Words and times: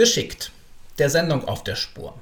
Geschickt. 0.00 0.50
Der 0.98 1.10
Sendung 1.10 1.46
auf 1.46 1.62
der 1.62 1.76
Spur. 1.76 2.18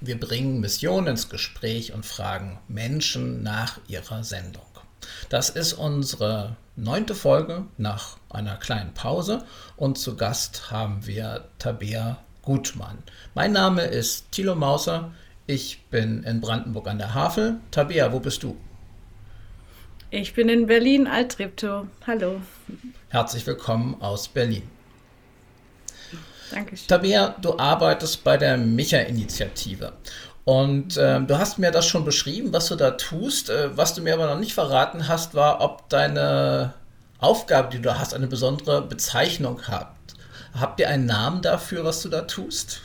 Wir 0.00 0.18
bringen 0.18 0.60
Missionen 0.60 1.08
ins 1.08 1.28
Gespräch 1.28 1.92
und 1.92 2.06
fragen 2.06 2.58
Menschen 2.68 3.42
nach 3.42 3.78
ihrer 3.86 4.24
Sendung. 4.24 4.64
Das 5.28 5.50
ist 5.50 5.74
unsere 5.74 6.56
neunte 6.74 7.14
Folge 7.14 7.66
nach 7.76 8.16
einer 8.30 8.56
kleinen 8.56 8.94
Pause 8.94 9.44
und 9.76 9.98
zu 9.98 10.16
Gast 10.16 10.70
haben 10.70 11.06
wir 11.06 11.44
Tabea 11.58 12.16
Gutmann. 12.40 12.96
Mein 13.34 13.52
Name 13.52 13.82
ist 13.82 14.32
Thilo 14.32 14.54
Mauser. 14.54 15.12
Ich 15.46 15.82
bin 15.90 16.22
in 16.22 16.40
Brandenburg 16.40 16.88
an 16.88 16.96
der 16.96 17.12
Havel. 17.12 17.60
Tabea, 17.72 18.10
wo 18.10 18.20
bist 18.20 18.42
du? 18.42 18.56
Ich 20.10 20.32
bin 20.32 20.48
in 20.48 20.66
Berlin, 20.66 21.06
Altreptow. 21.06 21.88
Hallo. 22.06 22.40
Herzlich 23.10 23.46
willkommen 23.46 24.00
aus 24.00 24.28
Berlin. 24.28 24.77
Dankeschön. 26.50 26.88
Tabea, 26.88 27.34
du 27.40 27.58
arbeitest 27.58 28.24
bei 28.24 28.36
der 28.36 28.56
Micha-Initiative. 28.56 29.92
Und 30.44 30.96
äh, 30.96 31.20
du 31.20 31.38
hast 31.38 31.58
mir 31.58 31.70
das 31.70 31.86
schon 31.86 32.04
beschrieben, 32.06 32.52
was 32.52 32.68
du 32.68 32.76
da 32.76 32.92
tust. 32.92 33.50
Äh, 33.50 33.76
was 33.76 33.94
du 33.94 34.00
mir 34.00 34.14
aber 34.14 34.26
noch 34.26 34.38
nicht 34.38 34.54
verraten 34.54 35.06
hast, 35.06 35.34
war, 35.34 35.60
ob 35.60 35.88
deine 35.90 36.72
Aufgabe, 37.18 37.68
die 37.70 37.82
du 37.82 37.98
hast, 37.98 38.14
eine 38.14 38.28
besondere 38.28 38.80
Bezeichnung 38.80 39.62
hat. 39.64 39.92
Habt 40.58 40.80
ihr 40.80 40.88
einen 40.88 41.04
Namen 41.06 41.42
dafür, 41.42 41.84
was 41.84 42.00
du 42.02 42.08
da 42.08 42.22
tust? 42.22 42.80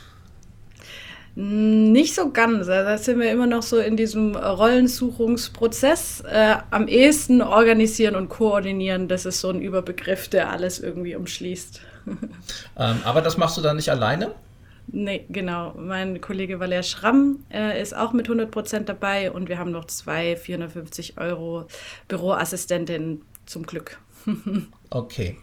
Nicht 1.36 2.14
so 2.14 2.30
ganz. 2.30 2.66
Da 2.66 2.96
sind 2.96 3.18
wir 3.18 3.32
immer 3.32 3.46
noch 3.46 3.62
so 3.62 3.78
in 3.78 3.96
diesem 3.96 4.36
Rollensuchungsprozess. 4.36 6.22
Äh, 6.30 6.56
am 6.70 6.86
ehesten 6.86 7.42
organisieren 7.42 8.14
und 8.14 8.28
koordinieren, 8.28 9.08
das 9.08 9.26
ist 9.26 9.40
so 9.40 9.48
ein 9.48 9.60
Überbegriff, 9.60 10.28
der 10.28 10.50
alles 10.50 10.78
irgendwie 10.78 11.16
umschließt. 11.16 11.80
ähm, 12.78 12.98
aber 13.04 13.20
das 13.20 13.36
machst 13.36 13.56
du 13.56 13.60
dann 13.60 13.76
nicht 13.76 13.90
alleine? 13.90 14.34
Nee, 14.86 15.24
genau. 15.30 15.74
Mein 15.74 16.20
Kollege 16.20 16.60
Valer 16.60 16.82
Schramm 16.82 17.44
äh, 17.50 17.80
ist 17.80 17.96
auch 17.96 18.12
mit 18.12 18.28
100% 18.28 18.80
dabei 18.80 19.30
und 19.30 19.48
wir 19.48 19.58
haben 19.58 19.70
noch 19.70 19.86
zwei 19.86 20.36
450 20.36 21.18
Euro 21.18 21.66
Büroassistentinnen 22.08 23.22
zum 23.46 23.64
Glück. 23.64 23.98
okay. 24.90 25.38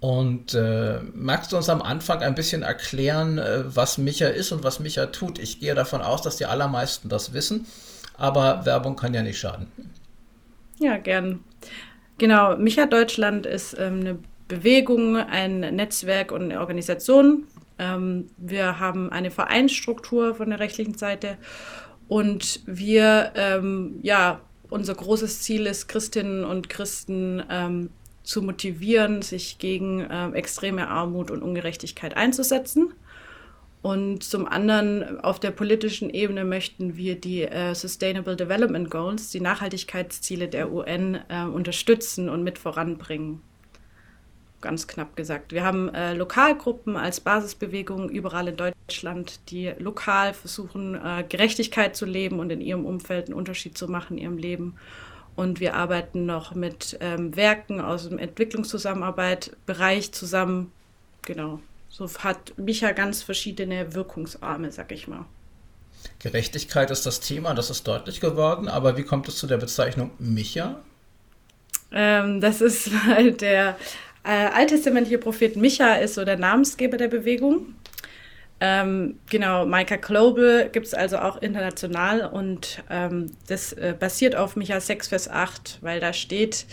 Und 0.00 0.54
äh, 0.54 1.00
magst 1.12 1.52
du 1.52 1.58
uns 1.58 1.68
am 1.68 1.82
Anfang 1.82 2.22
ein 2.22 2.34
bisschen 2.34 2.62
erklären, 2.62 3.36
äh, 3.36 3.64
was 3.66 3.98
Micha 3.98 4.28
ist 4.28 4.50
und 4.50 4.64
was 4.64 4.80
Micha 4.80 5.06
tut? 5.06 5.38
Ich 5.38 5.60
gehe 5.60 5.74
davon 5.74 6.00
aus, 6.00 6.22
dass 6.22 6.36
die 6.36 6.46
allermeisten 6.46 7.10
das 7.10 7.34
wissen, 7.34 7.66
aber 8.16 8.64
Werbung 8.64 8.96
kann 8.96 9.12
ja 9.12 9.22
nicht 9.22 9.38
schaden. 9.38 9.66
Ja, 10.78 10.96
gern. 10.96 11.40
Genau, 12.16 12.56
Micha 12.56 12.86
Deutschland 12.86 13.44
ist 13.44 13.76
ähm, 13.78 14.00
eine 14.00 14.18
Bewegung, 14.50 15.16
ein 15.16 15.60
Netzwerk 15.60 16.32
und 16.32 16.42
eine 16.42 16.60
Organisation. 16.60 17.44
Ähm, 17.78 18.26
wir 18.36 18.78
haben 18.78 19.10
eine 19.10 19.30
Vereinsstruktur 19.30 20.34
von 20.34 20.50
der 20.50 20.58
rechtlichen 20.58 20.98
Seite 20.98 21.38
und 22.08 22.60
wir, 22.66 23.32
ähm, 23.36 24.00
ja, 24.02 24.40
unser 24.68 24.94
großes 24.94 25.42
Ziel 25.42 25.66
ist, 25.66 25.88
Christinnen 25.88 26.44
und 26.44 26.68
Christen 26.68 27.42
ähm, 27.48 27.90
zu 28.24 28.42
motivieren, 28.42 29.22
sich 29.22 29.58
gegen 29.58 30.00
äh, 30.00 30.30
extreme 30.32 30.88
Armut 30.88 31.30
und 31.30 31.42
Ungerechtigkeit 31.42 32.16
einzusetzen. 32.16 32.92
Und 33.82 34.24
zum 34.24 34.46
anderen 34.46 35.20
auf 35.20 35.40
der 35.40 35.52
politischen 35.52 36.10
Ebene 36.10 36.44
möchten 36.44 36.96
wir 36.96 37.18
die 37.18 37.42
äh, 37.42 37.74
Sustainable 37.74 38.36
Development 38.36 38.90
Goals, 38.90 39.30
die 39.30 39.40
Nachhaltigkeitsziele 39.40 40.48
der 40.48 40.72
UN, 40.72 41.18
äh, 41.28 41.44
unterstützen 41.44 42.28
und 42.28 42.42
mit 42.42 42.58
voranbringen 42.58 43.40
ganz 44.60 44.86
knapp 44.86 45.16
gesagt. 45.16 45.52
Wir 45.52 45.64
haben 45.64 45.92
äh, 45.94 46.14
Lokalgruppen 46.14 46.96
als 46.96 47.20
Basisbewegung 47.20 48.10
überall 48.10 48.48
in 48.48 48.56
Deutschland, 48.56 49.40
die 49.50 49.72
lokal 49.78 50.34
versuchen, 50.34 50.94
äh, 50.94 51.24
Gerechtigkeit 51.28 51.96
zu 51.96 52.06
leben 52.06 52.40
und 52.40 52.50
in 52.50 52.60
ihrem 52.60 52.84
Umfeld 52.84 53.26
einen 53.26 53.34
Unterschied 53.34 53.76
zu 53.76 53.88
machen 53.88 54.18
in 54.18 54.24
ihrem 54.24 54.38
Leben. 54.38 54.76
Und 55.36 55.60
wir 55.60 55.74
arbeiten 55.74 56.26
noch 56.26 56.54
mit 56.54 56.98
ähm, 57.00 57.34
Werken 57.36 57.80
aus 57.80 58.08
dem 58.08 58.18
Entwicklungszusammenarbeit-Bereich 58.18 60.12
zusammen. 60.12 60.72
Genau. 61.22 61.60
So 61.88 62.08
hat 62.18 62.58
Micha 62.58 62.92
ganz 62.92 63.22
verschiedene 63.22 63.94
Wirkungsarme, 63.94 64.70
sag 64.70 64.92
ich 64.92 65.08
mal. 65.08 65.24
Gerechtigkeit 66.18 66.90
ist 66.90 67.06
das 67.06 67.20
Thema, 67.20 67.54
das 67.54 67.70
ist 67.70 67.86
deutlich 67.86 68.20
geworden, 68.20 68.68
aber 68.68 68.96
wie 68.96 69.02
kommt 69.02 69.28
es 69.28 69.36
zu 69.36 69.46
der 69.46 69.58
Bezeichnung 69.58 70.10
Micha? 70.18 70.80
Ähm, 71.92 72.40
das 72.40 72.60
ist, 72.60 72.90
weil 73.08 73.32
der 73.32 73.76
äh, 74.24 74.28
alttestamentliche 74.28 75.18
Prophet 75.18 75.56
Micha 75.56 75.94
ist 75.94 76.14
so 76.14 76.24
der 76.24 76.36
Namensgeber 76.36 76.96
der 76.96 77.08
Bewegung. 77.08 77.74
Ähm, 78.62 79.18
genau, 79.30 79.64
Micah 79.64 79.96
Global 79.96 80.68
gibt 80.68 80.86
es 80.86 80.92
also 80.92 81.18
auch 81.18 81.40
international 81.40 82.26
und 82.26 82.84
ähm, 82.90 83.32
das 83.46 83.72
äh, 83.72 83.94
basiert 83.98 84.36
auf 84.36 84.54
Micha 84.54 84.78
6, 84.80 85.08
Vers 85.08 85.30
8, 85.30 85.78
weil 85.80 85.98
da 85.98 86.12
steht, 86.12 86.66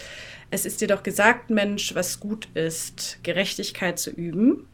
es 0.51 0.65
ist 0.65 0.81
dir 0.81 0.89
doch 0.89 1.01
gesagt, 1.01 1.49
Mensch, 1.49 1.95
was 1.95 2.19
gut 2.19 2.49
ist, 2.55 3.19
Gerechtigkeit 3.23 3.99
zu 3.99 4.09
üben, 4.11 4.67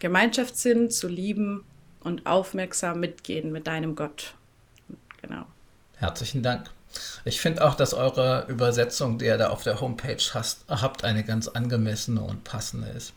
Gemeinschaftssinn 0.00 0.90
zu 0.90 1.08
lieben 1.08 1.64
und 2.00 2.26
aufmerksam 2.26 3.00
mitgehen 3.00 3.50
mit 3.50 3.66
deinem 3.66 3.94
Gott. 3.96 4.34
Genau. 5.22 5.46
Herzlichen 5.96 6.42
Dank. 6.42 6.73
Ich 7.24 7.40
finde 7.40 7.64
auch, 7.64 7.74
dass 7.74 7.94
eure 7.94 8.46
Übersetzung, 8.48 9.18
die 9.18 9.26
ihr 9.26 9.38
da 9.38 9.48
auf 9.48 9.62
der 9.62 9.80
Homepage 9.80 10.22
hast, 10.34 10.64
habt, 10.68 11.04
eine 11.04 11.24
ganz 11.24 11.48
angemessene 11.48 12.20
und 12.20 12.44
passende 12.44 12.88
ist. 12.88 13.12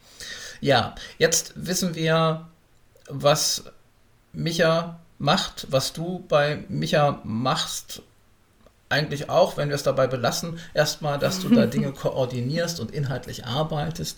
Ja, 0.62 0.96
jetzt 1.18 1.54
wissen 1.56 1.96
wir, 1.96 2.48
was 3.10 3.66
Micha 4.34 5.00
macht, 5.20 5.68
was 5.70 5.94
du 5.94 6.24
bei 6.28 6.64
Micha 6.70 7.20
machst. 7.24 8.02
Eigentlich 8.90 9.30
auch, 9.30 9.58
wenn 9.58 9.68
wir 9.68 9.76
es 9.76 9.84
dabei 9.84 10.08
belassen, 10.08 10.60
erstmal, 10.74 11.20
dass 11.20 11.42
du 11.42 11.50
da 11.50 11.66
Dinge 11.68 11.92
koordinierst 11.92 12.80
und 12.80 12.92
inhaltlich 12.92 13.46
arbeitest. 13.46 14.18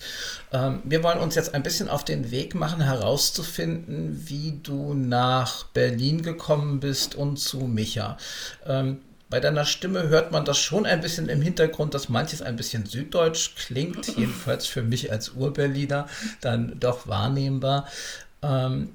Ähm, 0.53 0.83
wir 0.83 1.01
wollen 1.01 1.17
uns 1.19 1.33
jetzt 1.33 1.55
ein 1.55 1.63
bisschen 1.63 1.89
auf 1.89 2.05
den 2.05 2.29
Weg 2.29 2.53
machen, 2.53 2.79
herauszufinden, 2.79 4.25
wie 4.27 4.59
du 4.61 4.93
nach 4.93 5.65
Berlin 5.65 6.21
gekommen 6.21 6.79
bist 6.79 7.15
und 7.15 7.37
zu 7.37 7.61
Micha. 7.61 8.17
Ähm, 8.67 8.99
bei 9.29 9.39
deiner 9.39 9.65
Stimme 9.65 10.09
hört 10.09 10.31
man 10.31 10.43
das 10.45 10.57
schon 10.57 10.85
ein 10.85 11.01
bisschen 11.01 11.29
im 11.29 11.41
Hintergrund, 11.41 11.93
dass 11.93 12.09
manches 12.09 12.41
ein 12.41 12.55
bisschen 12.55 12.85
süddeutsch 12.85 13.55
klingt, 13.55 14.07
jedenfalls 14.17 14.65
für 14.65 14.81
mich 14.81 15.11
als 15.11 15.29
Urberliner 15.29 16.07
dann 16.41 16.79
doch 16.79 17.07
wahrnehmbar. 17.07 17.87
Ähm, 18.41 18.89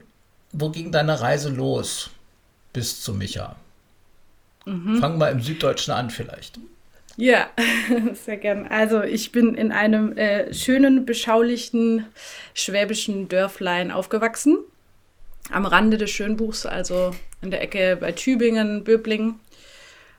wo 0.53 0.71
ging 0.71 0.93
deine 0.93 1.21
Reise 1.21 1.51
los 1.51 2.11
bis 2.73 3.03
zu 3.03 3.15
Micha? 3.15 3.57
Mhm. 4.65 4.99
Fang 4.99 5.19
mal 5.19 5.31
im 5.31 5.41
Süddeutschen 5.41 5.95
an 5.95 6.11
vielleicht. 6.11 6.59
Ja, 7.17 7.49
sehr 8.15 8.37
gern. 8.37 8.67
Also 8.67 9.03
ich 9.03 9.31
bin 9.31 9.55
in 9.55 9.71
einem 9.71 10.17
äh, 10.17 10.53
schönen, 10.53 11.07
beschaulichen 11.07 12.07
schwäbischen 12.55 13.29
Dörflein 13.29 13.91
aufgewachsen. 13.91 14.59
Am 15.51 15.67
Rande 15.67 15.99
des 15.99 16.11
Schönbuchs, 16.11 16.67
also 16.67 17.15
in 17.43 17.51
der 17.51 17.63
Ecke 17.63 17.97
bei 18.01 18.13
Tübingen, 18.13 18.83
Böblingen. 18.83 19.39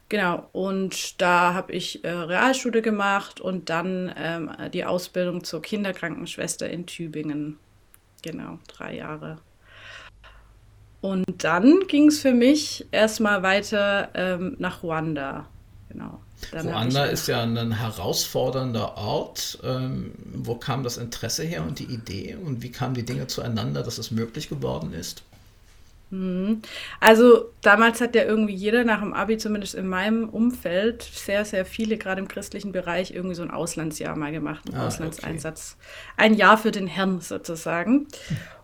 Genau, 0.07 0.47
und 0.51 1.19
da 1.19 1.55
habe 1.55 1.73
ich 1.73 2.03
äh, 2.03 2.11
Realschule 2.11 2.81
gemacht 2.83 3.41
und 3.41 3.69
dann 3.69 4.13
ähm, 4.15 4.51
die 4.71 4.85
Ausbildung 4.85 5.43
zur 5.43 5.61
Kinderkrankenschwester 5.63 6.69
in 6.69 6.85
Tübingen. 6.85 7.57
Genau, 8.21 8.59
drei 8.67 8.97
Jahre. 8.97 9.37
Und 11.01 11.43
dann 11.43 11.81
ging 11.87 12.07
es 12.07 12.19
für 12.19 12.33
mich 12.33 12.85
erstmal 12.91 13.43
weiter 13.43 14.09
ähm, 14.13 14.55
nach 14.59 14.83
Ruanda. 14.83 15.47
Genau. 15.89 16.19
Dann 16.51 16.67
Ruanda 16.67 17.05
ist 17.05 17.27
ja 17.27 17.43
ein 17.43 17.71
herausfordernder 17.71 18.97
Ort. 18.97 19.59
Ähm, 19.63 20.13
wo 20.33 20.55
kam 20.55 20.83
das 20.83 20.97
Interesse 20.97 21.43
her 21.43 21.63
und 21.63 21.79
die 21.79 21.85
Idee 21.85 22.35
und 22.35 22.61
wie 22.61 22.71
kamen 22.71 22.95
die 22.95 23.05
Dinge 23.05 23.27
zueinander, 23.27 23.83
dass 23.83 23.97
es 23.97 24.11
möglich 24.11 24.49
geworden 24.49 24.93
ist? 24.93 25.23
Mhm. 26.09 26.61
Also 26.99 27.51
damals 27.61 27.99
hat 28.01 28.15
ja 28.15 28.23
irgendwie 28.23 28.53
jeder 28.53 28.83
nach 28.83 29.01
dem 29.01 29.13
Abi, 29.13 29.37
zumindest 29.37 29.75
in 29.75 29.87
meinem 29.87 30.29
Umfeld, 30.29 31.01
sehr, 31.01 31.45
sehr 31.45 31.65
viele, 31.65 31.97
gerade 31.97 32.21
im 32.21 32.27
christlichen 32.27 32.71
Bereich, 32.71 33.11
irgendwie 33.11 33.35
so 33.35 33.43
ein 33.43 33.51
Auslandsjahr 33.51 34.15
mal 34.15 34.31
gemacht, 34.31 34.63
einen 34.67 34.79
ah, 34.79 34.87
Auslandseinsatz. 34.87 35.77
Okay. 35.77 36.25
Ein 36.25 36.33
Jahr 36.35 36.57
für 36.57 36.71
den 36.71 36.87
Herrn 36.87 37.21
sozusagen. 37.21 38.07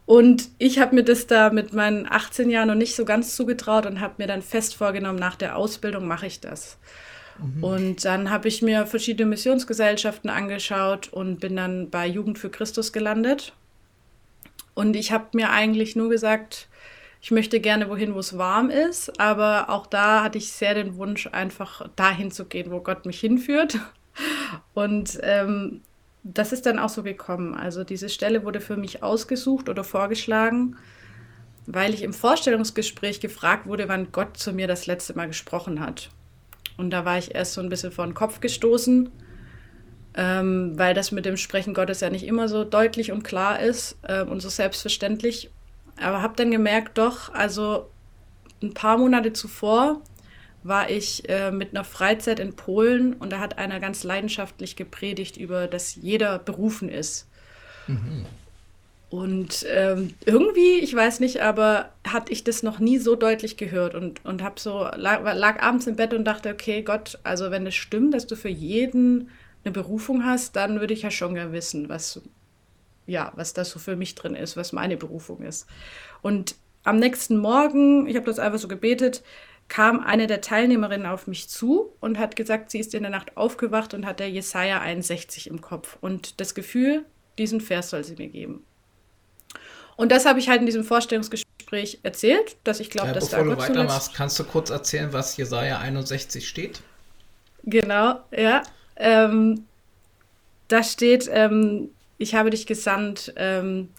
Und 0.06 0.50
ich 0.58 0.80
habe 0.80 0.96
mir 0.96 1.04
das 1.04 1.28
da 1.28 1.52
mit 1.52 1.74
meinen 1.74 2.06
18 2.10 2.50
Jahren 2.50 2.68
noch 2.68 2.76
nicht 2.76 2.96
so 2.96 3.06
ganz 3.06 3.36
zugetraut 3.36 3.86
und 3.86 4.02
habe 4.02 4.16
mir 4.18 4.28
dann 4.28 4.42
fest 4.42 4.76
vorgenommen, 4.76 5.20
nach 5.20 5.36
der 5.36 5.56
Ausbildung 5.56 6.08
mache 6.08 6.28
ich 6.28 6.42
das. 6.42 6.78
Mhm. 7.40 7.64
Und 7.64 8.06
dann 8.06 8.30
habe 8.30 8.48
ich 8.48 8.62
mir 8.62 8.86
verschiedene 8.86 9.30
Missionsgesellschaften 9.30 10.30
angeschaut 10.30 11.08
und 11.12 11.40
bin 11.40 11.56
dann 11.56 11.90
bei 11.90 12.08
Jugend 12.08 12.40
für 12.40 12.50
Christus 12.50 12.92
gelandet. 12.92 13.54
Und 14.74 14.96
ich 14.96 15.12
habe 15.12 15.28
mir 15.34 15.52
eigentlich 15.52 15.96
nur 15.96 16.10
gesagt, 16.10 16.68
ich 17.22 17.32
möchte 17.32 17.60
gerne 17.60 17.90
wohin, 17.90 18.16
wo 18.16 18.20
es 18.20 18.38
warm 18.38 18.70
ist, 18.70 19.20
aber 19.20 19.70
auch 19.70 19.88
da 19.88 20.24
hatte 20.24 20.38
ich 20.40 20.52
sehr 20.52 20.74
den 20.74 20.96
Wunsch, 20.98 21.28
einfach 21.28 21.88
dahin 21.96 22.32
zu 22.32 22.46
gehen, 22.46 22.72
wo 22.72 22.82
Gott 22.82 23.06
mich 23.06 23.20
hinführt. 23.20 23.80
Und 24.74 25.20
ähm, 25.24 25.82
das 26.24 26.52
ist 26.54 26.66
dann 26.66 26.80
auch 26.80 26.90
so 26.90 27.04
gekommen. 27.04 27.56
Also 27.56 27.84
diese 27.84 28.10
Stelle 28.10 28.44
wurde 28.44 28.62
für 28.62 28.78
mich 28.78 29.04
ausgesucht 29.04 29.70
oder 29.70 29.84
vorgeschlagen. 29.84 30.78
weil 31.66 31.94
ich 31.94 32.04
im 32.04 32.14
Vorstellungsgespräch 32.14 33.20
gefragt 33.20 33.68
wurde, 33.68 33.88
wann 33.88 34.12
Gott 34.12 34.38
zu 34.38 34.54
mir 34.54 34.68
das 34.68 34.88
letzte 34.88 35.16
Mal 35.16 35.28
gesprochen 35.28 35.80
hat. 35.80 36.10
Und 36.78 36.90
da 36.92 37.06
war 37.06 37.18
ich 37.18 37.36
erst 37.36 37.54
so 37.54 37.62
ein 37.62 37.70
bisschen 37.70 37.92
vor 37.92 38.06
den 38.06 38.14
Kopf 38.16 38.40
gestoßen, 38.42 39.10
ähm, 40.16 40.78
weil 40.78 40.94
das 40.94 41.12
mit 41.12 41.26
dem 41.26 41.38
Sprechen 41.38 41.74
Gottes 41.74 42.02
ja 42.02 42.10
nicht 42.10 42.26
immer 42.26 42.48
so 42.50 42.64
deutlich 42.64 43.12
und 43.12 43.24
klar 43.24 43.60
ist 43.60 43.98
äh, 44.04 44.24
und 44.24 44.42
so 44.42 44.50
selbstverständlich. 44.50 45.52
Aber 46.02 46.22
habe 46.22 46.36
dann 46.36 46.52
gemerkt, 46.52 46.98
doch, 46.98 47.34
also 47.34 47.90
ein 48.62 48.74
paar 48.74 48.98
Monate 48.98 49.34
zuvor 49.34 50.02
war 50.64 50.90
ich 50.90 51.28
äh, 51.30 51.52
mit 51.52 51.72
einer 51.72 51.84
Freizeit 51.84 52.40
in 52.40 52.56
Polen 52.56 53.14
und 53.14 53.32
da 53.32 53.40
hat 53.40 53.58
einer 53.58 53.80
ganz 53.80 54.04
leidenschaftlich 54.04 54.76
gepredigt 54.76 55.38
über, 55.38 55.68
dass 55.68 55.96
jeder 55.96 56.38
berufen 56.38 56.90
ist. 56.90 57.28
Mhm. 57.88 58.26
Und 59.10 59.66
ähm, 59.70 60.14
irgendwie, 60.26 60.80
ich 60.80 60.96
weiß 60.96 61.20
nicht, 61.20 61.42
aber 61.42 61.90
hatte 62.08 62.32
ich 62.32 62.46
das 62.46 62.64
noch 62.64 62.80
nie 62.80 62.98
so 62.98 63.16
deutlich 63.16 63.58
gehört 63.58 63.94
und, 63.94 64.24
und 64.24 64.42
hab 64.42 64.58
so, 64.58 64.88
lag, 64.96 65.22
lag 65.36 65.62
abends 65.62 65.86
im 65.88 65.98
Bett 65.98 66.14
und 66.14 66.24
dachte, 66.24 66.50
okay, 66.50 66.82
Gott, 66.82 67.20
also 67.24 67.52
wenn 67.52 67.68
es 67.68 67.76
stimmt, 67.76 68.14
dass 68.14 68.26
du 68.26 68.38
für 68.38 68.50
jeden 68.50 69.30
eine 69.66 69.74
Berufung 69.74 70.24
hast, 70.24 70.56
dann 70.56 70.80
würde 70.80 70.94
ich 70.94 71.02
ja 71.02 71.12
schon 71.12 71.36
gerne 71.36 71.52
wissen, 71.52 71.90
was, 71.90 72.22
ja, 73.06 73.32
was 73.36 73.54
das 73.54 73.70
so 73.70 73.80
für 73.80 73.96
mich 73.96 74.16
drin 74.16 74.36
ist, 74.36 74.58
was 74.58 74.74
meine 74.74 74.98
Berufung 74.98 75.42
ist. 75.42 75.68
Und 76.22 76.56
am 76.84 76.98
nächsten 76.98 77.38
Morgen, 77.38 78.08
ich 78.08 78.16
habe 78.16 78.26
das 78.26 78.40
einfach 78.40 78.60
so 78.60 78.68
gebetet, 78.68 79.24
kam 79.68 80.02
eine 80.02 80.28
der 80.28 80.42
Teilnehmerinnen 80.42 81.08
auf 81.08 81.28
mich 81.28 81.48
zu 81.48 81.94
und 82.02 82.20
hat 82.20 82.36
gesagt, 82.36 82.72
sie 82.72 82.80
ist 82.80 82.94
in 82.94 83.04
der 83.04 83.12
Nacht 83.12 83.38
aufgewacht 83.38 83.94
und 83.94 84.06
hat 84.06 84.20
der 84.20 84.30
Jesaja 84.30 84.82
61 84.82 85.48
im 85.48 85.62
Kopf 85.62 85.98
und 86.02 86.42
das 86.42 86.56
Gefühl, 86.56 87.06
diesen 87.38 87.62
Vers 87.62 87.92
soll 87.92 88.04
sie 88.04 88.16
mir 88.16 88.28
geben. 88.28 88.66
Und 89.96 90.12
das 90.12 90.26
habe 90.26 90.40
ich 90.40 90.50
halt 90.50 90.60
in 90.60 90.66
diesem 90.66 90.84
Vorstellungsgespräch 90.84 92.00
erzählt, 92.04 92.58
dass 92.64 92.80
ich 92.80 92.90
glaube, 92.90 93.12
äh, 93.12 93.14
dass 93.14 93.30
bevor 93.30 93.46
da 93.46 93.56
Bevor 93.56 93.68
du 93.68 93.74
weitermachst, 93.74 94.14
kannst 94.14 94.38
du 94.40 94.44
kurz 94.44 94.70
erzählen, 94.70 95.14
was 95.14 95.38
Jesaja 95.38 95.80
61 95.80 96.48
steht? 96.48 96.82
Genau, 97.64 98.20
ja. 98.32 98.64
Ähm, 98.98 99.66
da 100.68 100.84
steht, 100.84 101.30
ähm, 101.32 101.92
ich 102.22 102.36
habe 102.36 102.52
dich 102.52 102.68
gesandt, 102.68 103.34
ähm, 103.36 103.90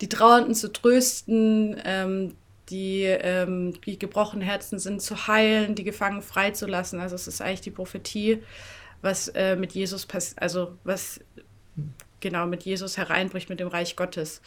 die 0.00 0.08
Trauernden 0.08 0.54
zu 0.54 0.72
trösten, 0.72 1.80
ähm, 1.84 2.34
die, 2.70 3.02
ähm, 3.02 3.78
die 3.82 3.98
gebrochenen 3.98 4.42
Herzen 4.42 4.78
sind 4.78 5.02
zu 5.02 5.28
heilen, 5.28 5.74
die 5.74 5.84
Gefangenen 5.84 6.22
freizulassen. 6.22 7.00
Also 7.00 7.14
es 7.14 7.28
ist 7.28 7.40
eigentlich 7.40 7.60
die 7.60 7.70
Prophetie, 7.70 8.42
was 9.02 9.28
äh, 9.28 9.56
mit 9.56 9.72
Jesus 9.72 10.06
passiert, 10.06 10.40
also 10.42 10.76
was 10.84 11.20
genau 12.20 12.46
mit 12.46 12.62
Jesus 12.64 12.96
hereinbricht, 12.96 13.50
mit 13.50 13.60
dem 13.60 13.68
Reich 13.68 13.94
Gottes. 13.94 14.40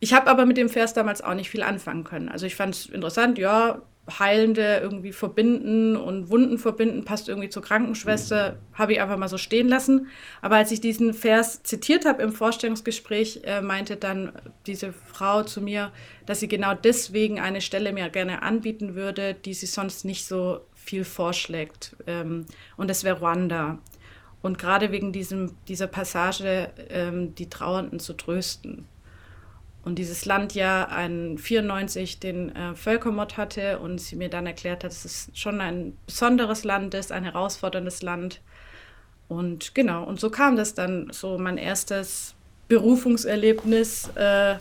Ich 0.00 0.12
habe 0.12 0.28
aber 0.28 0.44
mit 0.44 0.56
dem 0.56 0.68
Vers 0.68 0.94
damals 0.94 1.22
auch 1.22 1.34
nicht 1.34 1.48
viel 1.48 1.62
anfangen 1.62 2.02
können. 2.02 2.28
Also 2.28 2.44
ich 2.44 2.56
fand 2.56 2.74
es 2.74 2.86
interessant, 2.86 3.38
ja, 3.38 3.80
Heilende 4.10 4.80
irgendwie 4.82 5.12
verbinden 5.12 5.96
und 5.96 6.28
Wunden 6.28 6.58
verbinden, 6.58 7.04
passt 7.04 7.28
irgendwie 7.28 7.50
zur 7.50 7.62
Krankenschwester, 7.62 8.58
habe 8.72 8.94
ich 8.94 9.00
einfach 9.00 9.16
mal 9.16 9.28
so 9.28 9.38
stehen 9.38 9.68
lassen. 9.68 10.08
Aber 10.40 10.56
als 10.56 10.72
ich 10.72 10.80
diesen 10.80 11.14
Vers 11.14 11.62
zitiert 11.62 12.04
habe 12.04 12.22
im 12.22 12.32
Vorstellungsgespräch, 12.32 13.42
äh, 13.44 13.60
meinte 13.60 13.96
dann 13.96 14.32
diese 14.66 14.92
Frau 14.92 15.44
zu 15.44 15.60
mir, 15.60 15.92
dass 16.26 16.40
sie 16.40 16.48
genau 16.48 16.74
deswegen 16.74 17.38
eine 17.38 17.60
Stelle 17.60 17.92
mir 17.92 18.08
gerne 18.10 18.42
anbieten 18.42 18.96
würde, 18.96 19.34
die 19.34 19.54
sie 19.54 19.66
sonst 19.66 20.04
nicht 20.04 20.26
so 20.26 20.62
viel 20.74 21.04
vorschlägt. 21.04 21.94
Ähm, 22.08 22.46
und 22.76 22.90
das 22.90 23.04
wäre 23.04 23.20
Ruanda. 23.20 23.78
Und 24.42 24.58
gerade 24.58 24.90
wegen 24.90 25.12
diesem, 25.12 25.52
dieser 25.68 25.86
Passage, 25.86 26.70
ähm, 26.90 27.36
die 27.36 27.48
Trauernden 27.48 28.00
zu 28.00 28.14
trösten 28.14 28.88
und 29.84 29.96
dieses 29.96 30.24
Land 30.24 30.54
ja 30.54 30.86
ein 30.86 31.38
94 31.38 32.20
den 32.20 32.54
äh, 32.54 32.74
Völkermord 32.74 33.36
hatte 33.36 33.78
und 33.78 34.00
sie 34.00 34.16
mir 34.16 34.28
dann 34.28 34.46
erklärt 34.46 34.84
hat, 34.84 34.92
dass 34.92 35.04
es 35.04 35.30
schon 35.34 35.60
ein 35.60 35.96
besonderes 36.06 36.64
Land 36.64 36.94
ist, 36.94 37.10
ein 37.10 37.24
herausforderndes 37.24 38.02
Land. 38.02 38.40
Und 39.28 39.74
genau, 39.74 40.04
und 40.04 40.20
so 40.20 40.30
kam 40.30 40.56
das 40.56 40.74
dann 40.74 41.08
so 41.10 41.36
mein 41.38 41.58
erstes 41.58 42.34
Berufungserlebnis 42.68 44.08
äh, 44.14 44.56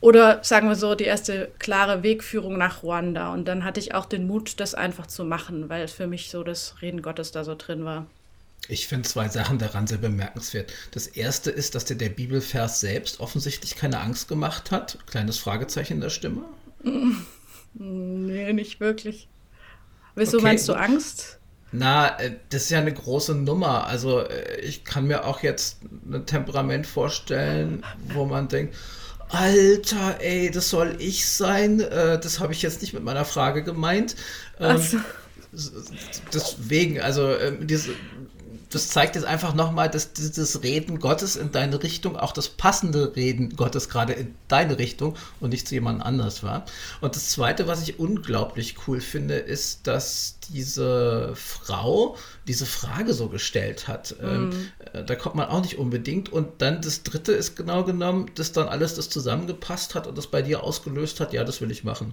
oder 0.00 0.42
sagen 0.42 0.68
wir 0.68 0.76
so, 0.76 0.94
die 0.94 1.04
erste 1.04 1.50
klare 1.58 2.02
Wegführung 2.02 2.56
nach 2.56 2.82
Ruanda. 2.82 3.32
Und 3.32 3.46
dann 3.48 3.64
hatte 3.64 3.80
ich 3.80 3.94
auch 3.94 4.06
den 4.06 4.26
Mut, 4.26 4.60
das 4.60 4.74
einfach 4.74 5.06
zu 5.06 5.24
machen, 5.24 5.68
weil 5.68 5.88
für 5.88 6.06
mich 6.06 6.30
so 6.30 6.42
das 6.42 6.76
Reden 6.80 7.02
Gottes 7.02 7.32
da 7.32 7.44
so 7.44 7.54
drin 7.54 7.84
war. 7.84 8.06
Ich 8.70 8.86
finde 8.86 9.08
zwei 9.08 9.28
Sachen 9.28 9.58
daran 9.58 9.88
sehr 9.88 9.98
bemerkenswert. 9.98 10.72
Das 10.92 11.08
erste 11.08 11.50
ist, 11.50 11.74
dass 11.74 11.86
dir 11.86 11.96
der 11.96 12.08
Bibelvers 12.08 12.78
selbst 12.78 13.18
offensichtlich 13.18 13.74
keine 13.74 13.98
Angst 13.98 14.28
gemacht 14.28 14.70
hat. 14.70 14.98
Kleines 15.06 15.38
Fragezeichen 15.38 15.94
in 15.94 16.00
der 16.00 16.10
Stimme. 16.10 16.44
Nee, 17.74 18.52
nicht 18.52 18.78
wirklich. 18.78 19.26
Wieso 20.14 20.36
okay. 20.36 20.44
meinst 20.44 20.68
du 20.68 20.74
Angst? 20.74 21.38
Na, 21.72 22.16
äh, 22.20 22.36
das 22.50 22.62
ist 22.64 22.70
ja 22.70 22.78
eine 22.78 22.94
große 22.94 23.34
Nummer. 23.34 23.88
Also 23.88 24.20
äh, 24.20 24.60
ich 24.60 24.84
kann 24.84 25.08
mir 25.08 25.24
auch 25.24 25.42
jetzt 25.42 25.78
ein 25.82 26.24
Temperament 26.26 26.86
vorstellen, 26.86 27.84
wo 28.14 28.24
man 28.24 28.46
denkt, 28.48 28.76
Alter, 29.30 30.20
ey, 30.20 30.50
das 30.50 30.70
soll 30.70 30.96
ich 31.00 31.28
sein. 31.28 31.80
Äh, 31.80 32.20
das 32.20 32.38
habe 32.38 32.52
ich 32.52 32.62
jetzt 32.62 32.82
nicht 32.82 32.92
mit 32.92 33.02
meiner 33.02 33.24
Frage 33.24 33.64
gemeint. 33.64 34.14
Ähm, 34.60 34.78
so. 34.78 34.98
Deswegen, 36.32 37.00
also 37.00 37.34
diese 37.60 37.90
das 38.70 38.88
zeigt 38.88 39.16
jetzt 39.16 39.24
einfach 39.24 39.52
nochmal, 39.52 39.90
dass 39.90 40.12
dieses 40.12 40.62
Reden 40.62 41.00
Gottes 41.00 41.34
in 41.34 41.50
deine 41.50 41.82
Richtung 41.82 42.16
auch 42.16 42.32
das 42.32 42.48
passende 42.48 43.16
Reden 43.16 43.56
Gottes 43.56 43.88
gerade 43.88 44.12
in 44.12 44.34
deine 44.46 44.78
Richtung 44.78 45.16
und 45.40 45.50
nicht 45.50 45.66
zu 45.66 45.74
jemand 45.74 46.02
anders 46.02 46.44
war. 46.44 46.64
Und 47.00 47.16
das 47.16 47.30
Zweite, 47.30 47.66
was 47.66 47.82
ich 47.82 47.98
unglaublich 47.98 48.76
cool 48.86 49.00
finde, 49.00 49.34
ist, 49.34 49.88
dass 49.88 50.38
diese 50.48 51.32
Frau 51.34 52.16
diese 52.46 52.64
Frage 52.64 53.12
so 53.12 53.28
gestellt 53.28 53.88
hat. 53.88 54.14
Mhm. 54.22 54.70
Ähm, 54.94 55.06
da 55.06 55.16
kommt 55.16 55.34
man 55.34 55.48
auch 55.48 55.62
nicht 55.62 55.78
unbedingt. 55.78 56.28
Und 56.32 56.62
dann 56.62 56.80
das 56.80 57.02
Dritte 57.02 57.32
ist 57.32 57.56
genau 57.56 57.82
genommen, 57.82 58.30
dass 58.36 58.52
dann 58.52 58.68
alles 58.68 58.94
das 58.94 59.08
zusammengepasst 59.08 59.96
hat 59.96 60.06
und 60.06 60.16
das 60.16 60.28
bei 60.28 60.42
dir 60.42 60.62
ausgelöst 60.62 61.18
hat, 61.18 61.32
ja, 61.32 61.42
das 61.42 61.60
will 61.60 61.72
ich 61.72 61.82
machen. 61.82 62.12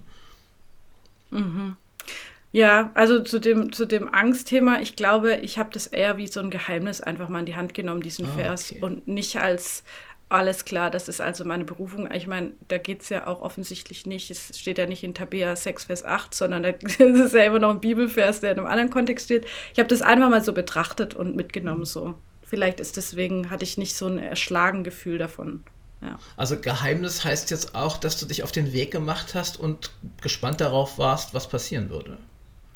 Mhm. 1.30 1.78
Ja, 2.52 2.92
also 2.94 3.22
zu 3.22 3.40
dem, 3.40 3.72
zu 3.74 3.86
dem 3.86 4.14
Angstthema, 4.14 4.80
ich 4.80 4.96
glaube, 4.96 5.36
ich 5.38 5.58
habe 5.58 5.70
das 5.74 5.88
eher 5.88 6.18
wie 6.18 6.28
so 6.28 6.40
ein 6.40 6.50
Geheimnis 6.50 7.02
einfach 7.02 7.30
mal 7.30 7.40
in 7.40 7.46
die 7.46 7.56
Hand 7.56 7.74
genommen, 7.74 8.02
diesen 8.02 8.26
ah, 8.26 8.34
Vers, 8.36 8.72
okay. 8.72 8.82
und 8.82 9.08
nicht 9.08 9.38
als 9.38 9.84
alles 10.30 10.66
klar, 10.66 10.92
das 10.92 11.08
ist 11.08 11.22
also 11.22 11.46
meine 11.46 11.64
Berufung. 11.64 12.12
Ich 12.12 12.28
meine, 12.28 12.52
da 12.68 12.78
geht 12.78 13.02
es 13.02 13.10
ja 13.10 13.28
auch 13.28 13.42
offensichtlich 13.42 14.06
nicht, 14.06 14.30
es 14.30 14.60
steht 14.60 14.78
ja 14.78 14.86
nicht 14.86 15.04
in 15.04 15.14
Tabea 15.14 15.56
6, 15.56 15.86
Vers 15.86 16.04
8, 16.04 16.34
sondern 16.34 16.64
da 16.64 16.70
ist 17.00 17.34
ja 17.34 17.44
immer 17.44 17.60
noch 17.60 17.70
ein 17.70 17.80
Bibelvers, 17.80 18.42
der 18.42 18.52
in 18.52 18.60
einem 18.60 18.68
anderen 18.68 18.90
Kontext 18.90 19.26
steht. 19.26 19.46
Ich 19.74 19.80
habe 19.80 19.88
das 19.88 20.02
einfach 20.02 20.30
mal 20.30 20.44
so 20.44 20.52
betrachtet 20.52 21.14
und 21.14 21.36
mitgenommen 21.36 21.86
so. 21.86 22.16
Vielleicht 22.44 22.80
ist 22.80 22.98
deswegen, 22.98 23.50
hatte 23.50 23.64
ich 23.64 23.78
nicht 23.78 23.96
so 23.96 24.08
ein 24.08 24.20
erschlagen 24.20 24.84
Gefühl 24.84 25.18
davon. 25.18 25.64
Ja. 26.02 26.20
Also 26.36 26.60
Geheimnis 26.60 27.24
heißt 27.24 27.50
jetzt 27.50 27.76
auch, 27.76 27.98
dass 27.98 28.20
du 28.20 28.26
dich 28.26 28.44
auf 28.44 28.52
den 28.52 28.74
Weg 28.74 28.92
gemacht 28.92 29.34
hast 29.34 29.58
und 29.58 29.92
gespannt 30.22 30.62
darauf 30.62 30.98
warst, 30.98 31.34
was 31.34 31.48
passieren 31.48 31.90
würde. 31.90 32.18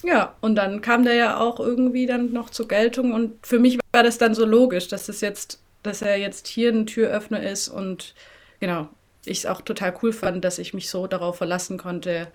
Ja, 0.03 0.36
und 0.41 0.55
dann 0.55 0.81
kam 0.81 1.03
der 1.03 1.13
ja 1.13 1.39
auch 1.39 1.60
irgendwie 1.60 2.05
dann 2.05 2.34
noch 2.34 2.50
zur 2.50 2.67
Geltung 2.67 3.13
und 3.13 3.46
für 3.46 3.60
mich 3.60 3.77
war 3.91 4.03
das 4.03 4.17
dann 4.17 4.34
so 4.34 4.46
logisch, 4.46 4.88
dass 4.88 5.05
das 5.05 5.22
jetzt, 5.22 5.60
dass 5.84 6.01
er 6.01 6.17
jetzt 6.17 6.48
hier 6.48 6.72
ein 6.72 6.88
Türöffner 6.88 7.43
ist 7.43 7.67
und 7.67 8.15
genau, 8.60 8.89
ich 9.25 9.39
es 9.39 9.46
auch 9.46 9.62
total 9.62 9.93
cool 10.01 10.13
fand, 10.13 10.43
dass 10.43 10.58
ich 10.58 10.74
mich 10.74 10.89
so 10.89 11.08
darauf 11.08 11.38
verlassen 11.38 11.77
konnte, 11.77 12.27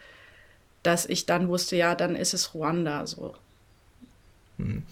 dass 0.83 1.07
ich 1.07 1.27
dann 1.27 1.49
wusste, 1.49 1.77
ja, 1.77 1.95
dann 1.95 2.15
ist 2.15 2.35
es 2.35 2.55
Ruanda 2.55 3.07
so. 3.07 3.35
Hm. 4.59 4.85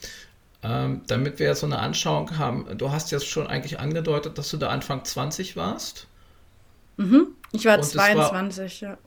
Ähm, 0.63 1.03
damit 1.07 1.39
wir 1.39 1.55
so 1.55 1.67
eine 1.67 1.79
Anschauung 1.79 2.39
haben, 2.39 2.67
du 2.79 2.91
hast 2.91 3.13
jetzt 3.13 3.29
schon 3.29 3.47
eigentlich 3.47 3.79
angedeutet, 3.79 4.39
dass 4.39 4.51
du 4.51 4.57
da 4.57 4.69
Anfang 4.69 5.05
20 5.05 5.57
warst. 5.57 6.07
Mhm. 6.97 7.29
Ich 7.53 7.67
war 7.67 7.77
und 7.77 7.85
22, 7.85 8.83
war 8.83 8.91
ja. 8.91 8.99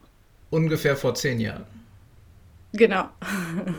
Ungefähr 0.52 0.96
vor 0.96 1.16
zehn 1.16 1.40
Jahren. 1.40 1.66
Genau. 2.74 3.10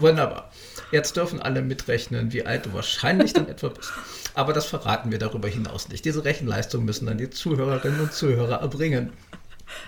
Wunderbar. 0.00 0.50
Jetzt 0.90 1.16
dürfen 1.16 1.40
alle 1.40 1.62
mitrechnen, 1.62 2.32
wie 2.32 2.46
alt 2.46 2.66
du 2.66 2.72
wahrscheinlich 2.72 3.32
dann 3.32 3.48
etwa 3.48 3.68
bist. 3.68 3.92
Aber 4.34 4.52
das 4.52 4.66
verraten 4.66 5.10
wir 5.10 5.18
darüber 5.18 5.48
hinaus 5.48 5.88
nicht. 5.88 6.04
Diese 6.04 6.24
Rechenleistung 6.24 6.84
müssen 6.84 7.06
dann 7.06 7.18
die 7.18 7.30
Zuhörerinnen 7.30 8.00
und 8.00 8.12
Zuhörer 8.12 8.60
erbringen. 8.60 9.12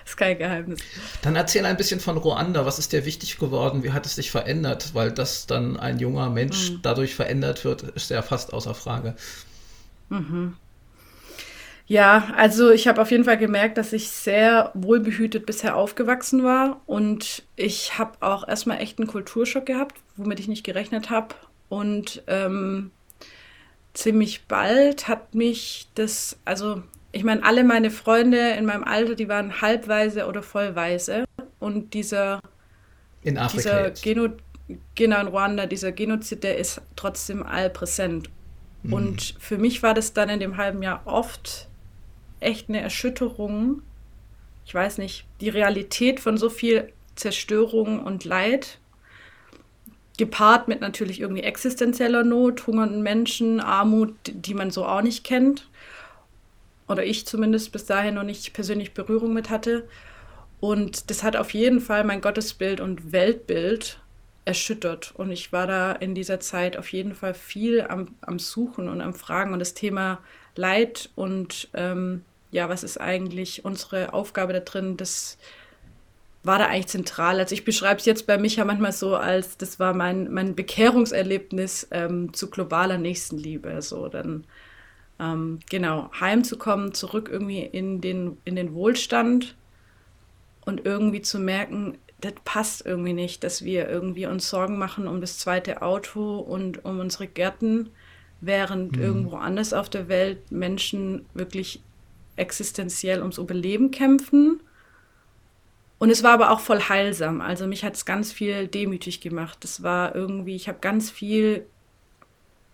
Das 0.03 0.11
ist 0.11 0.17
kein 0.17 0.37
Geheimnis. 0.37 0.79
Dann 1.23 1.35
erzähl 1.35 1.65
ein 1.65 1.77
bisschen 1.77 1.99
von 1.99 2.17
Ruanda. 2.17 2.65
Was 2.65 2.77
ist 2.77 2.93
dir 2.93 3.05
wichtig 3.05 3.39
geworden? 3.39 3.83
Wie 3.83 3.91
hat 3.91 4.05
es 4.05 4.15
dich 4.15 4.29
verändert? 4.29 4.93
Weil 4.93 5.11
dass 5.11 5.47
dann 5.47 5.77
ein 5.77 5.97
junger 5.97 6.29
Mensch 6.29 6.71
mhm. 6.71 6.79
dadurch 6.83 7.15
verändert 7.15 7.65
wird, 7.65 7.81
ist 7.81 8.11
ja 8.11 8.21
fast 8.21 8.53
außer 8.53 8.75
Frage. 8.75 9.15
Mhm. 10.09 10.55
Ja, 11.87 12.29
also 12.37 12.71
ich 12.71 12.87
habe 12.87 13.01
auf 13.01 13.11
jeden 13.11 13.23
Fall 13.23 13.37
gemerkt, 13.37 13.77
dass 13.77 13.91
ich 13.91 14.09
sehr 14.09 14.71
wohlbehütet 14.73 15.45
bisher 15.45 15.75
aufgewachsen 15.75 16.43
war 16.43 16.81
und 16.85 17.43
ich 17.55 17.97
habe 17.97 18.13
auch 18.21 18.47
erstmal 18.47 18.79
echt 18.79 18.99
einen 18.99 19.07
Kulturschock 19.07 19.65
gehabt, 19.65 19.99
womit 20.15 20.39
ich 20.39 20.47
nicht 20.47 20.63
gerechnet 20.63 21.09
habe. 21.09 21.35
Und 21.69 22.23
ähm, 22.27 22.91
ziemlich 23.93 24.45
bald 24.47 25.07
hat 25.07 25.35
mich 25.35 25.87
das, 25.95 26.37
also 26.45 26.83
ich 27.11 27.23
meine, 27.23 27.43
alle 27.43 27.63
meine 27.63 27.91
Freunde 27.91 28.51
in 28.51 28.65
meinem 28.65 28.83
Alter, 28.83 29.15
die 29.15 29.27
waren 29.27 29.61
halbweise 29.61 30.27
oder 30.27 30.43
vollweise. 30.43 31.25
und 31.59 31.93
dieser, 31.93 32.41
in 33.21 33.37
Afrika 33.37 33.89
dieser 33.89 34.01
Geno, 34.01 34.29
genau 34.95 35.21
in 35.21 35.27
Ruanda, 35.27 35.65
dieser 35.65 35.91
Genozid, 35.91 36.43
der 36.43 36.57
ist 36.57 36.81
trotzdem 36.95 37.43
allpräsent. 37.43 38.29
Mhm. 38.83 38.93
Und 38.93 39.35
für 39.39 39.57
mich 39.57 39.83
war 39.83 39.93
das 39.93 40.13
dann 40.13 40.29
in 40.29 40.39
dem 40.39 40.57
halben 40.57 40.81
Jahr 40.81 41.01
oft 41.05 41.67
echt 42.41 42.69
eine 42.69 42.81
Erschütterung. 42.81 43.81
Ich 44.65 44.73
weiß 44.73 44.97
nicht, 44.97 45.25
die 45.39 45.49
Realität 45.49 46.19
von 46.19 46.37
so 46.37 46.49
viel 46.49 46.91
Zerstörung 47.15 48.03
und 48.03 48.25
Leid, 48.25 48.79
gepaart 50.17 50.67
mit 50.67 50.81
natürlich 50.81 51.19
irgendwie 51.19 51.43
existenzieller 51.43 52.23
Not, 52.23 52.67
hungernden 52.67 53.01
Menschen, 53.01 53.59
Armut, 53.59 54.13
die 54.25 54.53
man 54.53 54.71
so 54.71 54.85
auch 54.85 55.01
nicht 55.01 55.23
kennt. 55.23 55.67
Oder 56.87 57.05
ich 57.05 57.25
zumindest 57.25 57.71
bis 57.71 57.85
dahin 57.85 58.15
noch 58.15 58.23
nicht 58.23 58.53
persönlich 58.53 58.93
Berührung 58.93 59.33
mit 59.33 59.49
hatte. 59.49 59.87
Und 60.59 61.09
das 61.09 61.23
hat 61.23 61.35
auf 61.35 61.53
jeden 61.53 61.79
Fall 61.79 62.03
mein 62.03 62.21
Gottesbild 62.21 62.81
und 62.81 63.11
Weltbild 63.11 63.99
erschüttert. 64.45 65.13
Und 65.15 65.31
ich 65.31 65.51
war 65.51 65.67
da 65.67 65.91
in 65.91 66.13
dieser 66.13 66.39
Zeit 66.39 66.77
auf 66.77 66.91
jeden 66.91 67.15
Fall 67.15 67.33
viel 67.33 67.81
am, 67.81 68.15
am 68.21 68.37
Suchen 68.37 68.89
und 68.89 69.01
am 69.01 69.13
Fragen. 69.13 69.53
Und 69.53 69.59
das 69.59 69.73
Thema 69.73 70.19
Leid 70.55 71.09
und 71.15 71.69
ähm, 71.73 72.25
ja, 72.51 72.69
was 72.69 72.83
ist 72.83 72.99
eigentlich 72.99 73.65
unsere 73.65 74.13
Aufgabe 74.13 74.53
da 74.53 74.59
drin, 74.59 74.97
das 74.97 75.37
war 76.43 76.59
da 76.59 76.65
eigentlich 76.67 76.87
zentral. 76.87 77.39
Also 77.39 77.53
ich 77.53 77.65
beschreibe 77.65 77.99
es 77.99 78.05
jetzt 78.05 78.27
bei 78.27 78.37
mich 78.37 78.55
ja 78.55 78.65
manchmal 78.65 78.91
so, 78.91 79.15
als 79.15 79.57
das 79.57 79.79
war 79.79 79.93
mein, 79.93 80.31
mein 80.31 80.55
Bekehrungserlebnis 80.55 81.87
ähm, 81.91 82.33
zu 82.33 82.49
globaler 82.49 82.97
Nächstenliebe. 82.97 83.81
So 83.81 84.07
dann 84.07 84.45
ähm, 85.19 85.59
genau 85.69 86.09
heimzukommen, 86.19 86.93
zurück 86.93 87.29
irgendwie 87.31 87.61
in 87.61 88.01
den, 88.01 88.37
in 88.43 88.55
den 88.55 88.73
Wohlstand 88.73 89.55
und 90.65 90.85
irgendwie 90.85 91.21
zu 91.21 91.39
merken, 91.39 91.97
das 92.19 92.33
passt 92.43 92.85
irgendwie 92.85 93.13
nicht, 93.13 93.43
dass 93.43 93.63
wir 93.63 93.89
irgendwie 93.89 94.25
uns 94.25 94.49
Sorgen 94.49 94.77
machen 94.77 95.07
um 95.07 95.21
das 95.21 95.37
zweite 95.37 95.81
Auto 95.81 96.37
und 96.37 96.85
um 96.85 96.99
unsere 96.99 97.27
Gärten, 97.27 97.89
während 98.41 98.97
mhm. 98.97 99.03
irgendwo 99.03 99.37
anders 99.37 99.73
auf 99.73 99.89
der 99.89 100.07
Welt 100.07 100.51
Menschen 100.51 101.25
wirklich 101.33 101.81
existenziell 102.35 103.19
ums 103.19 103.37
Überleben 103.37 103.91
kämpfen. 103.91 104.61
Und 105.99 106.09
es 106.09 106.23
war 106.23 106.33
aber 106.33 106.51
auch 106.51 106.59
voll 106.59 106.81
heilsam. 106.81 107.41
Also 107.41 107.67
mich 107.67 107.83
hat 107.83 107.95
es 107.95 108.05
ganz 108.05 108.31
viel 108.31 108.67
demütig 108.67 109.21
gemacht. 109.21 109.59
Das 109.61 109.83
war 109.83 110.15
irgendwie, 110.15 110.55
ich 110.55 110.67
habe 110.67 110.79
ganz 110.81 111.11
viel 111.11 111.67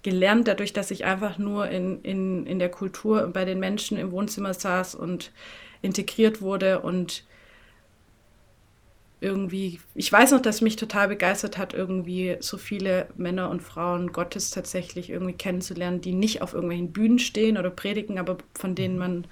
gelernt, 0.03 0.47
dadurch, 0.47 0.71
dass 0.71 0.91
ich 0.91 1.03
einfach 1.03 1.37
nur 1.37 1.67
in, 1.67 2.01
in, 2.03 2.45
in 2.45 2.59
der 2.59 2.69
Kultur 2.69 3.23
und 3.25 3.33
bei 3.33 3.43
den 3.43 3.59
Menschen 3.59 3.97
im 3.97 4.11
Wohnzimmer 4.11 4.53
saß 4.53 4.95
und 4.95 5.31
integriert 5.81 6.41
wurde 6.41 6.79
und 6.79 7.25
irgendwie, 9.19 9.79
ich 9.95 10.11
weiß 10.11 10.31
noch, 10.31 10.41
dass 10.41 10.61
mich 10.61 10.75
total 10.75 11.07
begeistert 11.07 11.57
hat, 11.57 11.73
irgendwie 11.73 12.37
so 12.39 12.57
viele 12.57 13.07
Männer 13.17 13.49
und 13.49 13.63
Frauen 13.63 14.11
Gottes 14.11 14.51
tatsächlich 14.51 15.09
irgendwie 15.09 15.33
kennenzulernen, 15.33 16.01
die 16.01 16.13
nicht 16.13 16.41
auf 16.41 16.53
irgendwelchen 16.53 16.91
Bühnen 16.91 17.19
stehen 17.19 17.57
oder 17.57 17.71
predigen, 17.71 18.19
aber 18.19 18.37
von 18.53 18.75
denen 18.75 18.97
man 18.97 19.25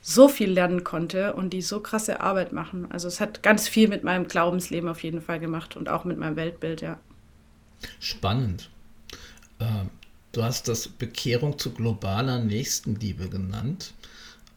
so 0.00 0.28
viel 0.28 0.50
lernen 0.50 0.84
konnte 0.84 1.34
und 1.34 1.50
die 1.50 1.62
so 1.62 1.80
krasse 1.80 2.20
Arbeit 2.20 2.52
machen. 2.52 2.90
Also 2.90 3.08
es 3.08 3.20
hat 3.20 3.42
ganz 3.42 3.68
viel 3.68 3.88
mit 3.88 4.04
meinem 4.04 4.28
Glaubensleben 4.28 4.88
auf 4.88 5.02
jeden 5.02 5.22
Fall 5.22 5.40
gemacht 5.40 5.76
und 5.76 5.88
auch 5.88 6.04
mit 6.04 6.18
meinem 6.18 6.36
Weltbild, 6.36 6.82
ja. 6.82 6.98
Spannend. 8.00 8.70
Ähm, 9.60 9.90
du 10.32 10.42
hast 10.42 10.68
das 10.68 10.88
Bekehrung 10.88 11.58
zu 11.58 11.72
globaler 11.72 12.38
Nächstenliebe 12.38 13.28
genannt. 13.28 13.94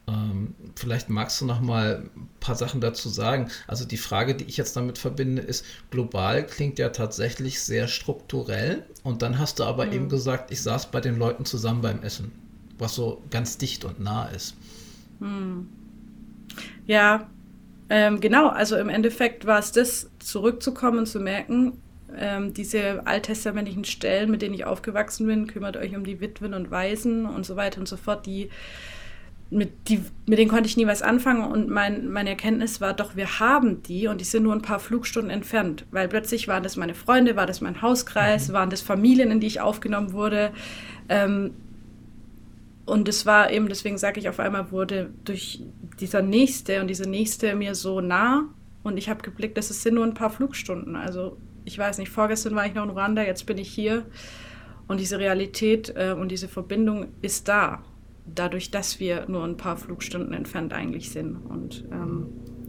Ähm, 0.08 0.54
vielleicht 0.74 1.10
magst 1.10 1.40
du 1.40 1.44
noch 1.44 1.60
mal 1.60 2.08
ein 2.16 2.28
paar 2.40 2.54
Sachen 2.54 2.80
dazu 2.80 3.08
sagen. 3.08 3.50
Also 3.66 3.84
die 3.84 3.98
Frage, 3.98 4.34
die 4.34 4.44
ich 4.44 4.56
jetzt 4.56 4.74
damit 4.76 4.96
verbinde, 4.96 5.42
ist, 5.42 5.64
global 5.90 6.46
klingt 6.46 6.78
ja 6.78 6.88
tatsächlich 6.88 7.60
sehr 7.60 7.88
strukturell. 7.88 8.84
Und 9.02 9.22
dann 9.22 9.38
hast 9.38 9.58
du 9.58 9.64
aber 9.64 9.86
mhm. 9.86 9.92
eben 9.92 10.08
gesagt, 10.08 10.50
ich 10.50 10.62
saß 10.62 10.90
bei 10.90 11.00
den 11.00 11.18
Leuten 11.18 11.44
zusammen 11.44 11.82
beim 11.82 12.02
Essen, 12.02 12.32
was 12.78 12.94
so 12.94 13.22
ganz 13.30 13.58
dicht 13.58 13.84
und 13.84 14.00
nah 14.00 14.26
ist. 14.28 14.56
Mhm. 15.20 15.68
Ja, 16.86 17.28
ähm, 17.90 18.20
genau. 18.20 18.48
Also 18.48 18.76
im 18.76 18.88
Endeffekt 18.88 19.44
war 19.44 19.58
es 19.58 19.72
das, 19.72 20.10
zurückzukommen 20.20 20.98
und 20.98 21.06
zu 21.06 21.20
merken, 21.20 21.78
ähm, 22.16 22.54
diese 22.54 23.06
alttestamentlichen 23.06 23.84
Stellen, 23.84 24.30
mit 24.30 24.40
denen 24.40 24.54
ich 24.54 24.64
aufgewachsen 24.64 25.26
bin, 25.26 25.46
kümmert 25.46 25.76
euch 25.76 25.94
um 25.94 26.04
die 26.04 26.20
Witwen 26.20 26.54
und 26.54 26.70
Waisen 26.70 27.26
und 27.26 27.44
so 27.44 27.56
weiter 27.56 27.80
und 27.80 27.88
so 27.88 27.98
fort, 27.98 28.24
die 28.24 28.48
mit, 29.50 29.88
die, 29.88 30.02
mit 30.26 30.38
denen 30.38 30.50
konnte 30.50 30.68
ich 30.68 30.76
nie 30.76 30.86
was 30.86 31.00
anfangen 31.00 31.50
und 31.50 31.70
mein, 31.70 32.08
meine 32.08 32.30
Erkenntnis 32.30 32.80
war 32.80 32.92
doch, 32.92 33.16
wir 33.16 33.40
haben 33.40 33.82
die 33.82 34.06
und 34.06 34.20
die 34.20 34.24
sind 34.24 34.42
nur 34.42 34.52
ein 34.52 34.62
paar 34.62 34.78
Flugstunden 34.78 35.30
entfernt, 35.30 35.86
weil 35.90 36.08
plötzlich 36.08 36.48
waren 36.48 36.62
das 36.62 36.76
meine 36.76 36.94
Freunde, 36.94 37.34
war 37.34 37.46
das 37.46 37.60
mein 37.60 37.80
Hauskreis, 37.80 38.48
mhm. 38.48 38.52
waren 38.52 38.70
das 38.70 38.82
Familien, 38.82 39.30
in 39.30 39.40
die 39.40 39.46
ich 39.46 39.60
aufgenommen 39.60 40.12
wurde. 40.12 40.52
Ähm, 41.08 41.54
und 42.84 43.08
es 43.08 43.26
war 43.26 43.50
eben, 43.50 43.68
deswegen 43.68 43.98
sage 43.98 44.20
ich 44.20 44.28
auf 44.28 44.40
einmal, 44.40 44.70
wurde 44.70 45.10
durch 45.24 45.62
dieser 46.00 46.22
Nächste 46.22 46.80
und 46.80 46.88
diese 46.88 47.08
Nächste 47.08 47.54
mir 47.54 47.74
so 47.74 48.00
nah 48.00 48.48
und 48.82 48.96
ich 48.96 49.08
habe 49.08 49.22
geblickt, 49.22 49.56
das 49.56 49.68
sind 49.68 49.94
nur 49.94 50.04
ein 50.04 50.14
paar 50.14 50.30
Flugstunden. 50.30 50.94
Also 50.94 51.38
ich 51.64 51.78
weiß 51.78 51.98
nicht, 51.98 52.10
vorgestern 52.10 52.54
war 52.54 52.66
ich 52.66 52.74
noch 52.74 52.84
in 52.84 52.90
Ruanda, 52.90 53.22
jetzt 53.22 53.46
bin 53.46 53.58
ich 53.58 53.68
hier 53.68 54.06
und 54.88 55.00
diese 55.00 55.18
Realität 55.18 55.92
äh, 55.96 56.12
und 56.12 56.30
diese 56.30 56.48
Verbindung 56.48 57.08
ist 57.22 57.48
da 57.48 57.82
dadurch, 58.34 58.70
dass 58.70 59.00
wir 59.00 59.28
nur 59.28 59.44
ein 59.44 59.56
paar 59.56 59.76
Flugstunden 59.76 60.32
entfernt 60.32 60.72
eigentlich 60.72 61.10
sind. 61.10 61.36
Und 61.36 61.84
ähm, 61.90 62.26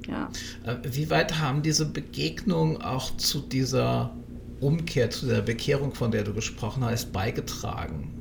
ja. 0.08 0.30
Äh, 0.66 0.78
wie 0.92 1.10
weit 1.10 1.40
haben 1.40 1.62
diese 1.62 1.86
Begegnungen 1.86 2.82
auch 2.82 3.16
zu 3.18 3.40
dieser 3.40 4.16
Umkehr, 4.60 5.10
zu 5.10 5.28
der 5.28 5.42
Bekehrung, 5.42 5.94
von 5.94 6.12
der 6.12 6.24
du 6.24 6.34
gesprochen 6.34 6.84
hast, 6.84 7.14
beigetragen? 7.14 8.16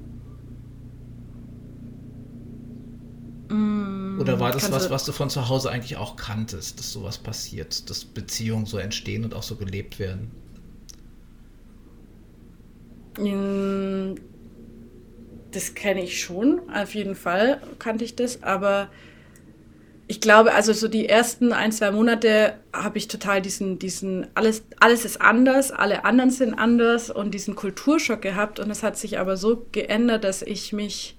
Mm, 3.49 4.21
Oder 4.21 4.39
war 4.39 4.53
das 4.53 4.71
was, 4.71 4.91
was 4.91 5.05
du 5.05 5.13
von 5.13 5.31
zu 5.31 5.49
Hause 5.49 5.71
eigentlich 5.71 5.97
auch 5.97 6.17
kanntest, 6.17 6.79
dass 6.79 6.93
sowas 6.93 7.19
passiert, 7.19 7.89
dass 7.89 8.05
Beziehungen 8.05 8.67
so 8.67 8.79
entstehen 8.79 9.25
und 9.25 9.35
auch 9.35 9.43
so 9.43 9.57
gelebt 9.57 9.99
werden? 9.99 10.31
Mm, 13.19 14.15
das 15.53 15.75
kenne 15.75 16.03
ich 16.03 16.21
schon, 16.21 16.61
auf 16.71 16.95
jeden 16.95 17.15
Fall 17.15 17.61
kannte 17.79 18.05
ich 18.05 18.17
das, 18.17 18.43
aber 18.43 18.89
ich 20.11 20.23
glaube, 20.23 20.55
also 20.55 20.73
so 20.73 20.89
die 20.89 21.07
ersten 21.07 21.53
ein, 21.53 21.71
zwei 21.71 21.91
Monate 21.91 22.55
habe 22.73 22.97
ich 22.97 23.09
total 23.09 23.43
diesen, 23.43 23.79
diesen, 23.79 24.27
alles, 24.35 24.65
alles 24.81 25.05
ist 25.05 25.21
anders, 25.21 25.71
alle 25.71 26.07
anderen 26.07 26.31
sind 26.31 26.55
anders 26.55 27.11
und 27.11 27.33
diesen 27.33 27.55
Kulturschock 27.55 28.23
gehabt 28.23 28.59
und 28.59 28.71
es 28.71 28.83
hat 28.83 28.97
sich 28.97 29.19
aber 29.19 29.37
so 29.37 29.67
geändert, 29.71 30.25
dass 30.25 30.41
ich 30.41 30.73
mich 30.73 31.19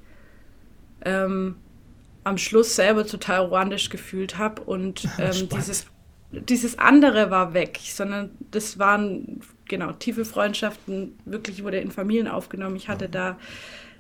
ähm, 1.06 1.56
am 2.24 2.40
Schluss 2.40 2.76
selber 2.76 3.06
total 3.06 3.46
ruandisch 3.46 3.90
gefühlt 3.90 4.40
habe 4.40 4.64
und 4.64 5.08
ähm, 5.20 5.50
dieses, 5.50 5.86
dieses 6.32 6.80
andere 6.80 7.30
war 7.30 7.54
weg, 7.54 7.80
sondern 7.84 8.32
das 8.50 8.80
waren 8.80 9.42
genau 9.68 9.92
tiefe 9.92 10.26
Freundschaften, 10.26 11.18
wirklich 11.26 11.64
wurde 11.64 11.78
in 11.78 11.92
Familien 11.92 12.28
aufgenommen. 12.28 12.76
Ich 12.76 12.90
hatte 12.90 13.08
da 13.08 13.38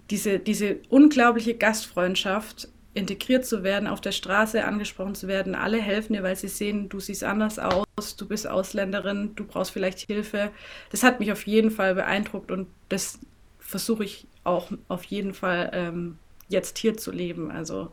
diese, 0.09 0.39
diese 0.39 0.77
unglaubliche 0.89 1.55
Gastfreundschaft, 1.55 2.69
integriert 2.93 3.45
zu 3.45 3.63
werden, 3.63 3.87
auf 3.87 4.01
der 4.01 4.11
Straße 4.11 4.63
angesprochen 4.63 5.15
zu 5.15 5.27
werden. 5.27 5.55
Alle 5.55 5.79
helfen 5.79 6.13
dir, 6.13 6.23
weil 6.23 6.35
sie 6.35 6.47
sehen, 6.47 6.89
du 6.89 6.99
siehst 6.99 7.23
anders 7.23 7.59
aus, 7.59 8.15
du 8.17 8.27
bist 8.27 8.47
Ausländerin, 8.47 9.35
du 9.35 9.45
brauchst 9.45 9.71
vielleicht 9.71 9.99
Hilfe. 9.99 10.51
Das 10.91 11.03
hat 11.03 11.19
mich 11.19 11.31
auf 11.31 11.45
jeden 11.45 11.71
Fall 11.71 11.95
beeindruckt 11.95 12.51
und 12.51 12.67
das 12.89 13.19
versuche 13.59 14.03
ich 14.03 14.27
auch 14.43 14.71
auf 14.87 15.03
jeden 15.05 15.33
Fall 15.33 15.69
ähm, 15.73 16.17
jetzt 16.47 16.79
hier 16.79 16.97
zu 16.97 17.11
leben. 17.11 17.51
Also 17.51 17.91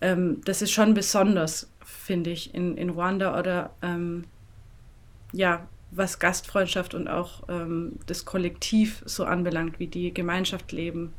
ähm, 0.00 0.40
das 0.44 0.62
ist 0.62 0.72
schon 0.72 0.94
besonders, 0.94 1.70
finde 1.84 2.30
ich, 2.30 2.54
in, 2.54 2.76
in 2.76 2.90
Ruanda 2.90 3.38
oder 3.38 3.70
ähm, 3.82 4.24
ja, 5.32 5.68
was 5.94 6.18
Gastfreundschaft 6.18 6.94
und 6.94 7.06
auch 7.06 7.42
ähm, 7.48 7.98
das 8.06 8.24
Kollektiv 8.24 9.02
so 9.04 9.24
anbelangt, 9.24 9.78
wie 9.78 9.86
die 9.86 10.12
Gemeinschaft 10.12 10.72
leben. 10.72 11.12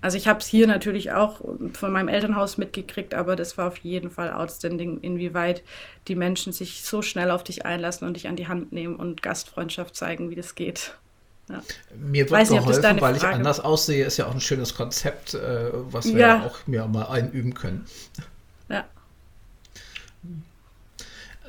Also 0.00 0.16
ich 0.16 0.28
habe 0.28 0.40
es 0.40 0.46
hier 0.46 0.66
natürlich 0.66 1.12
auch 1.12 1.40
von 1.72 1.92
meinem 1.92 2.08
Elternhaus 2.08 2.58
mitgekriegt, 2.58 3.14
aber 3.14 3.34
das 3.34 3.58
war 3.58 3.68
auf 3.68 3.78
jeden 3.78 4.10
Fall 4.10 4.32
outstanding, 4.32 5.00
inwieweit 5.00 5.62
die 6.08 6.14
Menschen 6.14 6.52
sich 6.52 6.82
so 6.82 7.02
schnell 7.02 7.30
auf 7.30 7.44
dich 7.44 7.66
einlassen 7.66 8.06
und 8.06 8.14
dich 8.14 8.28
an 8.28 8.36
die 8.36 8.48
Hand 8.48 8.72
nehmen 8.72 8.96
und 8.96 9.22
Gastfreundschaft 9.22 9.96
zeigen, 9.96 10.30
wie 10.30 10.34
das 10.34 10.54
geht. 10.54 10.94
Ja. 11.48 11.62
Mir 11.96 12.22
wird 12.22 12.30
Weiß 12.32 12.48
geholfen, 12.48 12.94
nicht, 12.94 13.02
weil 13.02 13.16
ich 13.16 13.22
anders 13.24 13.60
aussehe, 13.60 14.04
ist 14.04 14.16
ja 14.16 14.26
auch 14.26 14.34
ein 14.34 14.40
schönes 14.40 14.74
Konzept, 14.74 15.34
äh, 15.34 15.70
was 15.72 16.06
wir 16.06 16.18
ja. 16.20 16.46
auch 16.46 16.66
mir 16.66 16.86
mal 16.86 17.06
einüben 17.06 17.54
können. 17.54 17.86
Ja. 18.68 18.84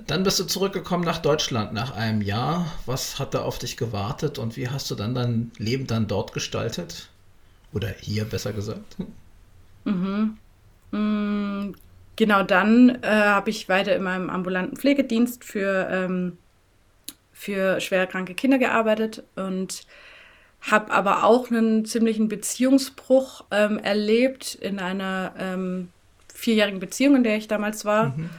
Dann 0.08 0.24
bist 0.24 0.40
du 0.40 0.46
zurückgekommen 0.46 1.04
nach 1.04 1.18
Deutschland 1.18 1.74
nach 1.74 1.94
einem 1.94 2.22
Jahr. 2.22 2.66
Was 2.86 3.20
hat 3.20 3.34
da 3.34 3.42
auf 3.42 3.60
dich 3.60 3.76
gewartet 3.76 4.40
und 4.40 4.56
wie 4.56 4.70
hast 4.70 4.90
du 4.90 4.96
dann 4.96 5.14
dein 5.14 5.52
Leben 5.58 5.86
dann 5.86 6.08
dort 6.08 6.32
gestaltet? 6.32 7.10
Oder 7.74 7.90
hier 8.00 8.24
besser 8.24 8.54
gesagt? 8.54 8.96
Mhm. 9.84 10.38
Mm, 10.92 11.76
genau 12.16 12.44
dann 12.44 13.02
äh, 13.02 13.08
habe 13.08 13.50
ich 13.50 13.68
weiter 13.68 13.96
in 13.98 14.04
meinem 14.04 14.30
ambulanten 14.30 14.78
Pflegedienst 14.78 15.44
für, 15.44 15.90
ähm, 15.92 16.38
für 17.34 17.82
schwerkranke 17.82 18.34
Kinder 18.34 18.58
gearbeitet 18.58 19.24
und 19.36 19.82
habe 20.62 20.92
aber 20.92 21.26
auch 21.26 21.52
einen 21.52 21.84
ziemlichen 21.86 22.30
Beziehungsbruch 22.30 23.44
ähm, 23.52 23.78
erlebt 23.78 24.56
in 24.56 24.80
einer 24.80 25.34
ähm, 25.38 25.90
vierjährigen 26.34 26.80
Beziehung, 26.80 27.18
in 27.18 27.24
der 27.24 27.36
ich 27.36 27.50
damals 27.50 27.84
war. 27.84 28.10
Mhm. 28.18 28.30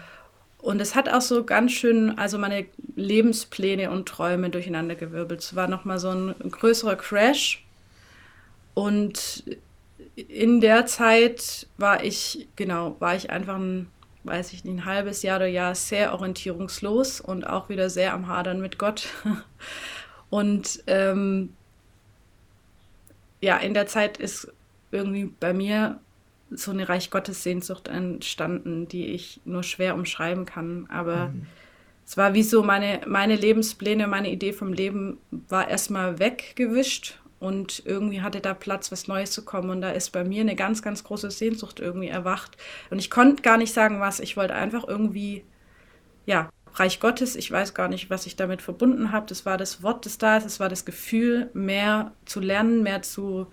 Und 0.68 0.82
es 0.82 0.94
hat 0.94 1.08
auch 1.08 1.22
so 1.22 1.44
ganz 1.44 1.72
schön, 1.72 2.18
also 2.18 2.36
meine 2.36 2.66
Lebenspläne 2.94 3.90
und 3.90 4.06
Träume 4.06 4.50
durcheinandergewirbelt. 4.50 5.40
Es 5.40 5.56
war 5.56 5.66
nochmal 5.66 5.98
so 5.98 6.10
ein, 6.10 6.34
größerer 6.38 6.96
Crash. 6.96 7.64
Und 8.74 9.44
in 10.14 10.60
der 10.60 10.84
Zeit 10.84 11.66
war 11.78 12.04
ich, 12.04 12.48
genau, 12.54 12.96
war 12.98 13.16
ich 13.16 13.30
einfach 13.30 13.56
ein, 13.56 13.88
weiß 14.24 14.52
ich 14.52 14.62
nicht, 14.62 14.74
ein 14.74 14.84
halbes 14.84 15.22
Jahr 15.22 15.38
oder 15.38 15.46
Jahr 15.46 15.74
sehr 15.74 16.12
orientierungslos 16.12 17.22
und 17.22 17.46
auch 17.46 17.70
wieder 17.70 17.88
sehr 17.88 18.12
am 18.12 18.28
Hadern 18.28 18.60
mit 18.60 18.78
Gott. 18.78 19.08
Und 20.28 20.84
ähm, 20.86 21.54
ja, 23.40 23.56
in 23.56 23.72
der 23.72 23.86
Zeit 23.86 24.18
ist 24.18 24.52
irgendwie 24.90 25.32
bei 25.40 25.54
mir 25.54 25.98
so 26.50 26.70
eine 26.70 26.88
Reich 26.88 27.10
Gottes 27.10 27.42
Sehnsucht 27.42 27.88
entstanden, 27.88 28.88
die 28.88 29.06
ich 29.06 29.40
nur 29.44 29.62
schwer 29.62 29.94
umschreiben 29.94 30.46
kann. 30.46 30.86
Aber 30.90 31.28
mhm. 31.28 31.46
es 32.06 32.16
war 32.16 32.34
wie 32.34 32.42
so 32.42 32.62
meine, 32.62 33.00
meine 33.06 33.36
Lebenspläne, 33.36 34.06
meine 34.06 34.30
Idee 34.30 34.52
vom 34.52 34.72
Leben 34.72 35.18
war 35.30 35.68
erstmal 35.68 36.18
weggewischt 36.18 37.18
und 37.40 37.82
irgendwie 37.84 38.20
hatte 38.20 38.40
da 38.40 38.54
Platz, 38.54 38.90
was 38.90 39.08
Neues 39.08 39.30
zu 39.30 39.44
kommen. 39.44 39.70
Und 39.70 39.80
da 39.80 39.90
ist 39.90 40.10
bei 40.10 40.24
mir 40.24 40.40
eine 40.40 40.56
ganz, 40.56 40.82
ganz 40.82 41.04
große 41.04 41.30
Sehnsucht 41.30 41.80
irgendwie 41.80 42.08
erwacht. 42.08 42.56
Und 42.90 42.98
ich 42.98 43.10
konnte 43.10 43.42
gar 43.42 43.58
nicht 43.58 43.72
sagen, 43.72 44.00
was. 44.00 44.20
Ich 44.20 44.36
wollte 44.36 44.54
einfach 44.54 44.86
irgendwie, 44.86 45.44
ja, 46.26 46.50
Reich 46.74 47.00
Gottes. 47.00 47.36
Ich 47.36 47.50
weiß 47.50 47.74
gar 47.74 47.88
nicht, 47.88 48.10
was 48.10 48.26
ich 48.26 48.36
damit 48.36 48.62
verbunden 48.62 49.12
habe. 49.12 49.26
Das 49.26 49.46
war 49.46 49.56
das 49.56 49.82
Wort, 49.82 50.04
das 50.04 50.18
da 50.18 50.36
ist. 50.36 50.46
Es 50.46 50.60
war 50.60 50.68
das 50.68 50.84
Gefühl, 50.84 51.50
mehr 51.54 52.12
zu 52.24 52.40
lernen, 52.40 52.82
mehr 52.82 53.02
zu 53.02 53.46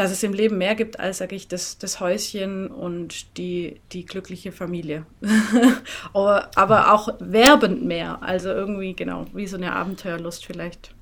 dass 0.00 0.12
es 0.12 0.22
im 0.22 0.32
Leben 0.32 0.56
mehr 0.56 0.74
gibt 0.74 0.98
als, 0.98 1.18
sage 1.18 1.36
ich, 1.36 1.46
das, 1.46 1.76
das 1.76 2.00
Häuschen 2.00 2.68
und 2.68 3.36
die, 3.36 3.82
die 3.92 4.06
glückliche 4.06 4.50
Familie. 4.50 5.04
Aber 6.14 6.94
auch 6.94 7.16
werbend 7.20 7.84
mehr. 7.84 8.22
Also 8.22 8.48
irgendwie, 8.48 8.94
genau, 8.94 9.26
wie 9.34 9.46
so 9.46 9.58
eine 9.58 9.74
Abenteuerlust 9.74 10.46
vielleicht. 10.46 10.94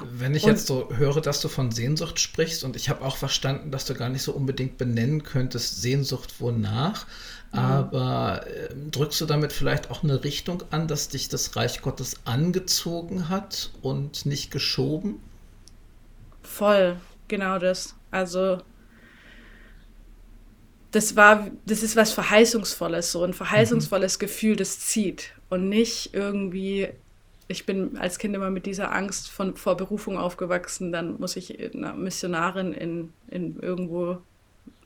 Wenn 0.00 0.36
ich 0.36 0.44
und, 0.44 0.50
jetzt 0.50 0.68
so 0.68 0.88
höre, 0.96 1.20
dass 1.20 1.40
du 1.40 1.48
von 1.48 1.72
Sehnsucht 1.72 2.20
sprichst 2.20 2.62
und 2.62 2.76
ich 2.76 2.90
habe 2.90 3.04
auch 3.04 3.16
verstanden, 3.16 3.72
dass 3.72 3.86
du 3.86 3.94
gar 3.94 4.08
nicht 4.08 4.22
so 4.22 4.32
unbedingt 4.32 4.78
benennen 4.78 5.24
könntest, 5.24 5.82
Sehnsucht 5.82 6.40
wonach, 6.40 7.06
mhm. 7.52 7.58
aber 7.58 8.46
äh, 8.46 8.68
drückst 8.92 9.20
du 9.20 9.26
damit 9.26 9.52
vielleicht 9.52 9.90
auch 9.90 10.04
eine 10.04 10.22
Richtung 10.22 10.62
an, 10.70 10.86
dass 10.86 11.08
dich 11.08 11.28
das 11.28 11.56
Reich 11.56 11.82
Gottes 11.82 12.20
angezogen 12.24 13.28
hat 13.28 13.70
und 13.82 14.26
nicht 14.26 14.52
geschoben? 14.52 15.16
Voll, 16.42 16.96
genau 17.28 17.58
das. 17.58 17.94
Also 18.10 18.58
das 20.92 21.14
war, 21.14 21.50
das 21.66 21.82
ist 21.82 21.96
was 21.96 22.12
Verheißungsvolles, 22.12 23.12
so 23.12 23.22
ein 23.22 23.34
verheißungsvolles 23.34 24.16
mhm. 24.16 24.20
Gefühl, 24.20 24.56
das 24.56 24.80
zieht 24.80 25.32
und 25.50 25.68
nicht 25.68 26.14
irgendwie, 26.14 26.88
ich 27.48 27.66
bin 27.66 27.98
als 27.98 28.18
Kind 28.18 28.34
immer 28.34 28.50
mit 28.50 28.66
dieser 28.66 28.92
Angst 28.92 29.28
von, 29.28 29.56
vor 29.56 29.76
Berufung 29.76 30.16
aufgewachsen, 30.16 30.92
dann 30.92 31.18
muss 31.20 31.36
ich 31.36 31.58
eine 31.74 31.92
Missionarin 31.92 32.72
in, 32.72 33.12
in 33.28 33.58
irgendwo 33.60 34.18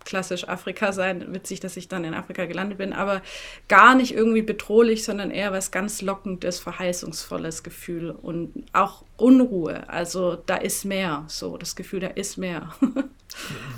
klassisch 0.05 0.49
Afrika 0.49 0.93
sein. 0.93 1.33
Witzig, 1.33 1.61
dass 1.61 1.77
ich 1.77 1.89
dann 1.89 2.05
in 2.05 2.15
Afrika 2.15 2.47
gelandet 2.47 2.79
bin, 2.79 2.93
aber 2.93 3.23
gar 3.69 3.95
nicht 3.95 4.15
irgendwie 4.15 4.43
bedrohlich, 4.43 5.05
sondern 5.05 5.31
eher 5.31 5.53
was 5.53 5.71
ganz 5.71 6.03
lockendes, 6.03 6.59
verheißungsvolles 6.59 7.63
Gefühl 7.63 8.11
und 8.11 8.65
auch 8.73 9.05
Unruhe. 9.17 9.89
Also 9.89 10.37
da 10.47 10.57
ist 10.57 10.85
mehr, 10.85 11.25
so 11.29 11.57
das 11.57 11.77
Gefühl, 11.77 12.01
da 12.01 12.09
ist 12.09 12.39
mehr. 12.39 12.71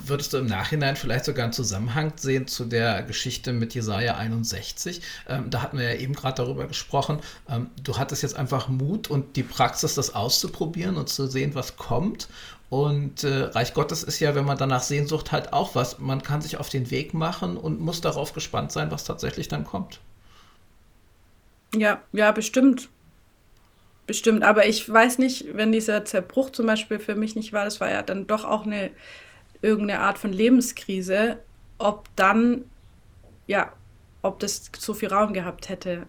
Würdest 0.06 0.32
du 0.32 0.38
im 0.38 0.46
Nachhinein 0.46 0.96
vielleicht 0.96 1.24
sogar 1.24 1.44
einen 1.44 1.52
Zusammenhang 1.52 2.12
sehen 2.16 2.46
zu 2.46 2.64
der 2.64 3.02
Geschichte 3.02 3.52
mit 3.52 3.74
Jesaja 3.74 4.16
61? 4.16 5.02
Ähm, 5.28 5.50
da 5.50 5.62
hatten 5.62 5.78
wir 5.78 5.92
ja 5.92 6.00
eben 6.00 6.14
gerade 6.14 6.36
darüber 6.36 6.66
gesprochen. 6.66 7.20
Ähm, 7.48 7.70
du 7.82 7.98
hattest 7.98 8.22
jetzt 8.22 8.36
einfach 8.36 8.68
Mut 8.68 9.10
und 9.10 9.36
die 9.36 9.42
Praxis, 9.42 9.94
das 9.94 10.14
auszuprobieren 10.14 10.96
und 10.96 11.08
zu 11.08 11.26
sehen, 11.26 11.54
was 11.54 11.76
kommt. 11.76 12.28
Und 12.72 13.22
äh, 13.22 13.42
Reich 13.42 13.74
Gottes 13.74 14.02
ist 14.02 14.18
ja, 14.18 14.34
wenn 14.34 14.46
man 14.46 14.56
danach 14.56 14.82
Sehnsucht 14.82 15.30
halt 15.30 15.52
auch 15.52 15.74
was. 15.74 15.98
Man 15.98 16.22
kann 16.22 16.40
sich 16.40 16.56
auf 16.56 16.70
den 16.70 16.90
Weg 16.90 17.12
machen 17.12 17.58
und 17.58 17.80
muss 17.80 18.00
darauf 18.00 18.32
gespannt 18.32 18.72
sein, 18.72 18.90
was 18.90 19.04
tatsächlich 19.04 19.46
dann 19.48 19.64
kommt. 19.64 20.00
Ja, 21.74 22.00
ja, 22.12 22.32
bestimmt. 22.32 22.88
Bestimmt. 24.06 24.42
Aber 24.42 24.66
ich 24.66 24.90
weiß 24.90 25.18
nicht, 25.18 25.54
wenn 25.54 25.70
dieser 25.70 26.06
Zerbruch 26.06 26.48
zum 26.48 26.64
Beispiel 26.64 26.98
für 26.98 27.14
mich 27.14 27.36
nicht 27.36 27.52
war, 27.52 27.66
das 27.66 27.78
war 27.82 27.90
ja 27.90 28.00
dann 28.00 28.26
doch 28.26 28.46
auch 28.46 28.64
eine 28.64 28.90
irgendeine 29.60 30.00
Art 30.00 30.16
von 30.16 30.32
Lebenskrise, 30.32 31.40
ob 31.76 32.08
dann, 32.16 32.64
ja, 33.46 33.70
ob 34.22 34.38
das 34.38 34.70
so 34.78 34.94
viel 34.94 35.10
Raum 35.10 35.34
gehabt 35.34 35.68
hätte 35.68 36.06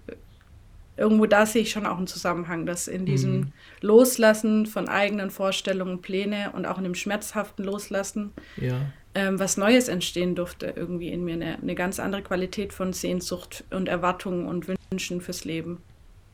irgendwo 0.98 1.26
da 1.26 1.46
sehe 1.46 1.64
ich 1.64 1.72
schon 1.72 1.86
auch 1.86 1.98
einen 1.98 2.08
Zusammenhang, 2.08 2.66
dass 2.66 2.88
in 2.88 3.06
diesem 3.06 3.38
mhm. 3.38 3.52
Loslassen 3.82 4.66
von 4.66 4.88
eigenen 4.88 5.32
Vorstellungen, 5.32 6.02
Pläne 6.02 6.52
und 6.54 6.66
auch 6.66 6.78
in 6.78 6.84
dem 6.84 6.96
schmerzhaften 6.96 7.64
Loslassen 7.64 8.32
ja. 8.58 8.80
ähm, 9.16 9.40
was 9.40 9.58
Neues 9.58 9.88
entstehen 9.88 10.36
durfte, 10.36 10.74
irgendwie 10.76 11.10
in 11.10 11.24
mir 11.24 11.34
eine, 11.34 11.58
eine, 11.60 11.76
ganz 11.76 12.00
andere 12.00 12.22
Qualität 12.22 12.74
von 12.74 12.94
Sehnsucht 12.94 13.64
und 13.72 13.88
Erwartungen 13.88 14.48
und 14.48 14.68
Wünschen 14.68 15.22
fürs 15.22 15.46
Leben. 15.46 15.82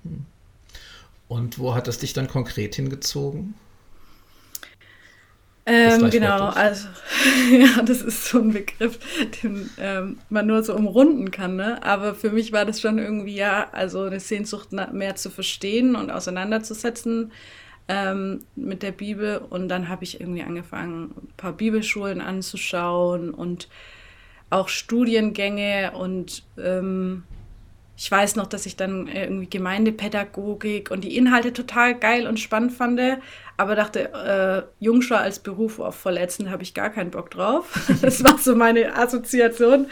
Hm. 0.04 0.26
Und 1.28 1.60
wo 1.60 1.76
hat 1.76 1.88
das 1.88 2.00
dich 2.00 2.14
dann 2.14 2.28
konkret 2.28 2.76
hingezogen? 2.76 3.54
Ähm, 5.70 6.10
genau, 6.10 6.48
also 6.48 6.88
ja, 7.52 7.84
das 7.84 8.02
ist 8.02 8.26
so 8.26 8.40
ein 8.40 8.54
Begriff, 8.54 8.98
den 9.44 9.70
ähm, 9.78 10.18
man 10.30 10.48
nur 10.48 10.64
so 10.64 10.76
umrunden 10.76 11.30
kann. 11.30 11.56
Ne? 11.56 11.82
Aber 11.84 12.16
für 12.16 12.32
mich 12.32 12.52
war 12.52 12.66
das 12.66 12.82
schon 12.82 12.98
irgendwie 12.98 13.36
ja, 13.36 13.68
also 13.72 14.04
eine 14.04 14.20
Sehnsucht 14.20 14.72
mehr 14.72 15.16
zu 15.16 15.30
verstehen 15.30 15.96
und 15.96 16.10
auseinanderzusetzen 16.10 17.32
ähm, 17.88 18.40
mit 18.56 18.82
der 18.82 18.92
Bibel. 18.92 19.38
Und 19.38 19.70
dann 19.70 19.90
habe 19.90 20.04
ich 20.04 20.20
irgendwie 20.20 20.42
angefangen, 20.42 21.14
ein 21.16 21.34
paar 21.38 21.54
Bibelschulen 21.54 22.20
anzuschauen 22.20 23.30
und 23.30 23.70
auch 24.50 24.70
Studiengänge 24.70 25.92
und 25.94 26.44
ähm, 26.58 27.24
ich 27.96 28.10
weiß 28.10 28.38
noch, 28.38 28.48
dass 28.48 28.66
ich 28.66 28.78
dann 28.78 29.08
irgendwie 29.08 29.50
Gemeindepädagogik 29.50 30.90
und 30.90 31.04
die 31.04 31.18
Inhalte 31.18 31.52
total 31.52 32.00
geil 32.00 32.28
und 32.28 32.40
spannend 32.40 32.72
fand, 32.72 32.98
aber 33.60 33.76
dachte, 33.76 34.14
äh, 34.14 34.84
Jungschau 34.84 35.16
als 35.16 35.40
Beruf 35.40 35.80
auf 35.80 35.96
Verletzen 35.96 36.50
habe 36.50 36.64
ich 36.64 36.74
gar 36.74 36.90
keinen 36.90 37.12
Bock 37.12 37.30
drauf. 37.30 37.66
das 38.02 38.24
war 38.24 38.38
so 38.38 38.56
meine 38.56 38.96
Assoziation. 38.96 39.88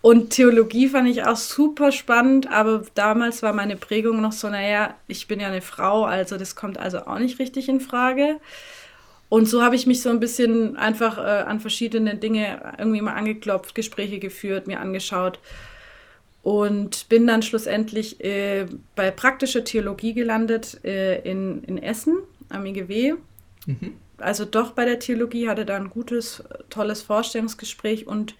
Und 0.00 0.30
Theologie 0.30 0.88
fand 0.88 1.08
ich 1.08 1.24
auch 1.24 1.36
super 1.36 1.92
spannend, 1.92 2.50
aber 2.50 2.82
damals 2.94 3.40
war 3.44 3.52
meine 3.52 3.76
Prägung 3.76 4.20
noch 4.20 4.32
so, 4.32 4.48
naja, 4.48 4.96
ich 5.06 5.28
bin 5.28 5.38
ja 5.38 5.46
eine 5.46 5.60
Frau, 5.60 6.04
also 6.04 6.36
das 6.36 6.56
kommt 6.56 6.78
also 6.78 7.06
auch 7.06 7.20
nicht 7.20 7.38
richtig 7.38 7.68
in 7.68 7.80
Frage. 7.80 8.40
Und 9.28 9.46
so 9.46 9.62
habe 9.62 9.76
ich 9.76 9.86
mich 9.86 10.02
so 10.02 10.10
ein 10.10 10.18
bisschen 10.18 10.76
einfach 10.76 11.16
äh, 11.18 11.44
an 11.44 11.60
verschiedene 11.60 12.16
Dinge 12.16 12.74
irgendwie 12.76 13.02
mal 13.02 13.14
angeklopft, 13.14 13.76
Gespräche 13.76 14.18
geführt, 14.18 14.66
mir 14.66 14.80
angeschaut 14.80 15.38
und 16.42 17.08
bin 17.08 17.26
dann 17.26 17.42
schlussendlich 17.42 18.22
äh, 18.22 18.66
bei 18.96 19.12
praktischer 19.12 19.62
Theologie 19.62 20.12
gelandet 20.12 20.84
äh, 20.84 21.20
in, 21.20 21.62
in 21.64 21.78
Essen 21.78 22.18
am 22.52 22.66
IGW. 22.66 23.14
Mhm. 23.66 23.96
Also 24.18 24.44
doch 24.44 24.72
bei 24.72 24.84
der 24.84 24.98
Theologie 24.98 25.48
hatte 25.48 25.64
da 25.64 25.76
ein 25.76 25.90
gutes, 25.90 26.44
tolles 26.70 27.02
Vorstellungsgespräch 27.02 28.06
und 28.06 28.34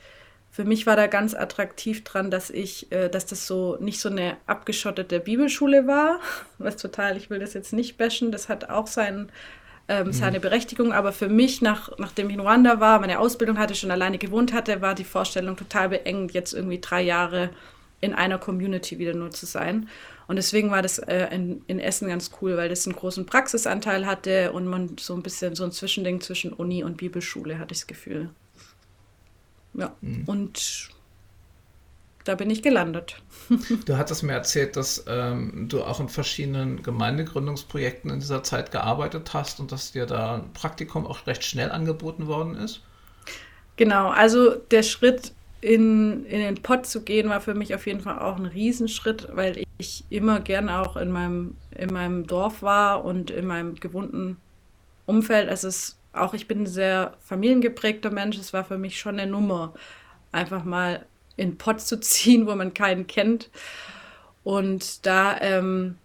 für 0.52 0.64
mich 0.64 0.86
war 0.86 0.96
da 0.96 1.06
ganz 1.06 1.34
attraktiv 1.34 2.04
dran, 2.04 2.30
dass 2.30 2.50
ich, 2.50 2.92
äh, 2.92 3.08
dass 3.08 3.24
das 3.24 3.46
so 3.46 3.78
nicht 3.80 4.00
so 4.00 4.10
eine 4.10 4.36
abgeschottete 4.46 5.18
Bibelschule 5.18 5.86
war, 5.86 6.20
was 6.58 6.76
total, 6.76 7.16
ich 7.16 7.30
will 7.30 7.38
das 7.38 7.54
jetzt 7.54 7.72
nicht 7.72 7.96
bashen, 7.96 8.30
das 8.30 8.50
hat 8.50 8.68
auch 8.68 8.86
sein, 8.86 9.32
ähm, 9.88 10.08
mhm. 10.08 10.12
seine 10.12 10.40
Berechtigung, 10.40 10.92
aber 10.92 11.12
für 11.12 11.28
mich, 11.28 11.62
nach, 11.62 11.98
nachdem 11.98 12.28
ich 12.28 12.34
in 12.34 12.40
Ruanda 12.40 12.80
war, 12.80 13.00
meine 13.00 13.18
Ausbildung 13.18 13.58
hatte, 13.58 13.74
schon 13.74 13.90
alleine 13.90 14.18
gewohnt 14.18 14.52
hatte, 14.52 14.82
war 14.82 14.94
die 14.94 15.04
Vorstellung 15.04 15.56
total 15.56 15.88
beengt, 15.88 16.32
jetzt 16.32 16.52
irgendwie 16.52 16.80
drei 16.80 17.00
Jahre 17.00 17.48
in 18.02 18.12
einer 18.14 18.36
Community 18.36 18.98
wieder 18.98 19.14
nur 19.14 19.30
zu 19.30 19.46
sein. 19.46 19.88
Und 20.26 20.36
deswegen 20.36 20.70
war 20.70 20.82
das 20.82 20.98
äh, 20.98 21.28
in, 21.34 21.62
in, 21.66 21.78
Essen 21.78 22.08
ganz 22.08 22.30
cool, 22.40 22.56
weil 22.56 22.68
das 22.68 22.86
einen 22.86 22.96
großen 22.96 23.26
Praxisanteil 23.26 24.06
hatte 24.06 24.52
und 24.52 24.66
man 24.66 24.96
so 24.98 25.14
ein 25.14 25.22
bisschen 25.22 25.54
so 25.54 25.64
ein 25.64 25.72
Zwischending 25.72 26.20
zwischen 26.20 26.52
Uni 26.52 26.84
und 26.84 26.96
Bibelschule, 26.96 27.58
hatte 27.58 27.72
ich 27.72 27.80
das 27.80 27.86
Gefühl. 27.86 28.30
Ja, 29.74 29.94
mhm. 30.00 30.24
und 30.26 30.90
da 32.24 32.34
bin 32.34 32.50
ich 32.50 32.62
gelandet. 32.62 33.20
Du 33.84 33.96
hattest 33.96 34.22
mir 34.22 34.32
erzählt, 34.32 34.76
dass 34.76 35.04
ähm, 35.08 35.66
du 35.68 35.82
auch 35.82 35.98
in 35.98 36.08
verschiedenen 36.08 36.82
Gemeindegründungsprojekten 36.82 38.10
in 38.10 38.20
dieser 38.20 38.42
Zeit 38.42 38.70
gearbeitet 38.70 39.34
hast 39.34 39.60
und 39.60 39.72
dass 39.72 39.92
dir 39.92 40.06
da 40.06 40.36
ein 40.36 40.52
Praktikum 40.52 41.06
auch 41.06 41.26
recht 41.26 41.44
schnell 41.44 41.70
angeboten 41.70 42.28
worden 42.28 42.54
ist. 42.54 42.80
Genau, 43.76 44.10
also 44.10 44.54
der 44.54 44.82
Schritt 44.82 45.32
in, 45.62 46.26
in 46.26 46.40
den 46.40 46.56
Pott 46.56 46.86
zu 46.86 47.02
gehen, 47.02 47.30
war 47.30 47.40
für 47.40 47.54
mich 47.54 47.74
auf 47.74 47.86
jeden 47.86 48.00
Fall 48.00 48.18
auch 48.18 48.36
ein 48.36 48.46
Riesenschritt, 48.46 49.28
weil 49.32 49.62
ich 49.78 50.04
immer 50.10 50.40
gerne 50.40 50.80
auch 50.80 50.96
in 50.96 51.10
meinem, 51.10 51.56
in 51.70 51.92
meinem 51.92 52.26
Dorf 52.26 52.62
war 52.62 53.04
und 53.04 53.30
in 53.30 53.46
meinem 53.46 53.76
gewohnten 53.76 54.36
Umfeld. 55.06 55.48
Es 55.48 55.62
ist 55.62 55.98
auch, 56.12 56.34
ich 56.34 56.48
bin 56.48 56.62
ein 56.62 56.66
sehr 56.66 57.14
familiengeprägter 57.20 58.10
Mensch. 58.10 58.38
Es 58.38 58.52
war 58.52 58.64
für 58.64 58.76
mich 58.76 58.98
schon 58.98 59.20
eine 59.20 59.30
Nummer, 59.30 59.72
einfach 60.32 60.64
mal 60.64 61.06
in 61.36 61.52
den 61.52 61.58
Pott 61.58 61.80
zu 61.80 61.98
ziehen, 62.00 62.48
wo 62.48 62.54
man 62.56 62.74
keinen 62.74 63.06
kennt. 63.06 63.48
Und 64.42 65.06
da, 65.06 65.40
ähm, 65.40 65.96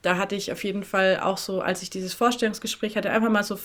da 0.00 0.16
hatte 0.16 0.36
ich 0.36 0.52
auf 0.52 0.64
jeden 0.64 0.84
Fall 0.84 1.20
auch 1.20 1.36
so, 1.36 1.60
als 1.60 1.82
ich 1.82 1.90
dieses 1.90 2.14
Vorstellungsgespräch 2.14 2.96
hatte, 2.96 3.10
einfach 3.10 3.28
mal 3.28 3.44
so 3.44 3.58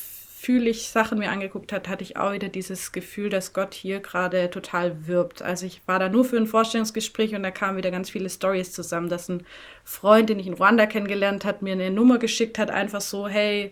fühlig 0.45 0.89
Sachen 0.89 1.17
mir 1.17 1.31
angeguckt 1.31 1.73
hat, 1.73 1.87
hatte 1.87 2.03
ich 2.03 2.17
auch 2.17 2.31
wieder 2.31 2.49
dieses 2.49 2.91
Gefühl, 2.91 3.29
dass 3.29 3.53
Gott 3.53 3.73
hier 3.73 3.99
gerade 3.99 4.51
total 4.51 5.07
wirbt. 5.07 5.41
Also 5.41 5.65
ich 5.65 5.81
war 5.87 5.97
da 5.97 6.07
nur 6.07 6.23
für 6.23 6.37
ein 6.37 6.45
Vorstellungsgespräch 6.45 7.33
und 7.33 7.41
da 7.41 7.49
kamen 7.49 7.79
wieder 7.79 7.89
ganz 7.89 8.11
viele 8.11 8.29
Stories 8.29 8.71
zusammen, 8.71 9.09
dass 9.09 9.27
ein 9.27 9.43
Freund, 9.83 10.29
den 10.29 10.37
ich 10.37 10.45
in 10.45 10.53
Ruanda 10.53 10.85
kennengelernt 10.85 11.45
hat, 11.45 11.63
mir 11.63 11.73
eine 11.73 11.89
Nummer 11.89 12.19
geschickt 12.19 12.59
hat, 12.59 12.69
einfach 12.69 13.01
so, 13.01 13.27
hey, 13.27 13.71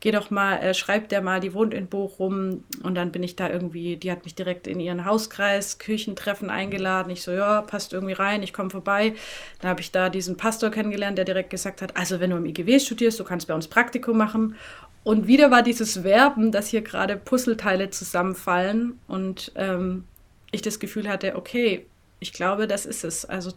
geh 0.00 0.10
doch 0.10 0.30
mal, 0.30 0.56
äh, 0.56 0.74
schreib 0.74 1.08
der 1.08 1.22
mal, 1.22 1.40
die 1.40 1.54
wohnt 1.54 1.72
in 1.72 1.86
Bochum. 1.86 2.64
Und 2.82 2.94
dann 2.94 3.12
bin 3.12 3.22
ich 3.22 3.36
da 3.36 3.48
irgendwie, 3.48 3.96
die 3.96 4.10
hat 4.10 4.24
mich 4.24 4.34
direkt 4.34 4.66
in 4.66 4.80
ihren 4.80 5.04
Hauskreis, 5.04 5.78
Küchentreffen 5.78 6.50
eingeladen. 6.50 7.10
Ich 7.10 7.22
so, 7.22 7.32
ja, 7.32 7.62
passt 7.62 7.92
irgendwie 7.92 8.14
rein, 8.14 8.42
ich 8.42 8.52
komme 8.52 8.70
vorbei. 8.70 9.14
Dann 9.60 9.70
habe 9.70 9.80
ich 9.80 9.90
da 9.92 10.08
diesen 10.08 10.36
Pastor 10.36 10.70
kennengelernt, 10.70 11.18
der 11.18 11.26
direkt 11.26 11.50
gesagt 11.50 11.82
hat, 11.82 11.96
also 11.96 12.20
wenn 12.20 12.30
du 12.30 12.36
im 12.36 12.46
IGW 12.46 12.78
studierst, 12.78 13.20
du 13.20 13.24
kannst 13.24 13.46
bei 13.46 13.54
uns 13.54 13.68
Praktikum 13.68 14.16
machen. 14.16 14.56
Und 15.02 15.26
wieder 15.26 15.50
war 15.50 15.62
dieses 15.62 16.04
Werben, 16.04 16.52
dass 16.52 16.68
hier 16.68 16.82
gerade 16.82 17.16
Puzzleteile 17.16 17.90
zusammenfallen 17.90 18.98
und 19.08 19.52
ähm, 19.54 20.04
ich 20.52 20.62
das 20.62 20.78
Gefühl 20.78 21.08
hatte, 21.08 21.36
okay, 21.36 21.86
ich 22.18 22.32
glaube, 22.32 22.66
das 22.66 22.84
ist 22.84 23.04
es. 23.04 23.24
Also 23.24 23.52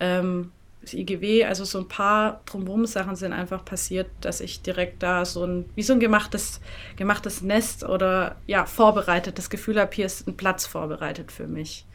ähm, 0.00 0.50
das 0.80 0.94
IGW, 0.94 1.44
also 1.44 1.64
so 1.64 1.78
ein 1.78 1.86
paar 1.86 2.40
Drumherum-Sachen 2.46 3.14
sind 3.14 3.32
einfach 3.32 3.64
passiert, 3.64 4.08
dass 4.20 4.40
ich 4.40 4.62
direkt 4.62 5.02
da 5.02 5.24
so 5.24 5.44
ein, 5.44 5.70
wie 5.76 5.82
so 5.82 5.92
ein 5.92 6.00
gemachtes, 6.00 6.60
gemachtes 6.96 7.40
Nest 7.40 7.84
oder 7.84 8.36
ja, 8.48 8.66
vorbereitet, 8.66 9.38
das 9.38 9.48
Gefühl 9.48 9.80
habe, 9.80 9.94
hier 9.94 10.06
ist 10.06 10.26
ein 10.26 10.36
Platz 10.36 10.66
vorbereitet 10.66 11.30
für 11.30 11.46
mich. 11.46 11.86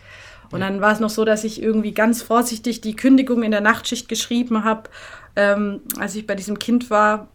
Und 0.52 0.62
dann 0.62 0.80
war 0.80 0.94
es 0.94 1.02
noch 1.02 1.10
so, 1.10 1.26
dass 1.26 1.44
ich 1.44 1.62
irgendwie 1.62 1.94
ganz 1.94 2.22
vorsichtig 2.22 2.80
die 2.80 2.96
Kündigung 2.96 3.44
in 3.44 3.52
der 3.52 3.60
Nachtschicht 3.60 4.08
geschrieben 4.08 4.64
habe, 4.64 4.90
ähm, 5.36 5.82
als 6.00 6.16
ich 6.16 6.26
bei 6.26 6.36
diesem 6.36 6.58
Kind 6.58 6.90
war, 6.90 7.28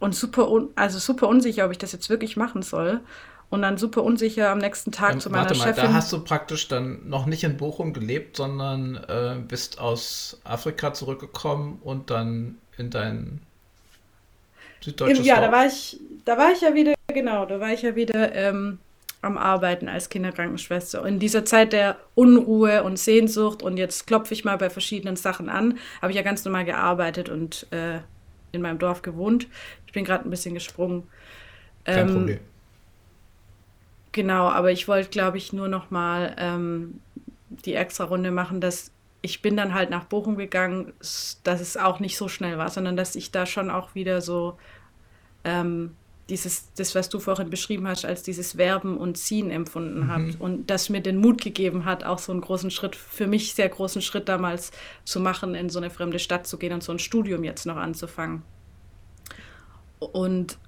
und 0.00 0.14
super, 0.14 0.50
also 0.74 0.98
super 0.98 1.28
unsicher, 1.28 1.66
ob 1.66 1.70
ich 1.70 1.78
das 1.78 1.92
jetzt 1.92 2.10
wirklich 2.10 2.36
machen 2.36 2.62
soll. 2.62 3.00
Und 3.50 3.62
dann 3.62 3.78
super 3.78 4.04
unsicher 4.04 4.50
am 4.50 4.58
nächsten 4.58 4.92
Tag 4.92 5.14
ähm, 5.14 5.20
zu 5.20 5.28
meiner 5.28 5.46
warte 5.46 5.58
mal, 5.58 5.64
Chefin. 5.64 5.84
Da 5.84 5.92
hast 5.92 6.12
du 6.12 6.20
praktisch 6.20 6.68
dann 6.68 7.08
noch 7.08 7.26
nicht 7.26 7.42
in 7.42 7.56
Bochum 7.56 7.92
gelebt, 7.92 8.36
sondern 8.36 8.94
äh, 9.08 9.36
bist 9.46 9.80
aus 9.80 10.40
Afrika 10.44 10.92
zurückgekommen 10.92 11.80
und 11.82 12.10
dann 12.10 12.58
in 12.78 12.90
dein 12.90 13.40
süddeutsches 14.80 15.26
Ja, 15.26 15.40
da 15.40 15.50
war 15.50 15.66
ich, 15.66 15.98
da 16.24 16.38
war 16.38 16.52
ich 16.52 16.60
ja 16.60 16.74
wieder, 16.74 16.94
genau, 17.08 17.44
da 17.44 17.58
war 17.58 17.72
ich 17.72 17.82
ja 17.82 17.96
wieder 17.96 18.32
ähm, 18.34 18.78
am 19.20 19.36
Arbeiten 19.36 19.88
als 19.88 20.08
Kinderkrankenschwester. 20.08 21.04
In 21.04 21.18
dieser 21.18 21.44
Zeit 21.44 21.72
der 21.72 21.96
Unruhe 22.14 22.84
und 22.84 23.00
Sehnsucht 23.00 23.64
und 23.64 23.76
jetzt 23.76 24.06
klopfe 24.06 24.32
ich 24.32 24.44
mal 24.44 24.58
bei 24.58 24.70
verschiedenen 24.70 25.16
Sachen 25.16 25.48
an, 25.48 25.78
habe 26.00 26.12
ich 26.12 26.16
ja 26.16 26.22
ganz 26.22 26.44
normal 26.44 26.64
gearbeitet 26.64 27.28
und 27.28 27.66
äh, 27.72 27.98
in 28.52 28.62
meinem 28.62 28.78
Dorf 28.78 29.02
gewohnt. 29.02 29.46
Ich 29.90 29.92
bin 29.92 30.04
gerade 30.04 30.24
ein 30.24 30.30
bisschen 30.30 30.54
gesprungen. 30.54 31.02
Kein 31.82 32.08
ähm, 32.08 32.14
Problem. 32.14 32.40
Genau, 34.12 34.48
aber 34.48 34.70
ich 34.70 34.86
wollte, 34.86 35.10
glaube 35.10 35.36
ich, 35.36 35.52
nur 35.52 35.66
noch 35.66 35.90
mal 35.90 36.36
ähm, 36.38 37.00
die 37.48 37.74
extra 37.74 38.04
Runde 38.04 38.30
machen, 38.30 38.60
dass 38.60 38.92
ich 39.20 39.42
bin 39.42 39.56
dann 39.56 39.74
halt 39.74 39.90
nach 39.90 40.04
Bochum 40.04 40.36
gegangen, 40.36 40.92
dass 41.00 41.60
es 41.60 41.76
auch 41.76 41.98
nicht 41.98 42.16
so 42.16 42.28
schnell 42.28 42.56
war, 42.56 42.68
sondern 42.68 42.96
dass 42.96 43.16
ich 43.16 43.32
da 43.32 43.46
schon 43.46 43.68
auch 43.68 43.96
wieder 43.96 44.20
so 44.20 44.56
ähm, 45.42 45.96
dieses, 46.28 46.72
das, 46.74 46.94
was 46.94 47.08
du 47.08 47.18
vorhin 47.18 47.50
beschrieben 47.50 47.88
hast, 47.88 48.04
als 48.04 48.22
dieses 48.22 48.58
Werben 48.58 48.96
und 48.96 49.18
Ziehen 49.18 49.50
empfunden 49.50 50.04
mhm. 50.04 50.08
habe. 50.08 50.34
Und 50.38 50.70
das 50.70 50.88
mir 50.88 51.00
den 51.00 51.16
Mut 51.16 51.42
gegeben 51.42 51.84
hat, 51.84 52.04
auch 52.04 52.20
so 52.20 52.30
einen 52.30 52.42
großen 52.42 52.70
Schritt, 52.70 52.94
für 52.94 53.26
mich 53.26 53.54
sehr 53.56 53.68
großen 53.68 54.02
Schritt 54.02 54.28
damals 54.28 54.70
zu 55.04 55.18
machen, 55.18 55.56
in 55.56 55.68
so 55.68 55.80
eine 55.80 55.90
fremde 55.90 56.20
Stadt 56.20 56.46
zu 56.46 56.58
gehen 56.58 56.72
und 56.72 56.84
so 56.84 56.92
ein 56.92 57.00
Studium 57.00 57.42
jetzt 57.42 57.66
noch 57.66 57.76
anzufangen. 57.76 58.42
Und 60.00 60.58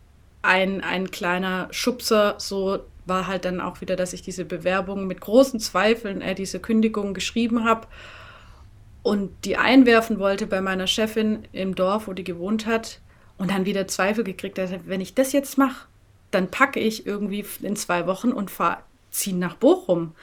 ein, 0.43 0.83
ein 0.83 1.11
kleiner 1.11 1.69
Schubser, 1.71 2.37
so 2.39 2.81
war 3.05 3.27
halt 3.27 3.45
dann 3.45 3.61
auch 3.61 3.81
wieder, 3.81 3.97
dass 3.97 4.13
ich 4.13 4.23
diese 4.23 4.45
Bewerbung 4.45 5.07
mit 5.07 5.21
großen 5.21 5.59
Zweifeln, 5.61 6.21
äh, 6.21 6.35
diese 6.35 6.61
Kündigung 6.61 7.15
geschrieben 7.15 7.65
habe 7.65 7.89
und 9.03 9.33
die 9.45 9.57
einwerfen 9.57 10.19
wollte 10.19 10.47
bei 10.47 10.61
meiner 10.61 10.87
Chefin 10.87 11.49
im 11.53 11.75
Dorf, 11.75 12.07
wo 12.07 12.13
die 12.13 12.25
gewohnt 12.25 12.67
hat 12.67 13.01
und 13.39 13.51
dann 13.51 13.65
wieder 13.65 13.89
Zweifel 13.89 14.23
gekriegt 14.23 14.59
hat, 14.59 14.71
wenn 14.87 15.01
ich 15.01 15.15
das 15.15 15.33
jetzt 15.33 15.59
mache, 15.59 15.87
dann 16.31 16.51
packe 16.51 16.79
ich 16.79 17.07
irgendwie 17.07 17.45
in 17.61 17.77
zwei 17.77 18.07
Wochen 18.07 18.33
und 18.33 18.51
ziehen 19.11 19.39
nach 19.39 19.57
Bochum. 19.57 20.15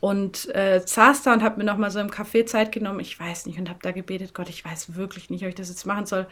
Und 0.00 0.52
äh, 0.54 0.80
saß 0.84 1.22
da 1.22 1.32
und 1.32 1.44
habe 1.44 1.58
mir 1.58 1.64
noch 1.64 1.76
mal 1.76 1.90
so 1.90 2.00
im 2.00 2.10
Café 2.10 2.44
Zeit 2.44 2.72
genommen, 2.72 2.98
ich 2.98 3.18
weiß 3.18 3.46
nicht, 3.46 3.58
und 3.60 3.68
habe 3.68 3.78
da 3.82 3.92
gebetet, 3.92 4.34
Gott, 4.34 4.48
ich 4.48 4.64
weiß 4.64 4.96
wirklich 4.96 5.30
nicht, 5.30 5.44
ob 5.44 5.48
ich 5.48 5.54
das 5.54 5.68
jetzt 5.68 5.86
machen 5.86 6.06
soll. 6.06 6.26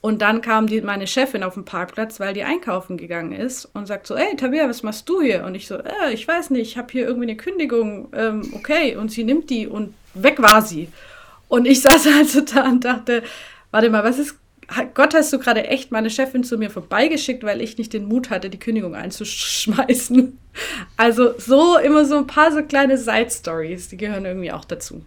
Und 0.00 0.22
dann 0.22 0.40
kam 0.40 0.68
die, 0.68 0.80
meine 0.80 1.08
Chefin 1.08 1.42
auf 1.42 1.54
den 1.54 1.64
Parkplatz, 1.64 2.20
weil 2.20 2.32
die 2.32 2.44
einkaufen 2.44 2.96
gegangen 2.96 3.32
ist 3.32 3.64
und 3.74 3.86
sagt 3.86 4.06
so, 4.06 4.14
ey, 4.14 4.36
Tabea, 4.36 4.68
was 4.68 4.84
machst 4.84 5.08
du 5.08 5.20
hier? 5.20 5.44
Und 5.44 5.56
ich 5.56 5.66
so, 5.66 5.76
äh, 5.76 6.12
ich 6.12 6.26
weiß 6.26 6.50
nicht, 6.50 6.62
ich 6.62 6.78
habe 6.78 6.92
hier 6.92 7.04
irgendwie 7.04 7.28
eine 7.28 7.36
Kündigung, 7.36 8.08
ähm, 8.12 8.52
okay. 8.54 8.96
Und 8.96 9.10
sie 9.10 9.24
nimmt 9.24 9.50
die 9.50 9.66
und 9.66 9.94
weg 10.14 10.40
war 10.40 10.62
sie. 10.62 10.88
Und 11.48 11.66
ich 11.66 11.80
saß 11.82 12.06
also 12.06 12.42
da 12.42 12.68
und 12.68 12.84
dachte, 12.84 13.24
warte 13.72 13.90
mal, 13.90 14.04
was 14.04 14.20
ist, 14.20 14.36
Gott, 14.94 15.14
hast 15.14 15.32
du 15.32 15.38
gerade 15.38 15.66
echt 15.66 15.90
meine 15.90 16.10
Chefin 16.10 16.44
zu 16.44 16.58
mir 16.58 16.70
vorbeigeschickt, 16.70 17.42
weil 17.42 17.60
ich 17.60 17.78
nicht 17.78 17.92
den 17.92 18.04
Mut 18.04 18.30
hatte, 18.30 18.50
die 18.50 18.58
Kündigung 18.58 18.94
einzuschmeißen. 18.94 20.38
Also 20.96 21.34
so 21.38 21.78
immer 21.78 22.04
so 22.04 22.18
ein 22.18 22.26
paar 22.26 22.52
so 22.52 22.62
kleine 22.62 22.98
Side-Stories, 22.98 23.88
die 23.88 23.96
gehören 23.96 24.26
irgendwie 24.26 24.52
auch 24.52 24.64
dazu. 24.64 25.02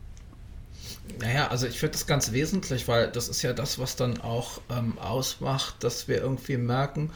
Naja, 1.21 1.47
also 1.49 1.67
ich 1.67 1.79
finde 1.79 1.93
das 1.93 2.07
ganz 2.07 2.31
wesentlich, 2.31 2.87
weil 2.87 3.11
das 3.11 3.29
ist 3.29 3.43
ja 3.43 3.53
das, 3.53 3.77
was 3.77 3.95
dann 3.95 4.19
auch 4.21 4.61
ähm, 4.69 4.97
ausmacht, 4.97 5.83
dass 5.83 6.07
wir 6.07 6.17
irgendwie 6.17 6.57
merken, 6.57 7.11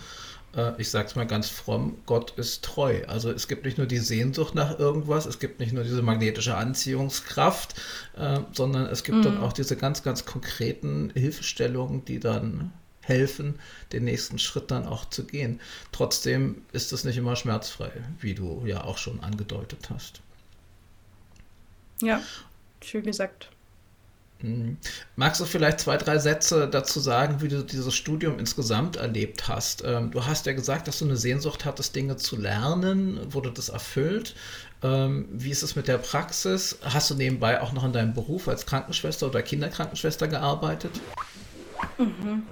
äh, 0.55 0.79
ich 0.79 0.89
sage 0.91 1.07
es 1.07 1.15
mal 1.15 1.25
ganz 1.25 1.49
fromm, 1.49 1.97
Gott 2.05 2.37
ist 2.37 2.63
treu. 2.63 3.03
Also 3.07 3.31
es 3.31 3.47
gibt 3.47 3.65
nicht 3.65 3.77
nur 3.77 3.87
die 3.87 3.97
Sehnsucht 3.97 4.53
nach 4.53 4.77
irgendwas, 4.77 5.25
es 5.25 5.39
gibt 5.39 5.59
nicht 5.59 5.73
nur 5.73 5.83
diese 5.83 6.03
magnetische 6.03 6.55
Anziehungskraft, 6.55 7.75
äh, 8.15 8.41
sondern 8.51 8.85
es 8.85 9.03
gibt 9.03 9.19
mhm. 9.19 9.23
dann 9.23 9.37
auch 9.39 9.53
diese 9.53 9.75
ganz, 9.75 10.03
ganz 10.03 10.25
konkreten 10.25 11.11
Hilfestellungen, 11.15 12.05
die 12.05 12.19
dann 12.19 12.71
helfen, 13.01 13.59
den 13.91 14.03
nächsten 14.03 14.39
Schritt 14.39 14.71
dann 14.71 14.85
auch 14.85 15.09
zu 15.09 15.25
gehen. 15.25 15.59
Trotzdem 15.91 16.63
ist 16.73 16.93
es 16.93 17.03
nicht 17.05 17.17
immer 17.17 17.35
schmerzfrei, 17.35 17.91
wie 18.19 18.35
du 18.35 18.63
ja 18.65 18.83
auch 18.83 18.97
schon 18.97 19.19
angedeutet 19.21 19.89
hast. 19.89 20.21
Ja, 22.01 22.21
schön 22.81 23.03
gesagt. 23.03 23.49
Mhm. 24.45 24.77
Magst 25.15 25.41
du 25.41 25.45
vielleicht 25.45 25.79
zwei, 25.79 25.97
drei 25.97 26.19
Sätze 26.19 26.67
dazu 26.67 26.99
sagen, 26.99 27.41
wie 27.41 27.47
du 27.47 27.63
dieses 27.63 27.95
Studium 27.95 28.37
insgesamt 28.37 28.95
erlebt 28.95 29.47
hast? 29.47 29.83
Ähm, 29.85 30.11
du 30.11 30.25
hast 30.25 30.45
ja 30.45 30.53
gesagt, 30.53 30.87
dass 30.87 30.99
du 30.99 31.05
eine 31.05 31.17
Sehnsucht 31.17 31.65
hattest, 31.65 31.95
Dinge 31.95 32.17
zu 32.17 32.37
lernen. 32.37 33.19
Wurde 33.33 33.51
das 33.51 33.69
erfüllt? 33.69 34.35
Ähm, 34.83 35.27
wie 35.31 35.49
ist 35.49 35.63
es 35.63 35.75
mit 35.75 35.87
der 35.87 35.97
Praxis? 35.97 36.77
Hast 36.83 37.09
du 37.09 37.15
nebenbei 37.15 37.59
auch 37.61 37.73
noch 37.73 37.83
in 37.83 37.93
deinem 37.93 38.13
Beruf 38.13 38.47
als 38.47 38.65
Krankenschwester 38.65 39.27
oder 39.27 39.41
Kinderkrankenschwester 39.41 40.27
gearbeitet? 40.27 40.91
Mhm. 41.97 42.43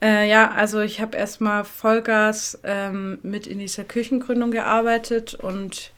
Äh, 0.00 0.28
ja, 0.28 0.50
also 0.50 0.80
ich 0.80 1.00
habe 1.00 1.16
erstmal 1.16 1.64
Vollgas 1.64 2.58
ähm, 2.64 3.18
mit 3.22 3.46
in 3.46 3.58
dieser 3.58 3.84
Kirchengründung 3.84 4.50
gearbeitet 4.50 5.34
und 5.34 5.92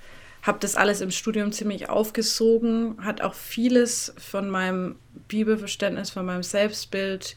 habe 0.45 0.59
das 0.61 0.77
alles 0.77 1.01
im 1.01 1.11
Studium 1.11 1.53
ziemlich 1.53 1.89
aufgesogen, 1.89 2.99
hat 3.03 3.23
auch 3.23 3.33
vieles 3.33 4.15
von 4.19 4.51
meinem 4.51 4.97
Bibelverständnis, 5.27 6.11
von 6.11 6.27
meinem 6.27 6.43
Selbstbild 6.43 7.37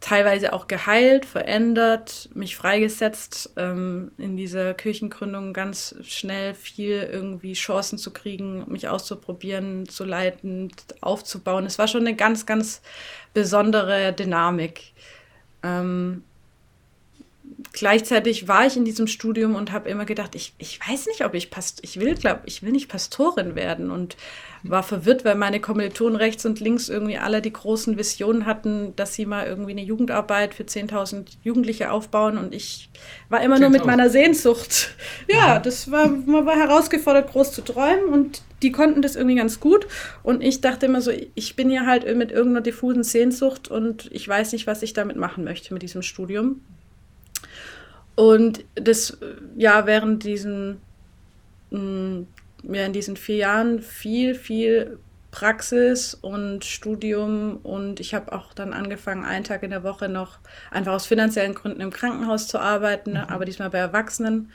teilweise 0.00 0.54
auch 0.54 0.68
geheilt, 0.68 1.26
verändert, 1.26 2.30
mich 2.32 2.56
freigesetzt, 2.56 3.52
ähm, 3.56 4.12
in 4.16 4.36
dieser 4.38 4.72
Kirchengründung 4.72 5.52
ganz 5.52 5.96
schnell 6.02 6.54
viel 6.54 7.08
irgendwie 7.12 7.52
Chancen 7.52 7.98
zu 7.98 8.12
kriegen, 8.12 8.64
mich 8.70 8.88
auszuprobieren, 8.88 9.86
zu 9.86 10.04
leiten, 10.04 10.70
aufzubauen. 11.02 11.66
Es 11.66 11.78
war 11.78 11.88
schon 11.88 12.06
eine 12.06 12.16
ganz, 12.16 12.46
ganz 12.46 12.80
besondere 13.34 14.14
Dynamik. 14.14 14.92
Ähm, 15.62 16.22
gleichzeitig 17.72 18.48
war 18.48 18.66
ich 18.66 18.76
in 18.76 18.84
diesem 18.84 19.06
Studium 19.06 19.54
und 19.54 19.72
habe 19.72 19.88
immer 19.88 20.04
gedacht, 20.04 20.34
ich, 20.34 20.54
ich 20.58 20.80
weiß 20.80 21.06
nicht, 21.06 21.24
ob 21.24 21.34
ich 21.34 21.50
Past 21.50 21.80
ich 21.82 22.00
will, 22.00 22.14
glaube 22.14 22.40
ich 22.46 22.62
will 22.62 22.72
nicht 22.72 22.88
Pastorin 22.88 23.54
werden 23.54 23.90
und 23.90 24.16
war 24.62 24.82
verwirrt, 24.82 25.24
weil 25.24 25.36
meine 25.36 25.60
Kommilitonen 25.60 26.16
rechts 26.16 26.44
und 26.44 26.60
links 26.60 26.88
irgendwie 26.88 27.18
alle 27.18 27.40
die 27.40 27.52
großen 27.52 27.96
Visionen 27.96 28.46
hatten, 28.46 28.94
dass 28.96 29.14
sie 29.14 29.26
mal 29.26 29.46
irgendwie 29.46 29.70
eine 29.70 29.82
Jugendarbeit 29.82 30.54
für 30.54 30.64
10.000 30.64 31.26
Jugendliche 31.44 31.92
aufbauen 31.92 32.38
und 32.38 32.54
ich 32.54 32.90
war 33.28 33.40
immer 33.42 33.58
nur 33.58 33.70
mit 33.70 33.84
meiner 33.84 34.10
Sehnsucht. 34.10 34.94
Ja, 35.28 35.58
das 35.58 35.90
war, 35.90 36.08
man 36.08 36.46
war 36.46 36.56
herausgefordert, 36.56 37.30
groß 37.30 37.52
zu 37.52 37.62
träumen 37.62 38.06
und 38.06 38.42
die 38.62 38.72
konnten 38.72 39.02
das 39.02 39.14
irgendwie 39.14 39.36
ganz 39.36 39.60
gut 39.60 39.86
und 40.22 40.42
ich 40.42 40.60
dachte 40.60 40.86
immer 40.86 41.00
so, 41.00 41.12
ich 41.34 41.54
bin 41.54 41.70
ja 41.70 41.86
halt 41.86 42.04
mit 42.16 42.32
irgendeiner 42.32 42.62
diffusen 42.62 43.04
Sehnsucht 43.04 43.68
und 43.68 44.08
ich 44.10 44.26
weiß 44.26 44.52
nicht, 44.52 44.66
was 44.66 44.82
ich 44.82 44.92
damit 44.92 45.16
machen 45.16 45.44
möchte 45.44 45.72
mit 45.72 45.82
diesem 45.82 46.02
Studium. 46.02 46.60
Und 48.18 48.64
das, 48.74 49.16
ja, 49.56 49.86
während 49.86 50.24
diesen, 50.24 50.80
mm, 51.70 52.22
ja, 52.64 52.84
in 52.84 52.92
diesen 52.92 53.16
vier 53.16 53.36
Jahren 53.36 53.80
viel, 53.80 54.34
viel 54.34 54.98
Praxis 55.30 56.14
und 56.14 56.64
Studium 56.64 57.58
und 57.62 58.00
ich 58.00 58.14
habe 58.14 58.32
auch 58.32 58.54
dann 58.54 58.72
angefangen, 58.72 59.24
einen 59.24 59.44
Tag 59.44 59.62
in 59.62 59.70
der 59.70 59.84
Woche 59.84 60.08
noch 60.08 60.40
einfach 60.72 60.94
aus 60.94 61.06
finanziellen 61.06 61.54
Gründen 61.54 61.80
im 61.80 61.92
Krankenhaus 61.92 62.48
zu 62.48 62.58
arbeiten, 62.58 63.12
mhm. 63.12 63.18
aber 63.18 63.44
diesmal 63.44 63.70
bei 63.70 63.78
Erwachsenen. 63.78 64.50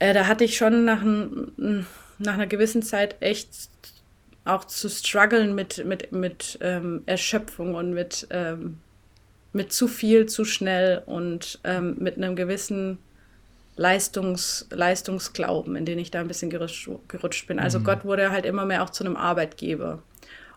Äh, 0.00 0.12
da 0.12 0.26
hatte 0.26 0.42
ich 0.42 0.56
schon 0.56 0.84
nach, 0.84 1.02
ein, 1.02 1.86
nach 2.18 2.34
einer 2.34 2.48
gewissen 2.48 2.82
Zeit 2.82 3.14
echt 3.20 3.50
auch 4.44 4.64
zu 4.64 4.88
strugglen 4.88 5.54
mit, 5.54 5.84
mit, 5.84 6.10
mit 6.10 6.58
ähm, 6.60 7.04
Erschöpfung 7.06 7.76
und 7.76 7.94
mit 7.94 8.26
ähm, 8.30 8.78
mit 9.56 9.72
zu 9.72 9.88
viel, 9.88 10.26
zu 10.26 10.44
schnell 10.44 11.02
und 11.06 11.58
ähm, 11.64 11.96
mit 11.98 12.16
einem 12.16 12.36
gewissen 12.36 12.98
Leistungs, 13.76 14.66
Leistungsglauben, 14.70 15.76
in 15.76 15.84
den 15.84 15.98
ich 15.98 16.10
da 16.10 16.20
ein 16.20 16.28
bisschen 16.28 16.50
gerutscht, 16.50 16.88
gerutscht 17.08 17.46
bin. 17.46 17.58
Also 17.58 17.80
mhm. 17.80 17.84
Gott 17.84 18.04
wurde 18.04 18.30
halt 18.30 18.46
immer 18.46 18.64
mehr 18.64 18.82
auch 18.82 18.90
zu 18.90 19.04
einem 19.04 19.16
Arbeitgeber. 19.16 20.02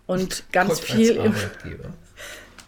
Und 0.06 0.44
ganz 0.52 0.82
Gott 0.82 0.84
viel. 0.86 1.34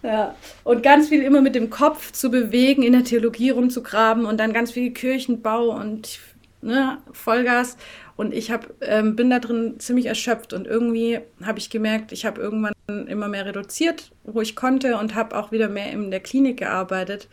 Ja, 0.03 0.33
und 0.63 0.81
ganz 0.81 1.09
viel 1.09 1.21
immer 1.21 1.41
mit 1.41 1.53
dem 1.53 1.69
Kopf 1.69 2.11
zu 2.11 2.31
bewegen, 2.31 2.81
in 2.81 2.93
der 2.93 3.03
Theologie 3.03 3.51
rumzugraben 3.51 4.25
und 4.25 4.39
dann 4.39 4.51
ganz 4.51 4.71
viel 4.71 4.91
Kirchenbau 4.93 5.79
und 5.79 6.17
ne, 6.63 6.97
Vollgas. 7.11 7.77
Und 8.21 8.35
ich 8.35 8.51
hab, 8.51 8.71
ähm, 8.81 9.15
bin 9.15 9.31
da 9.31 9.39
drin 9.39 9.79
ziemlich 9.79 10.05
erschöpft. 10.05 10.53
Und 10.53 10.67
irgendwie 10.67 11.21
habe 11.43 11.57
ich 11.57 11.71
gemerkt, 11.71 12.11
ich 12.11 12.23
habe 12.23 12.39
irgendwann 12.39 12.75
immer 13.07 13.27
mehr 13.27 13.47
reduziert, 13.47 14.11
wo 14.23 14.41
ich 14.41 14.55
konnte 14.55 14.95
und 14.97 15.15
habe 15.15 15.35
auch 15.35 15.51
wieder 15.51 15.69
mehr 15.69 15.91
in 15.91 16.11
der 16.11 16.19
Klinik 16.19 16.57
gearbeitet. 16.57 17.29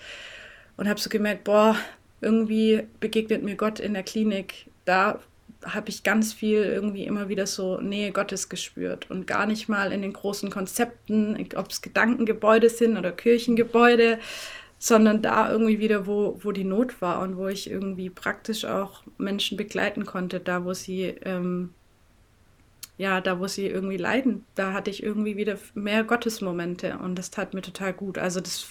Und 0.79 0.88
habe 0.88 0.98
so 0.98 1.11
gemerkt, 1.11 1.44
boah, 1.44 1.77
irgendwie 2.22 2.85
begegnet 3.01 3.42
mir 3.42 3.57
Gott 3.57 3.81
in 3.81 3.92
der 3.92 4.03
Klinik. 4.03 4.70
Da 4.87 5.18
habe 5.62 5.90
ich 5.90 6.05
ganz 6.05 6.33
viel 6.33 6.62
irgendwie 6.62 7.05
immer 7.05 7.29
wieder 7.29 7.46
so 7.46 7.79
Nähe 7.83 8.11
Gottes 8.11 8.48
gespürt. 8.48 9.11
Und 9.11 9.27
gar 9.27 9.44
nicht 9.44 9.68
mal 9.68 9.92
in 9.92 10.01
den 10.01 10.14
großen 10.14 10.48
Konzepten, 10.48 11.37
ob 11.55 11.70
es 11.70 11.83
Gedankengebäude 11.83 12.70
sind 12.70 12.96
oder 12.96 13.12
Kirchengebäude, 13.12 14.20
sondern 14.79 15.23
da 15.23 15.51
irgendwie 15.51 15.81
wieder, 15.81 16.07
wo, 16.07 16.38
wo 16.43 16.53
die 16.53 16.64
Not 16.64 17.01
war 17.03 17.21
und 17.21 17.37
wo 17.37 17.49
ich 17.49 17.71
irgendwie 17.71 18.11
praktisch 18.11 18.64
auch 18.64 19.03
Menschen 19.19 19.57
begleiten 19.57 20.07
konnte, 20.07 20.38
da 20.38 20.64
wo 20.64 20.73
sie, 20.73 21.03
ähm, 21.25 21.75
ja, 22.97 23.21
da 23.21 23.41
wo 23.41 23.49
sie 23.49 23.67
irgendwie 23.67 23.97
leiden. 23.97 24.45
Da 24.55 24.73
hatte 24.73 24.91
ich 24.91 25.03
irgendwie 25.03 25.37
wieder 25.37 25.59
mehr 25.75 26.05
Gottesmomente 26.05 26.99
und 26.99 27.17
das 27.17 27.31
tat 27.31 27.55
mir 27.55 27.62
total 27.62 27.93
gut. 27.93 28.19
Also 28.19 28.41
das 28.41 28.67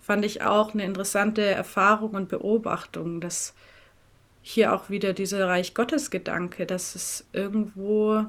fand 0.00 0.24
ich 0.24 0.42
auch 0.42 0.74
eine 0.74 0.84
interessante 0.84 1.42
Erfahrung 1.42 2.10
und 2.12 2.28
Beobachtung, 2.28 3.20
dass 3.20 3.54
hier 4.42 4.72
auch 4.74 4.90
wieder 4.90 5.12
dieser 5.12 5.48
Reich 5.48 5.74
Gottes 5.74 6.10
Gedanke, 6.10 6.66
dass 6.66 6.94
es 6.94 7.26
irgendwo, 7.32 8.26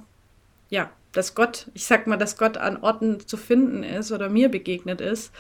ja, 0.69 0.89
dass 1.11 1.35
Gott, 1.35 1.69
ich 1.73 1.85
sag 1.85 2.07
mal, 2.07 2.17
dass 2.17 2.37
Gott 2.37 2.57
an 2.57 2.77
Orten 2.77 3.19
zu 3.19 3.37
finden 3.37 3.83
ist 3.83 4.11
oder 4.11 4.29
mir 4.29 4.49
begegnet 4.49 5.01
ist, 5.01 5.31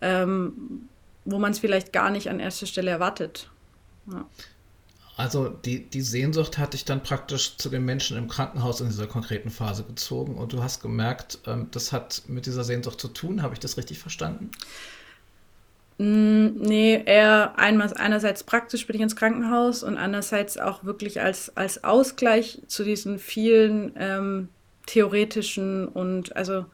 ähm, 0.00 0.88
wo 1.24 1.38
man 1.38 1.52
es 1.52 1.58
vielleicht 1.58 1.92
gar 1.92 2.10
nicht 2.10 2.28
an 2.28 2.40
erster 2.40 2.66
Stelle 2.66 2.90
erwartet. 2.90 3.50
Ja. 4.10 4.26
Also 5.16 5.48
die, 5.48 5.84
die 5.84 6.00
Sehnsucht 6.00 6.56
hat 6.56 6.72
dich 6.72 6.86
dann 6.86 7.02
praktisch 7.02 7.58
zu 7.58 7.68
den 7.68 7.84
Menschen 7.84 8.16
im 8.16 8.26
Krankenhaus 8.26 8.80
in 8.80 8.88
dieser 8.88 9.06
konkreten 9.06 9.50
Phase 9.50 9.84
gezogen 9.84 10.36
und 10.36 10.54
du 10.54 10.62
hast 10.62 10.80
gemerkt, 10.80 11.40
ähm, 11.46 11.68
das 11.72 11.92
hat 11.92 12.22
mit 12.26 12.46
dieser 12.46 12.64
Sehnsucht 12.64 12.98
zu 12.98 13.08
tun. 13.08 13.42
Habe 13.42 13.52
ich 13.52 13.60
das 13.60 13.76
richtig 13.76 13.98
verstanden? 13.98 14.50
Mm, 15.98 16.56
nee, 16.62 17.02
eher 17.04 17.58
einmal, 17.58 17.92
einerseits 17.92 18.42
praktisch 18.44 18.86
bin 18.86 18.96
ich 18.96 19.02
ins 19.02 19.16
Krankenhaus 19.16 19.82
und 19.82 19.98
andererseits 19.98 20.56
auch 20.56 20.84
wirklich 20.84 21.20
als, 21.20 21.54
als 21.54 21.84
Ausgleich 21.84 22.62
zu 22.68 22.82
diesen 22.82 23.18
vielen 23.18 23.92
ähm, 23.96 24.48
theoretischen 24.86 25.86
und 25.86 26.34
also 26.34 26.64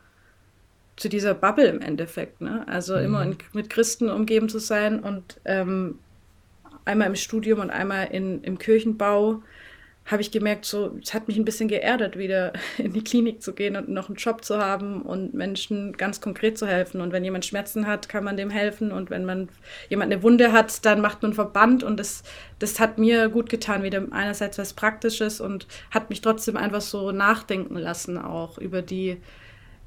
zu 0.97 1.09
dieser 1.09 1.35
Bubble 1.35 1.67
im 1.67 1.81
Endeffekt. 1.81 2.41
Ne? 2.41 2.65
Also 2.67 2.97
mhm. 2.97 3.05
immer 3.05 3.23
in, 3.23 3.37
mit 3.53 3.71
Christen 3.71 4.09
umgeben 4.11 4.49
zu 4.49 4.59
sein 4.59 5.01
und 5.01 5.41
ähm, 5.45 5.99
einmal 6.85 7.09
im 7.09 7.17
Studium 7.17 7.61
und 7.61 7.71
einmal 7.71 8.09
in, 8.11 8.43
im 8.43 8.59
Kirchenbau 8.59 9.43
habe 10.07 10.23
ich 10.23 10.31
gemerkt, 10.31 10.65
so, 10.65 10.97
es 11.03 11.13
hat 11.15 11.27
mich 11.27 11.37
ein 11.37 11.45
bisschen 11.45 11.69
geerdet, 11.69 12.17
wieder 12.17 12.53
in 12.79 12.93
die 12.93 13.03
Klinik 13.03 13.43
zu 13.43 13.53
gehen 13.53 13.77
und 13.77 13.89
noch 13.89 14.09
einen 14.09 14.17
Job 14.17 14.45
zu 14.45 14.59
haben 14.59 15.03
und 15.03 15.35
Menschen 15.35 15.95
ganz 15.95 16.21
konkret 16.21 16.57
zu 16.57 16.67
helfen. 16.67 17.01
Und 17.01 17.13
wenn 17.13 17.25
jemand 17.25 17.45
Schmerzen 17.45 17.87
hat, 17.87 18.09
kann 18.09 18.23
man 18.23 18.37
dem 18.37 18.51
helfen. 18.51 18.93
Und 18.93 19.11
wenn 19.11 19.25
man 19.25 19.49
jemand 19.89 20.13
eine 20.13 20.23
Wunde 20.23 20.53
hat, 20.53 20.85
dann 20.87 21.01
macht 21.01 21.23
man 21.23 21.31
einen 21.31 21.35
Verband. 21.35 21.83
Und 21.83 21.99
das, 21.99 22.23
das 22.61 22.79
hat 22.79 22.99
mir 22.99 23.29
gut 23.29 23.51
getan, 23.51 23.83
wieder 23.83 24.01
einerseits 24.13 24.59
was 24.59 24.75
Praktisches 24.75 25.41
und 25.41 25.67
hat 25.91 26.09
mich 26.09 26.21
trotzdem 26.21 26.57
einfach 26.57 26.83
so 26.83 27.11
nachdenken 27.11 27.77
lassen, 27.77 28.17
auch 28.17 28.59
über 28.59 28.83
die, 28.83 29.17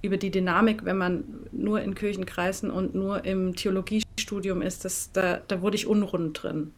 über 0.02 0.18
die 0.18 0.32
Dynamik, 0.32 0.86
wenn 0.86 0.98
man 0.98 1.24
nur 1.52 1.82
in 1.82 1.96
Kirchenkreisen 1.96 2.72
und 2.72 2.96
nur 2.96 3.26
im 3.26 3.56
Theologiestudium 3.56 4.62
ist, 4.62 4.86
das, 4.86 5.12
da, 5.12 5.42
da 5.48 5.62
wurde 5.62 5.76
ich 5.76 5.88
unrund 5.88 6.42
drin. 6.42 6.72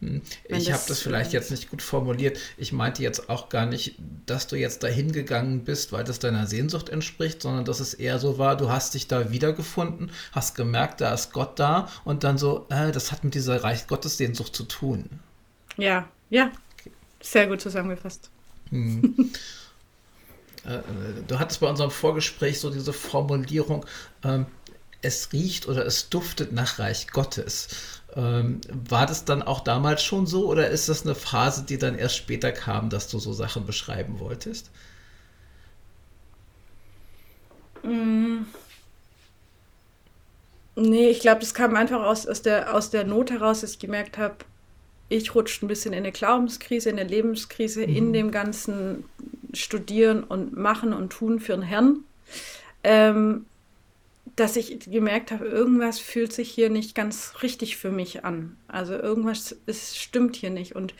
Hm. 0.00 0.20
Ich 0.48 0.70
habe 0.72 0.82
das 0.86 1.00
vielleicht 1.00 1.32
jetzt 1.32 1.50
nicht 1.50 1.70
gut 1.70 1.80
formuliert. 1.80 2.38
Ich 2.58 2.72
meinte 2.72 3.02
jetzt 3.02 3.30
auch 3.30 3.48
gar 3.48 3.64
nicht, 3.64 3.94
dass 4.26 4.46
du 4.46 4.56
jetzt 4.56 4.82
dahin 4.82 5.10
gegangen 5.12 5.64
bist, 5.64 5.90
weil 5.90 6.04
das 6.04 6.18
deiner 6.18 6.46
Sehnsucht 6.46 6.90
entspricht, 6.90 7.40
sondern 7.40 7.64
dass 7.64 7.80
es 7.80 7.94
eher 7.94 8.18
so 8.18 8.36
war, 8.36 8.58
du 8.58 8.68
hast 8.68 8.92
dich 8.92 9.08
da 9.08 9.30
wiedergefunden, 9.30 10.10
hast 10.32 10.54
gemerkt, 10.54 11.00
da 11.00 11.14
ist 11.14 11.32
Gott 11.32 11.58
da 11.58 11.88
und 12.04 12.24
dann 12.24 12.36
so, 12.36 12.66
äh, 12.68 12.92
das 12.92 13.10
hat 13.10 13.24
mit 13.24 13.34
dieser 13.34 13.64
Reich 13.64 13.86
Gottes 13.86 14.18
Sehnsucht 14.18 14.54
zu 14.54 14.64
tun. 14.64 15.08
Ja, 15.78 16.06
ja. 16.28 16.50
Sehr 17.20 17.46
gut 17.46 17.62
zusammengefasst. 17.62 18.30
Hm. 18.70 19.32
Äh, 20.64 20.80
du 21.26 21.38
hattest 21.38 21.60
bei 21.60 21.68
unserem 21.68 21.90
Vorgespräch 21.90 22.60
so 22.60 22.70
diese 22.70 22.92
Formulierung, 22.92 23.84
ähm, 24.24 24.46
es 25.02 25.32
riecht 25.32 25.68
oder 25.68 25.86
es 25.86 26.08
duftet 26.08 26.52
nach 26.52 26.78
Reich 26.78 27.08
Gottes. 27.08 27.68
Ähm, 28.14 28.60
war 28.72 29.06
das 29.06 29.24
dann 29.24 29.42
auch 29.42 29.60
damals 29.60 30.02
schon 30.02 30.26
so 30.26 30.48
oder 30.48 30.70
ist 30.70 30.88
das 30.88 31.04
eine 31.04 31.14
Phase, 31.14 31.64
die 31.64 31.78
dann 31.78 31.96
erst 31.96 32.16
später 32.16 32.50
kam, 32.50 32.88
dass 32.90 33.08
du 33.08 33.18
so 33.18 33.32
Sachen 33.32 33.66
beschreiben 33.66 34.18
wolltest? 34.18 34.70
Mm. 37.82 38.46
Nee, 40.78 41.08
ich 41.08 41.20
glaube, 41.20 41.40
das 41.40 41.54
kam 41.54 41.74
einfach 41.74 42.02
aus, 42.02 42.26
aus, 42.26 42.42
der, 42.42 42.74
aus 42.74 42.90
der 42.90 43.04
Not 43.04 43.30
heraus, 43.30 43.62
dass 43.62 43.72
ich 43.72 43.78
gemerkt 43.78 44.18
habe, 44.18 44.36
ich 45.08 45.34
rutsche 45.34 45.64
ein 45.64 45.68
bisschen 45.68 45.92
in 45.92 46.00
eine 46.00 46.12
Glaubenskrise, 46.12 46.90
in 46.90 46.98
eine 46.98 47.08
Lebenskrise, 47.08 47.86
mhm. 47.86 47.96
in 47.96 48.12
dem 48.12 48.30
ganzen 48.30 49.04
Studieren 49.52 50.24
und 50.24 50.56
Machen 50.56 50.92
und 50.92 51.10
Tun 51.10 51.40
für 51.40 51.52
den 51.52 51.62
Herrn, 51.62 52.00
ähm, 52.84 53.46
dass 54.34 54.56
ich 54.56 54.78
gemerkt 54.90 55.30
habe, 55.30 55.46
irgendwas 55.46 55.98
fühlt 55.98 56.32
sich 56.32 56.50
hier 56.50 56.68
nicht 56.68 56.94
ganz 56.94 57.34
richtig 57.42 57.76
für 57.76 57.90
mich 57.90 58.24
an. 58.24 58.56
Also 58.68 58.94
irgendwas 58.94 59.56
ist, 59.66 59.98
stimmt 59.98 60.36
hier 60.36 60.50
nicht. 60.50 60.74
Und 60.74 60.94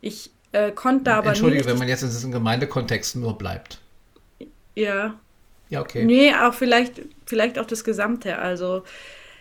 ich 0.00 0.30
äh, 0.52 0.72
konnte 0.72 1.14
aber. 1.14 1.28
Entschuldige, 1.28 1.64
wenn 1.66 1.78
man 1.78 1.88
jetzt 1.88 2.02
in 2.02 2.08
diesem 2.08 2.32
Gemeindekontext 2.32 3.16
nur 3.16 3.38
bleibt. 3.38 3.80
Ja. 4.74 5.18
Ja, 5.70 5.80
okay. 5.80 6.04
Nee, 6.04 6.34
auch 6.34 6.52
vielleicht, 6.52 7.00
vielleicht 7.24 7.58
auch 7.58 7.66
das 7.66 7.82
Gesamte. 7.82 8.38
Also 8.38 8.84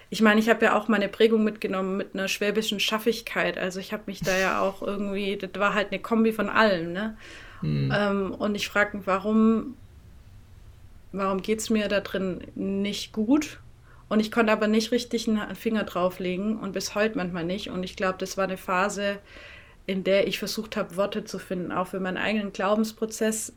ich 0.10 0.22
meine, 0.22 0.40
ich 0.40 0.50
habe 0.50 0.66
ja 0.66 0.78
auch 0.78 0.88
meine 0.88 1.08
Prägung 1.10 1.44
mitgenommen 1.44 1.98
mit 1.98 2.14
einer 2.14 2.28
schwäbischen 2.28 2.80
Schaffigkeit. 2.80 3.58
Also 3.58 3.80
ich 3.80 3.94
habe 3.94 4.04
mich 4.08 4.20
da 4.20 4.38
ja 4.38 4.62
auch 4.62 4.82
irgendwie, 4.82 5.38
das 5.38 5.52
war 5.56 5.74
halt 5.74 5.92
eine 5.92 6.02
Kombi 6.02 6.34
von 6.34 6.50
allem, 6.50 6.94
ne? 6.94 7.18
Hm. 7.62 7.94
Ähm, 7.96 8.34
und 8.34 8.56
ich 8.56 8.68
frage 8.68 8.98
mich, 8.98 9.08
warum, 9.08 9.76
warum 11.12 11.42
geht 11.42 11.60
es 11.60 11.70
mir 11.70 11.88
da 11.88 12.00
drin 12.00 12.42
nicht 12.56 13.14
gut? 13.14 13.60
Und 14.10 14.20
ich 14.20 14.32
konnte 14.32 14.52
aber 14.52 14.68
nicht 14.68 14.92
richtig 14.92 15.30
einen 15.30 15.56
Finger 15.56 15.86
drauflegen 15.86 16.60
und 16.60 16.74
bis 16.74 16.96
heute 16.96 17.18
manchmal 17.18 17.46
nicht. 17.46 17.70
Und 17.70 17.84
ich 17.84 17.96
glaube, 17.96 18.18
das 18.18 18.36
war 18.36 18.44
eine 18.44 18.58
Phase, 18.58 19.20
in 19.86 20.04
der 20.04 20.28
ich 20.28 20.38
versucht 20.38 20.76
habe, 20.76 20.98
Worte 20.98 21.24
zu 21.24 21.40
finden, 21.40 21.72
auch 21.72 21.88
für 21.88 22.00
meinen 22.00 22.18
eigenen 22.18 22.52
Glaubensprozess, 22.52 23.54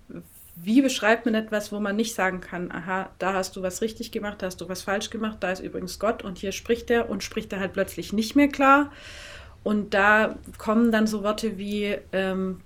wie 0.56 0.80
beschreibt 0.80 1.26
man 1.26 1.34
etwas, 1.34 1.72
wo 1.72 1.80
man 1.80 1.96
nicht 1.96 2.14
sagen 2.14 2.40
kann, 2.40 2.70
aha, 2.70 3.10
da 3.18 3.32
hast 3.32 3.56
du 3.56 3.62
was 3.62 3.82
richtig 3.82 4.12
gemacht, 4.12 4.40
da 4.40 4.46
hast 4.46 4.60
du 4.60 4.68
was 4.68 4.82
falsch 4.82 5.10
gemacht, 5.10 5.38
da 5.40 5.50
ist 5.50 5.60
übrigens 5.60 5.98
Gott 5.98 6.22
und 6.22 6.38
hier 6.38 6.52
spricht 6.52 6.90
er 6.90 7.10
und 7.10 7.24
spricht 7.24 7.52
er 7.52 7.60
halt 7.60 7.72
plötzlich 7.72 8.12
nicht 8.12 8.36
mehr 8.36 8.48
klar. 8.48 8.92
Und 9.64 9.94
da 9.94 10.36
kommen 10.58 10.92
dann 10.92 11.06
so 11.06 11.22
Worte 11.24 11.58
wie, 11.58 11.96
ähm, 12.12 12.60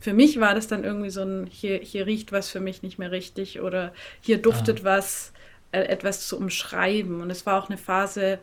für 0.00 0.12
mich 0.12 0.40
war 0.40 0.54
das 0.54 0.68
dann 0.68 0.84
irgendwie 0.84 1.10
so 1.10 1.22
ein, 1.22 1.46
hier, 1.46 1.78
hier 1.78 2.06
riecht 2.06 2.32
was 2.32 2.50
für 2.50 2.60
mich 2.60 2.82
nicht 2.82 2.98
mehr 2.98 3.10
richtig 3.10 3.60
oder 3.60 3.92
hier 4.20 4.38
duftet 4.38 4.80
ah. 4.80 4.84
was, 4.84 5.32
äh, 5.72 5.80
etwas 5.80 6.26
zu 6.26 6.36
umschreiben. 6.36 7.20
Und 7.20 7.30
es 7.30 7.46
war 7.46 7.62
auch 7.62 7.68
eine 7.68 7.78
Phase, 7.78 8.38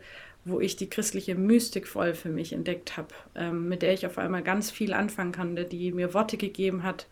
wo 0.46 0.60
ich 0.60 0.76
die 0.76 0.90
christliche 0.90 1.36
Mystik 1.36 1.88
voll 1.88 2.14
für 2.14 2.30
mich 2.30 2.54
entdeckt 2.54 2.98
habe, 2.98 3.14
ähm, 3.36 3.70
mit 3.70 3.82
der 3.82 3.94
ich 3.94 4.06
auf 4.06 4.18
einmal 4.18 4.44
ganz 4.44 4.72
viel 4.72 4.94
anfangen 4.94 5.32
konnte, 5.32 5.66
die 5.66 5.92
mir 5.92 6.14
Worte 6.14 6.38
gegeben 6.38 6.84
hat 6.84 7.08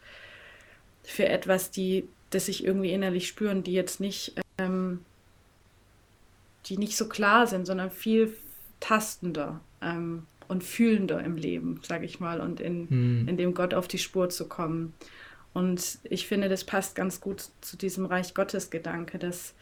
für 1.03 1.25
etwas, 1.25 1.71
die, 1.71 2.07
das 2.29 2.47
ich 2.47 2.63
irgendwie 2.63 2.91
innerlich 2.91 3.27
spüren, 3.27 3.63
die 3.63 3.73
jetzt 3.73 3.99
nicht, 3.99 4.35
ähm, 4.57 5.05
die 6.65 6.77
nicht 6.77 6.97
so 6.97 7.07
klar 7.07 7.47
sind, 7.47 7.65
sondern 7.65 7.89
viel 7.89 8.35
tastender 8.79 9.61
ähm, 9.81 10.25
und 10.51 10.65
fühlender 10.65 11.23
im 11.23 11.37
Leben, 11.37 11.79
sage 11.81 12.05
ich 12.05 12.19
mal, 12.19 12.41
und 12.41 12.59
in, 12.59 12.89
hm. 12.89 13.27
in 13.29 13.37
dem 13.37 13.53
Gott 13.53 13.73
auf 13.73 13.87
die 13.87 13.97
Spur 13.97 14.29
zu 14.29 14.49
kommen. 14.49 14.93
Und 15.53 15.99
ich 16.03 16.27
finde, 16.27 16.49
das 16.49 16.65
passt 16.65 16.93
ganz 16.93 17.21
gut 17.21 17.45
zu 17.61 17.77
diesem 17.77 18.05
Reich 18.05 18.33
Gottes 18.33 18.69
Gedanke, 18.69 19.17
dass 19.17 19.53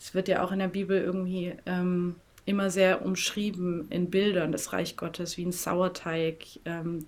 es 0.00 0.12
wird 0.12 0.26
ja 0.26 0.42
auch 0.42 0.50
in 0.50 0.58
der 0.58 0.68
Bibel 0.68 1.00
irgendwie 1.00 1.54
ähm, 1.66 2.16
immer 2.46 2.68
sehr 2.70 3.06
umschrieben 3.06 3.86
in 3.90 4.10
Bildern, 4.10 4.50
das 4.50 4.72
Reich 4.72 4.96
Gottes, 4.96 5.36
wie 5.36 5.46
ein 5.46 5.52
Sauerteig. 5.52 6.44
Ähm, 6.64 7.06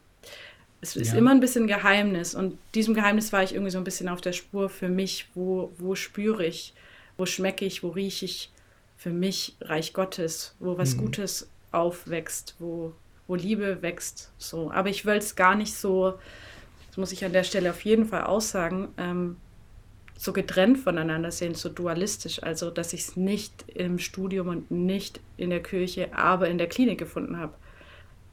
es 0.80 0.94
ist 0.94 1.10
ja. 1.10 1.18
immer 1.18 1.32
ein 1.32 1.40
bisschen 1.40 1.66
Geheimnis 1.66 2.36
und 2.36 2.56
diesem 2.76 2.94
Geheimnis 2.94 3.32
war 3.32 3.42
ich 3.42 3.54
irgendwie 3.54 3.72
so 3.72 3.78
ein 3.78 3.84
bisschen 3.84 4.08
auf 4.08 4.20
der 4.20 4.34
Spur 4.34 4.68
für 4.68 4.88
mich, 4.88 5.26
wo, 5.34 5.72
wo 5.78 5.96
spüre 5.96 6.46
ich, 6.46 6.74
wo 7.16 7.26
schmecke 7.26 7.64
ich, 7.64 7.82
wo 7.82 7.88
rieche 7.88 8.24
ich 8.24 8.52
für 8.96 9.10
mich 9.10 9.56
Reich 9.60 9.92
Gottes, 9.94 10.54
wo 10.60 10.78
was 10.78 10.94
mhm. 10.94 11.00
Gutes 11.00 11.50
aufwächst, 11.72 12.54
wo, 12.60 12.94
wo 13.26 13.34
Liebe 13.34 13.82
wächst. 13.82 14.32
So. 14.38 14.70
Aber 14.70 14.88
ich 14.88 15.04
will 15.04 15.16
es 15.16 15.36
gar 15.36 15.54
nicht 15.54 15.74
so, 15.74 16.18
das 16.88 16.96
muss 16.96 17.12
ich 17.12 17.24
an 17.24 17.32
der 17.32 17.44
Stelle 17.44 17.70
auf 17.70 17.84
jeden 17.84 18.06
Fall 18.06 18.24
aussagen, 18.24 18.88
ähm, 18.96 19.36
so 20.18 20.32
getrennt 20.32 20.78
voneinander 20.78 21.30
sehen, 21.30 21.54
so 21.54 21.68
dualistisch. 21.68 22.42
Also, 22.42 22.70
dass 22.70 22.92
ich 22.92 23.02
es 23.02 23.16
nicht 23.16 23.68
im 23.68 23.98
Studium 23.98 24.48
und 24.48 24.70
nicht 24.70 25.20
in 25.36 25.50
der 25.50 25.62
Kirche, 25.62 26.14
aber 26.16 26.48
in 26.48 26.58
der 26.58 26.68
Klinik 26.68 26.98
gefunden 26.98 27.38
habe. 27.38 27.52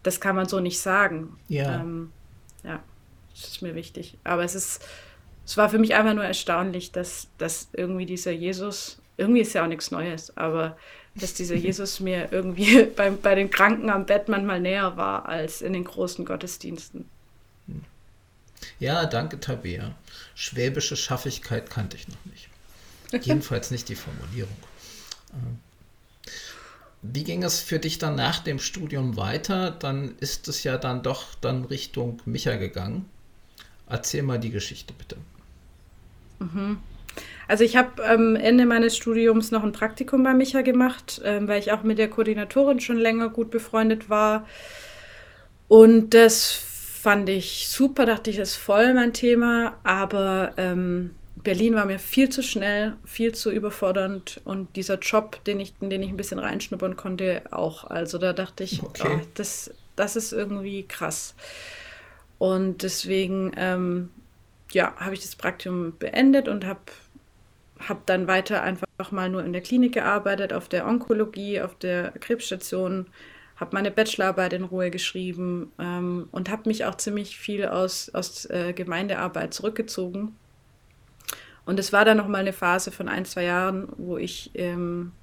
Das 0.01 0.21
kann 0.21 0.35
man 0.35 0.47
so 0.47 0.59
nicht 0.59 0.79
sagen. 0.79 1.37
Ja. 1.49 1.81
Ähm, 1.81 2.11
ja, 2.63 2.81
das 3.33 3.49
ist 3.49 3.61
mir 3.61 3.75
wichtig. 3.75 4.17
Aber 4.23 4.43
es 4.43 4.55
ist, 4.55 4.85
es 5.45 5.57
war 5.57 5.69
für 5.69 5.79
mich 5.79 5.93
einfach 5.95 6.13
nur 6.13 6.23
erstaunlich, 6.23 6.91
dass, 6.91 7.27
dass 7.37 7.69
irgendwie 7.73 8.05
dieser 8.05 8.31
Jesus, 8.31 9.01
irgendwie 9.17 9.41
ist 9.41 9.53
ja 9.53 9.63
auch 9.63 9.67
nichts 9.67 9.91
Neues, 9.91 10.35
aber 10.37 10.77
dass 11.15 11.33
dieser 11.33 11.55
Jesus 11.55 11.99
mir 11.99 12.31
irgendwie 12.31 12.83
bei, 12.95 13.09
bei 13.11 13.35
den 13.35 13.49
Kranken 13.49 13.89
am 13.89 14.05
Bett 14.05 14.27
manchmal 14.29 14.59
näher 14.59 14.97
war 14.97 15.27
als 15.27 15.61
in 15.61 15.73
den 15.73 15.83
großen 15.83 16.25
Gottesdiensten. 16.25 17.05
Ja, 18.79 19.05
danke, 19.05 19.39
Tabea. 19.39 19.95
Schwäbische 20.35 20.95
Schaffigkeit 20.95 21.69
kannte 21.69 21.97
ich 21.97 22.07
noch 22.07 22.25
nicht. 22.25 22.49
Jedenfalls 23.25 23.71
nicht 23.71 23.89
die 23.89 23.95
Formulierung. 23.95 24.55
Äh, 25.31 26.29
wie 27.01 27.23
ging 27.25 27.43
es 27.43 27.59
für 27.59 27.79
dich 27.79 27.97
dann 27.97 28.15
nach 28.15 28.39
dem 28.39 28.59
Studium 28.59 29.17
weiter? 29.17 29.71
Dann 29.71 30.15
ist 30.19 30.47
es 30.47 30.63
ja 30.63 30.77
dann 30.77 31.03
doch 31.03 31.35
dann 31.35 31.65
Richtung 31.65 32.21
Micha 32.25 32.55
gegangen. 32.55 33.05
Erzähl 33.87 34.23
mal 34.23 34.39
die 34.39 34.51
Geschichte 34.51 34.93
bitte. 34.93 35.17
Mhm. 36.39 36.77
Also 37.47 37.63
ich 37.63 37.75
habe 37.75 38.03
am 38.05 38.35
Ende 38.35 38.65
meines 38.65 38.95
Studiums 38.95 39.51
noch 39.51 39.63
ein 39.63 39.71
Praktikum 39.71 40.23
bei 40.23 40.33
Micha 40.33 40.61
gemacht, 40.61 41.21
äh, 41.23 41.45
weil 41.47 41.59
ich 41.59 41.71
auch 41.71 41.83
mit 41.83 41.97
der 41.97 42.09
Koordinatorin 42.09 42.79
schon 42.79 42.97
länger 42.97 43.29
gut 43.29 43.51
befreundet 43.51 44.09
war. 44.09 44.47
Und 45.67 46.13
das 46.13 46.51
fand 46.51 47.27
ich 47.29 47.67
super, 47.67 48.05
dachte 48.05 48.29
ich, 48.29 48.37
ist 48.37 48.55
voll 48.55 48.93
mein 48.93 49.11
Thema, 49.11 49.77
aber 49.83 50.53
ähm, 50.57 51.11
Berlin 51.35 51.75
war 51.75 51.85
mir 51.85 51.99
viel 51.99 52.29
zu 52.29 52.41
schnell, 52.41 52.95
viel 53.03 53.33
zu 53.33 53.51
überfordernd 53.51 54.39
und 54.45 54.75
dieser 54.77 54.99
Job, 54.99 55.43
den 55.43 55.59
ich, 55.59 55.73
in 55.81 55.89
den 55.89 56.01
ich 56.01 56.09
ein 56.09 56.17
bisschen 56.17 56.39
reinschnuppern 56.39 56.95
konnte, 56.95 57.41
auch. 57.51 57.83
Also 57.83 58.17
da 58.17 58.31
dachte 58.31 58.63
ich, 58.63 58.81
okay. 58.81 59.19
oh, 59.19 59.25
das, 59.33 59.71
das 59.95 60.15
ist 60.15 60.31
irgendwie 60.31 60.83
krass. 60.83 61.35
Und 62.39 62.83
deswegen, 62.83 63.51
ähm, 63.57 64.09
ja, 64.71 64.95
habe 64.95 65.13
ich 65.13 65.21
das 65.21 65.35
Praktikum 65.35 65.97
beendet 65.97 66.47
und 66.47 66.65
habe 66.65 66.79
hab 67.87 68.05
dann 68.05 68.27
weiter 68.27 68.61
einfach 68.61 69.11
mal 69.11 69.29
nur 69.29 69.43
in 69.43 69.53
der 69.53 69.61
Klinik 69.61 69.93
gearbeitet, 69.93 70.53
auf 70.53 70.69
der 70.69 70.87
Onkologie, 70.87 71.61
auf 71.61 71.75
der 71.75 72.11
Krebsstation 72.19 73.07
habe 73.55 73.75
meine 73.75 73.91
Bachelorarbeit 73.91 74.53
in 74.53 74.63
Ruhe 74.63 74.91
geschrieben 74.91 75.71
ähm, 75.79 76.27
und 76.31 76.49
habe 76.49 76.67
mich 76.67 76.85
auch 76.85 76.95
ziemlich 76.95 77.37
viel 77.37 77.65
aus, 77.65 78.09
aus 78.13 78.45
äh, 78.49 78.73
Gemeindearbeit 78.73 79.53
zurückgezogen. 79.53 80.35
Und 81.65 81.79
es 81.79 81.93
war 81.93 82.03
dann 82.03 82.17
noch 82.17 82.27
mal 82.27 82.39
eine 82.39 82.53
Phase 82.53 82.91
von 82.91 83.07
ein, 83.07 83.25
zwei 83.25 83.43
Jahren, 83.43 83.87
wo 83.97 84.17
ich 84.17 84.51
ähm, 84.55 85.13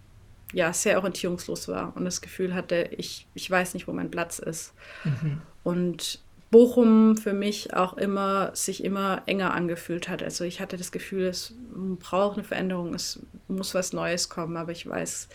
ja 0.53 0.73
sehr 0.73 0.97
orientierungslos 0.99 1.69
war 1.69 1.95
und 1.97 2.05
das 2.05 2.21
Gefühl 2.21 2.55
hatte, 2.55 2.89
ich, 2.97 3.27
ich 3.35 3.51
weiß 3.51 3.75
nicht, 3.75 3.87
wo 3.87 3.93
mein 3.93 4.11
Platz 4.11 4.39
ist. 4.39 4.73
Mhm. 5.05 5.43
Und 5.63 6.21
Bochum 6.51 7.17
für 7.17 7.33
mich 7.33 7.75
auch 7.75 7.97
immer 7.97 8.51
sich 8.55 8.83
immer 8.83 9.23
enger 9.27 9.55
angefühlt 9.55 10.09
hat. 10.09 10.23
Also 10.23 10.45
ich 10.45 10.61
hatte 10.61 10.77
das 10.77 10.91
Gefühl, 10.91 11.27
es 11.27 11.55
braucht 12.01 12.39
eine 12.39 12.45
Veränderung, 12.45 12.93
es 12.95 13.21
muss 13.47 13.75
was 13.75 13.93
Neues 13.93 14.29
kommen, 14.29 14.57
aber 14.57 14.73
ich 14.73 14.87
weiß 14.87 15.29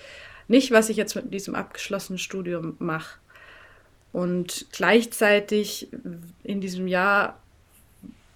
nicht, 0.48 0.72
was 0.72 0.90
ich 0.90 0.98
jetzt 0.98 1.16
mit 1.16 1.34
diesem 1.34 1.56
abgeschlossenen 1.56 2.20
Studium 2.20 2.76
mache. 2.80 3.18
Und 4.12 4.68
gleichzeitig 4.72 5.90
in 6.44 6.62
diesem 6.62 6.88
Jahr, 6.88 7.40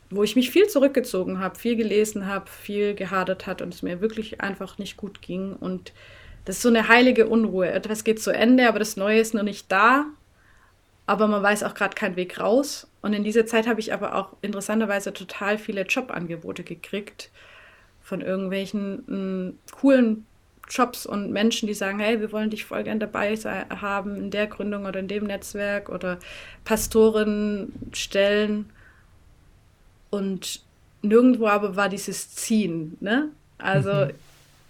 wo 0.09 0.23
ich 0.23 0.35
mich 0.35 0.49
viel 0.49 0.67
zurückgezogen 0.67 1.39
habe, 1.39 1.59
viel 1.59 1.75
gelesen 1.75 2.27
habe, 2.27 2.49
viel 2.49 2.95
gehadert 2.95 3.45
hat 3.45 3.61
und 3.61 3.73
es 3.73 3.81
mir 3.81 4.01
wirklich 4.01 4.41
einfach 4.41 4.77
nicht 4.77 4.97
gut 4.97 5.21
ging. 5.21 5.53
Und 5.53 5.93
das 6.45 6.57
ist 6.57 6.61
so 6.63 6.69
eine 6.69 6.87
heilige 6.87 7.27
Unruhe. 7.27 7.69
Etwas 7.69 8.03
geht 8.03 8.21
zu 8.21 8.31
Ende, 8.31 8.67
aber 8.67 8.79
das 8.79 8.97
Neue 8.97 9.19
ist 9.19 9.33
noch 9.33 9.43
nicht 9.43 9.71
da. 9.71 10.05
Aber 11.09 11.27
man 11.27 11.41
weiß 11.41 11.63
auch 11.63 11.73
gerade 11.73 11.95
keinen 11.95 12.17
Weg 12.17 12.39
raus. 12.39 12.85
Und 13.01 13.13
in 13.13 13.23
dieser 13.23 13.47
Zeit 13.47 13.65
habe 13.65 13.79
ich 13.79 13.93
aber 13.93 14.13
auch 14.13 14.35
interessanterweise 14.43 15.11
total 15.11 15.57
viele 15.57 15.81
Jobangebote 15.81 16.63
gekriegt 16.63 17.31
von 17.99 18.21
irgendwelchen 18.21 19.03
mh, 19.07 19.15
hm, 19.15 19.59
coolen 19.71 20.27
Jobs 20.69 21.07
und 21.07 21.31
Menschen, 21.31 21.65
die 21.65 21.73
sagen, 21.73 21.97
hey, 21.97 22.21
wir 22.21 22.31
wollen 22.31 22.51
dich 22.51 22.63
voll 22.63 22.83
gern 22.83 22.99
dabei 22.99 23.35
haben 23.35 24.17
in 24.17 24.29
der 24.29 24.45
Gründung 24.45 24.85
oder 24.85 24.99
in 24.99 25.07
dem 25.07 25.23
Netzwerk 25.23 25.89
oder 25.89 26.19
Pastoren 26.63 27.73
stellen. 27.91 28.69
Und 30.11 30.61
nirgendwo 31.01 31.47
aber 31.47 31.75
war 31.75 31.89
dieses 31.89 32.35
Ziehen. 32.35 32.97
Ne? 32.99 33.29
Also 33.57 33.91
mhm. 33.91 34.11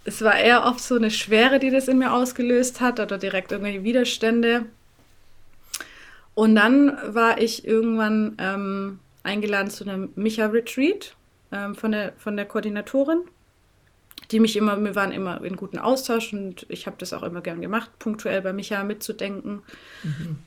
es 0.06 0.22
war 0.22 0.40
eher 0.40 0.64
oft 0.64 0.80
so 0.80 0.96
eine 0.96 1.12
Schwere, 1.12 1.60
die 1.60 1.70
das 1.70 1.90
in 1.90 1.98
mir 1.98 2.14
ausgelöst 2.14 2.80
hat 2.80 3.02
oder 3.02 3.18
direkt 3.18 3.52
irgendwelche 3.52 3.84
Widerstände. 3.84 4.68
Und 6.40 6.56
dann 6.56 6.98
war 7.14 7.42
ich 7.42 7.68
irgendwann 7.68 8.38
ähm, 8.38 9.00
eingeladen 9.24 9.70
zu 9.70 9.84
einem 9.84 10.10
Micha-Retreat 10.16 11.16
ähm, 11.52 11.76
von, 11.76 11.92
der, 11.92 12.14
von 12.18 12.38
der 12.38 12.46
Koordinatorin 12.46 13.24
die 14.32 14.40
mich 14.40 14.56
immer, 14.56 14.82
wir 14.84 14.96
waren 14.96 15.12
immer 15.12 15.44
in 15.44 15.56
guten 15.56 15.80
Austausch 15.80 16.34
und 16.34 16.66
ich 16.70 16.86
habe 16.86 16.98
das 17.00 17.14
auch 17.14 17.24
immer 17.24 17.42
gern 17.42 17.62
gemacht, 17.62 17.90
punktuell 18.00 18.42
bei 18.42 18.54
Micha 18.54 18.84
mitzudenken. 18.84 19.64
Mhm. 20.04 20.40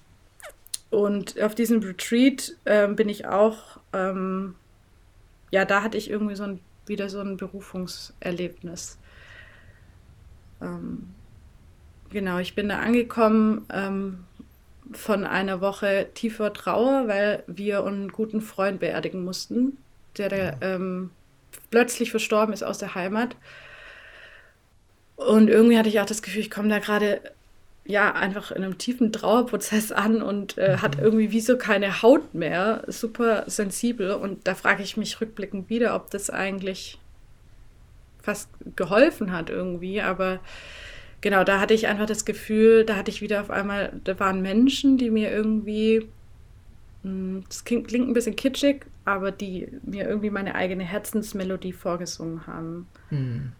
Und 0.90 1.40
auf 1.42 1.54
diesem 1.54 1.82
Retreat 1.82 2.56
äh, 2.64 2.86
bin 2.88 3.08
ich 3.08 3.26
auch, 3.26 3.80
ähm, 3.92 4.54
ja, 5.50 5.64
da 5.64 5.82
hatte 5.82 5.98
ich 5.98 6.10
irgendwie 6.10 6.36
so 6.36 6.44
ein, 6.44 6.60
wieder 6.86 7.08
so 7.08 7.20
ein 7.20 7.36
Berufungserlebnis. 7.36 8.98
Ähm, 10.60 11.08
genau, 12.10 12.38
ich 12.38 12.54
bin 12.54 12.68
da 12.68 12.78
angekommen 12.78 13.66
ähm, 13.72 14.24
von 14.96 15.24
einer 15.24 15.60
Woche 15.60 16.08
tiefer 16.14 16.52
Trauer, 16.52 17.08
weil 17.08 17.42
wir 17.46 17.84
einen 17.84 18.10
guten 18.10 18.40
Freund 18.40 18.80
beerdigen 18.80 19.24
mussten, 19.24 19.78
der, 20.16 20.28
der 20.28 20.56
ähm, 20.60 21.10
plötzlich 21.70 22.10
verstorben 22.10 22.52
ist 22.52 22.62
aus 22.62 22.78
der 22.78 22.94
Heimat. 22.94 23.36
Und 25.16 25.48
irgendwie 25.48 25.78
hatte 25.78 25.88
ich 25.88 26.00
auch 26.00 26.06
das 26.06 26.22
Gefühl, 26.22 26.40
ich 26.40 26.50
komme 26.50 26.68
da 26.68 26.78
gerade 26.78 27.20
ja 27.84 28.12
einfach 28.12 28.52
in 28.52 28.62
einem 28.62 28.78
tiefen 28.78 29.12
Trauerprozess 29.12 29.90
an 29.90 30.22
und 30.22 30.56
äh, 30.56 30.76
mhm. 30.76 30.82
hat 30.82 30.98
irgendwie 30.98 31.32
wie 31.32 31.40
so 31.40 31.58
keine 31.58 32.02
Haut 32.02 32.34
mehr, 32.34 32.84
super 32.86 33.44
sensibel. 33.46 34.12
Und 34.12 34.46
da 34.46 34.54
frage 34.54 34.82
ich 34.82 34.96
mich 34.96 35.20
rückblickend 35.20 35.68
wieder, 35.68 35.94
ob 35.94 36.10
das 36.10 36.30
eigentlich 36.30 36.98
fast 38.22 38.48
geholfen 38.76 39.32
hat 39.32 39.50
irgendwie. 39.50 40.00
Aber 40.00 40.40
genau, 41.22 41.44
da 41.44 41.58
hatte 41.58 41.72
ich 41.72 41.86
einfach 41.86 42.04
das 42.04 42.26
Gefühl, 42.26 42.84
da 42.84 42.96
hatte 42.96 43.10
ich 43.10 43.22
wieder 43.22 43.40
auf 43.40 43.50
einmal, 43.50 43.98
da 44.04 44.20
waren 44.20 44.42
Menschen, 44.42 44.98
die 44.98 45.10
mir 45.10 45.30
irgendwie 45.30 46.06
mm, 47.02 47.38
das 47.48 47.64
klingt, 47.64 47.88
klingt 47.88 48.08
ein 48.08 48.12
bisschen 48.12 48.36
kitschig, 48.36 48.84
aber 49.06 49.32
die 49.32 49.68
mir 49.82 50.06
irgendwie 50.06 50.30
meine 50.30 50.54
eigene 50.54 50.84
Herzensmelodie 50.84 51.72
vorgesungen 51.72 52.46
haben. 52.46 52.86
Mhm. 53.08 53.52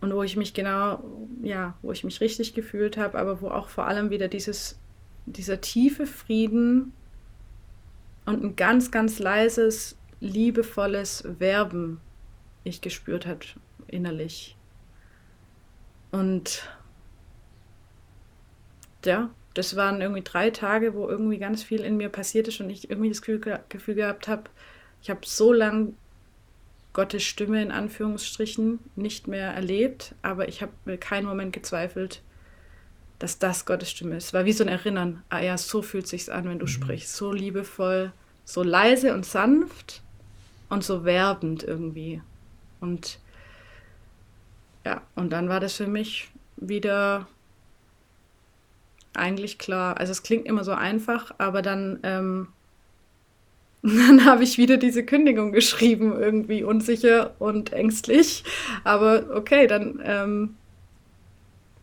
Und 0.00 0.14
wo 0.14 0.22
ich 0.22 0.36
mich 0.36 0.52
genau, 0.52 1.02
ja, 1.42 1.74
wo 1.82 1.92
ich 1.92 2.04
mich 2.04 2.20
richtig 2.20 2.54
gefühlt 2.54 2.96
habe, 2.96 3.18
aber 3.18 3.40
wo 3.40 3.48
auch 3.48 3.68
vor 3.68 3.86
allem 3.86 4.10
wieder 4.10 4.28
dieses, 4.28 4.78
dieser 5.24 5.60
tiefe 5.60 6.06
Frieden 6.06 6.92
und 8.26 8.44
ein 8.44 8.56
ganz, 8.56 8.90
ganz 8.90 9.18
leises, 9.18 9.96
liebevolles 10.20 11.24
Werben 11.38 12.00
ich 12.64 12.80
gespürt 12.80 13.26
hat 13.26 13.56
innerlich. 13.86 14.56
Und 16.10 16.68
ja, 19.06 19.30
das 19.54 19.74
waren 19.76 20.00
irgendwie 20.00 20.22
drei 20.22 20.50
Tage, 20.50 20.94
wo 20.94 21.08
irgendwie 21.08 21.38
ganz 21.38 21.62
viel 21.62 21.80
in 21.80 21.96
mir 21.96 22.08
passiert 22.08 22.48
ist 22.48 22.60
und 22.60 22.68
ich 22.68 22.90
irgendwie 22.90 23.08
das 23.08 23.22
Gefühl, 23.22 23.94
gehabt 23.94 24.28
habe, 24.28 24.44
ich 25.02 25.10
habe 25.10 25.20
so 25.24 25.52
lange 25.52 25.94
Gottes 26.92 27.22
Stimme 27.22 27.62
in 27.62 27.70
Anführungsstrichen 27.70 28.78
nicht 28.96 29.28
mehr 29.28 29.52
erlebt, 29.52 30.14
aber 30.22 30.48
ich 30.48 30.62
habe 30.62 30.72
mir 30.84 30.98
keinen 30.98 31.26
Moment 31.26 31.52
gezweifelt, 31.52 32.22
dass 33.18 33.38
das 33.38 33.64
Gottes 33.64 33.90
Stimme 33.90 34.16
ist. 34.16 34.26
Es 34.26 34.34
war 34.34 34.44
wie 34.44 34.52
so 34.52 34.64
ein 34.64 34.68
Erinnern, 34.68 35.22
ah 35.28 35.40
ja, 35.40 35.56
so 35.56 35.82
fühlt 35.82 36.06
sich's 36.06 36.28
an, 36.28 36.48
wenn 36.48 36.58
du 36.58 36.66
mhm. 36.66 36.70
sprichst, 36.70 37.14
so 37.14 37.32
liebevoll, 37.32 38.12
so 38.44 38.62
leise 38.62 39.14
und 39.14 39.24
sanft 39.24 40.02
und 40.68 40.84
so 40.84 41.04
werbend 41.04 41.62
irgendwie. 41.62 42.20
Und 42.80 43.18
ja, 44.84 45.02
und 45.14 45.30
dann 45.30 45.48
war 45.48 45.60
das 45.60 45.74
für 45.74 45.86
mich 45.86 46.30
wieder 46.56 47.26
eigentlich 49.18 49.58
klar. 49.58 49.98
Also 49.98 50.12
es 50.12 50.22
klingt 50.22 50.46
immer 50.46 50.64
so 50.64 50.72
einfach, 50.72 51.34
aber 51.38 51.62
dann, 51.62 51.98
ähm, 52.02 52.48
dann 53.82 54.24
habe 54.24 54.44
ich 54.44 54.58
wieder 54.58 54.76
diese 54.76 55.04
Kündigung 55.04 55.52
geschrieben, 55.52 56.12
irgendwie 56.18 56.62
unsicher 56.64 57.34
und 57.38 57.72
ängstlich. 57.72 58.44
Aber 58.84 59.26
okay, 59.34 59.66
dann, 59.66 60.00
ähm, 60.04 60.56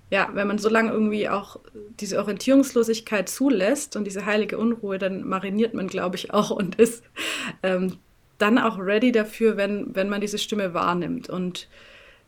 ja, 0.10 0.30
wenn 0.34 0.48
man 0.48 0.60
so 0.60 0.70
lange 0.70 0.92
irgendwie 0.92 1.28
auch 1.28 1.60
diese 2.00 2.20
Orientierungslosigkeit 2.20 3.30
zulässt 3.30 3.96
und 3.96 4.06
diese 4.06 4.26
heilige 4.26 4.58
Unruhe, 4.58 5.00
dann 5.00 5.28
mariniert 5.28 5.74
man, 5.74 5.88
glaube 5.88 6.18
ich, 6.18 6.34
auch 6.34 6.52
und 6.52 6.76
ist 6.76 7.04
ähm, 7.64 7.98
dann 8.38 8.58
auch 8.58 8.78
ready 8.78 9.12
dafür, 9.12 9.58
wenn, 9.58 9.96
wenn 9.96 10.10
man 10.10 10.22
diese 10.22 10.38
Stimme 10.38 10.74
wahrnimmt. 10.74 11.30
Und 11.30 11.68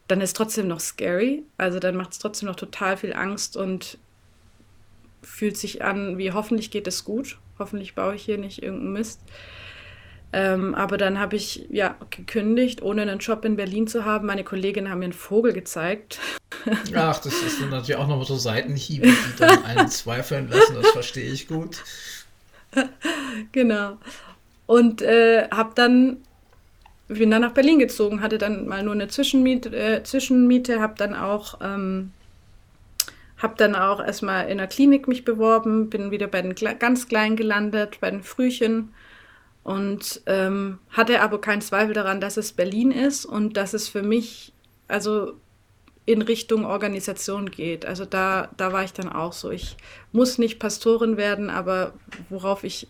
dann 0.08 0.22
ist 0.22 0.36
trotzdem 0.36 0.68
noch 0.68 0.80
scary. 0.80 1.44
Also 1.58 1.80
dann 1.80 1.96
macht 1.96 2.14
es 2.14 2.20
trotzdem 2.20 2.48
noch 2.48 2.56
total 2.56 2.98
viel 2.98 3.14
Angst 3.14 3.58
und 3.58 3.98
fühlt 5.26 5.58
sich 5.58 5.84
an, 5.84 6.18
wie 6.18 6.32
hoffentlich 6.32 6.72
geht 6.72 6.88
es 6.88 7.04
gut. 7.04 7.38
Hoffentlich 7.60 7.96
baue 7.96 8.16
ich 8.16 8.24
hier 8.24 8.38
nicht 8.38 8.62
irgendeinen 8.62 8.94
Mist. 8.94 9.22
Ähm, 10.34 10.76
aber 10.76 10.98
dann 10.98 11.20
habe 11.20 11.36
ich 11.36 11.66
ja 11.70 11.96
gekündigt, 12.10 12.82
ohne 12.82 13.04
einen 13.04 13.20
Job 13.20 13.46
in 13.46 13.56
Berlin 13.56 13.88
zu 13.88 14.04
haben. 14.04 14.28
Meine 14.28 14.44
Kolleginnen 14.44 14.90
haben 14.90 15.00
mir 15.00 15.06
einen 15.06 15.14
Vogel 15.14 15.54
gezeigt. 15.54 16.20
Ach, 16.96 17.20
das 17.20 17.42
ist 17.42 17.62
natürlich 17.62 17.96
auch 17.96 18.08
nochmal 18.08 18.26
so 18.26 18.36
Seitenhiebe, 18.36 19.08
die 19.08 19.40
dann 19.40 19.64
einen 19.64 19.88
zweifeln 19.88 20.50
lassen. 20.50 20.76
Das 20.76 20.90
verstehe 20.90 21.32
ich 21.32 21.48
gut. 21.48 21.84
Genau. 23.54 23.98
Und 24.66 25.02
äh, 25.02 25.48
habe 25.50 25.72
dann 25.76 26.18
bin 27.08 27.30
dann 27.30 27.42
nach 27.42 27.54
Berlin 27.54 27.80
gezogen, 27.80 28.22
hatte 28.22 28.38
dann 28.38 28.68
mal 28.68 28.84
nur 28.84 28.94
eine 28.94 29.08
Zwischenmiete, 29.08 29.76
äh, 29.76 30.04
Zwischenmiete 30.04 30.82
habe 30.82 30.96
dann 30.98 31.14
auch 31.14 31.60
ähm, 31.62 32.12
habe 33.38 33.56
dann 33.58 33.76
auch 33.76 34.04
erstmal 34.04 34.50
in 34.50 34.58
der 34.58 34.68
Klinik 34.68 35.08
mich 35.08 35.26
beworben, 35.26 35.90
bin 35.90 36.12
wieder 36.12 36.28
bei 36.28 36.42
den 36.42 36.56
ganz 36.80 37.08
Kleinen 37.08 37.36
gelandet, 37.36 38.00
bei 38.00 38.10
den 38.10 38.24
Frühchen 38.24 38.94
und 39.64 40.22
ähm, 40.26 40.80
hatte 40.90 41.22
aber 41.22 41.42
keinen 41.42 41.62
Zweifel 41.62 41.94
daran, 41.94 42.22
dass 42.22 42.38
es 42.38 42.54
Berlin 42.54 42.92
ist 42.92 43.26
und 43.26 43.58
dass 43.58 43.74
es 43.74 43.90
für 43.90 44.04
mich 44.04 44.54
also 44.88 45.34
in 46.06 46.22
Richtung 46.22 46.66
Organisation 46.66 47.50
geht. 47.50 47.86
Also 47.86 48.06
da, 48.06 48.50
da 48.58 48.72
war 48.72 48.84
ich 48.84 48.94
dann 48.94 49.10
auch 49.10 49.34
so. 49.34 49.50
Ich 49.50 49.76
muss 50.12 50.38
nicht 50.38 50.60
Pastorin 50.60 51.18
werden, 51.18 51.50
aber 51.50 51.94
worauf 52.30 52.64
ich 52.64 52.88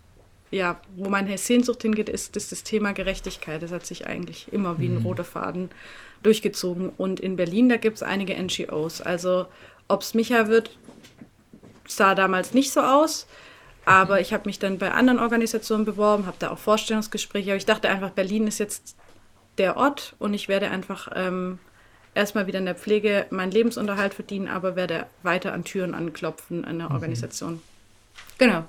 ja, 0.51 0.79
wo 0.95 1.09
meine 1.09 1.37
Sehnsucht 1.37 1.81
hingeht, 1.81 2.07
ist, 2.07 2.37
ist 2.37 2.51
das 2.51 2.63
Thema 2.63 2.93
Gerechtigkeit. 2.93 3.61
Das 3.61 3.71
hat 3.71 3.85
sich 3.85 4.07
eigentlich 4.07 4.51
immer 4.53 4.79
wie 4.79 4.87
ein 4.87 4.99
mhm. 4.99 5.05
roter 5.05 5.23
Faden 5.23 5.69
durchgezogen. 6.23 6.89
Und 6.89 7.19
in 7.19 7.35
Berlin, 7.35 7.67
da 7.67 7.77
gibt 7.77 7.97
es 7.97 8.03
einige 8.03 8.41
NGOs. 8.41 9.01
Also 9.01 9.47
ob 9.87 10.01
es 10.01 10.13
Micha 10.13 10.47
wird, 10.47 10.77
sah 11.87 12.15
damals 12.15 12.53
nicht 12.53 12.71
so 12.71 12.81
aus. 12.81 13.27
Aber 13.85 14.19
ich 14.19 14.33
habe 14.33 14.47
mich 14.47 14.57
dann 14.57 14.79
bei 14.79 14.91
anderen 14.91 15.19
Organisationen 15.19 15.85
beworben, 15.85 16.25
habe 16.25 16.37
da 16.39 16.49
auch 16.49 16.57
Vorstellungsgespräche. 16.57 17.51
Aber 17.51 17.57
ich 17.57 17.65
dachte 17.65 17.87
einfach, 17.87 18.09
Berlin 18.09 18.47
ist 18.47 18.59
jetzt 18.59 18.95
der 19.59 19.77
Ort 19.77 20.15
und 20.17 20.33
ich 20.33 20.47
werde 20.47 20.71
einfach 20.71 21.09
ähm, 21.13 21.59
erstmal 22.15 22.47
wieder 22.47 22.59
in 22.59 22.65
der 22.65 22.75
Pflege 22.75 23.27
meinen 23.29 23.51
Lebensunterhalt 23.51 24.15
verdienen, 24.15 24.47
aber 24.47 24.75
werde 24.75 25.05
weiter 25.21 25.53
an 25.53 25.63
Türen 25.63 25.93
anklopfen 25.93 26.65
an 26.65 26.79
der 26.79 26.89
mhm. 26.89 26.95
Organisation. 26.95 27.61
Genau. 28.39 28.65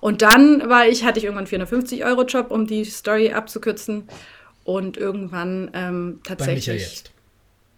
Und 0.00 0.20
dann 0.20 0.68
war 0.68 0.86
ich, 0.86 1.04
hatte 1.04 1.18
ich 1.18 1.24
irgendwann 1.24 1.46
450 1.46 2.04
Euro 2.04 2.24
Job, 2.24 2.50
um 2.50 2.66
die 2.66 2.84
Story 2.84 3.32
abzukürzen. 3.32 4.06
Und 4.64 4.96
irgendwann 4.96 5.70
ähm, 5.74 6.20
tatsächlich. 6.24 6.66
Bei 6.66 6.72
Micha 6.72 6.84
jetzt. 6.84 7.10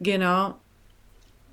Genau. 0.01 0.57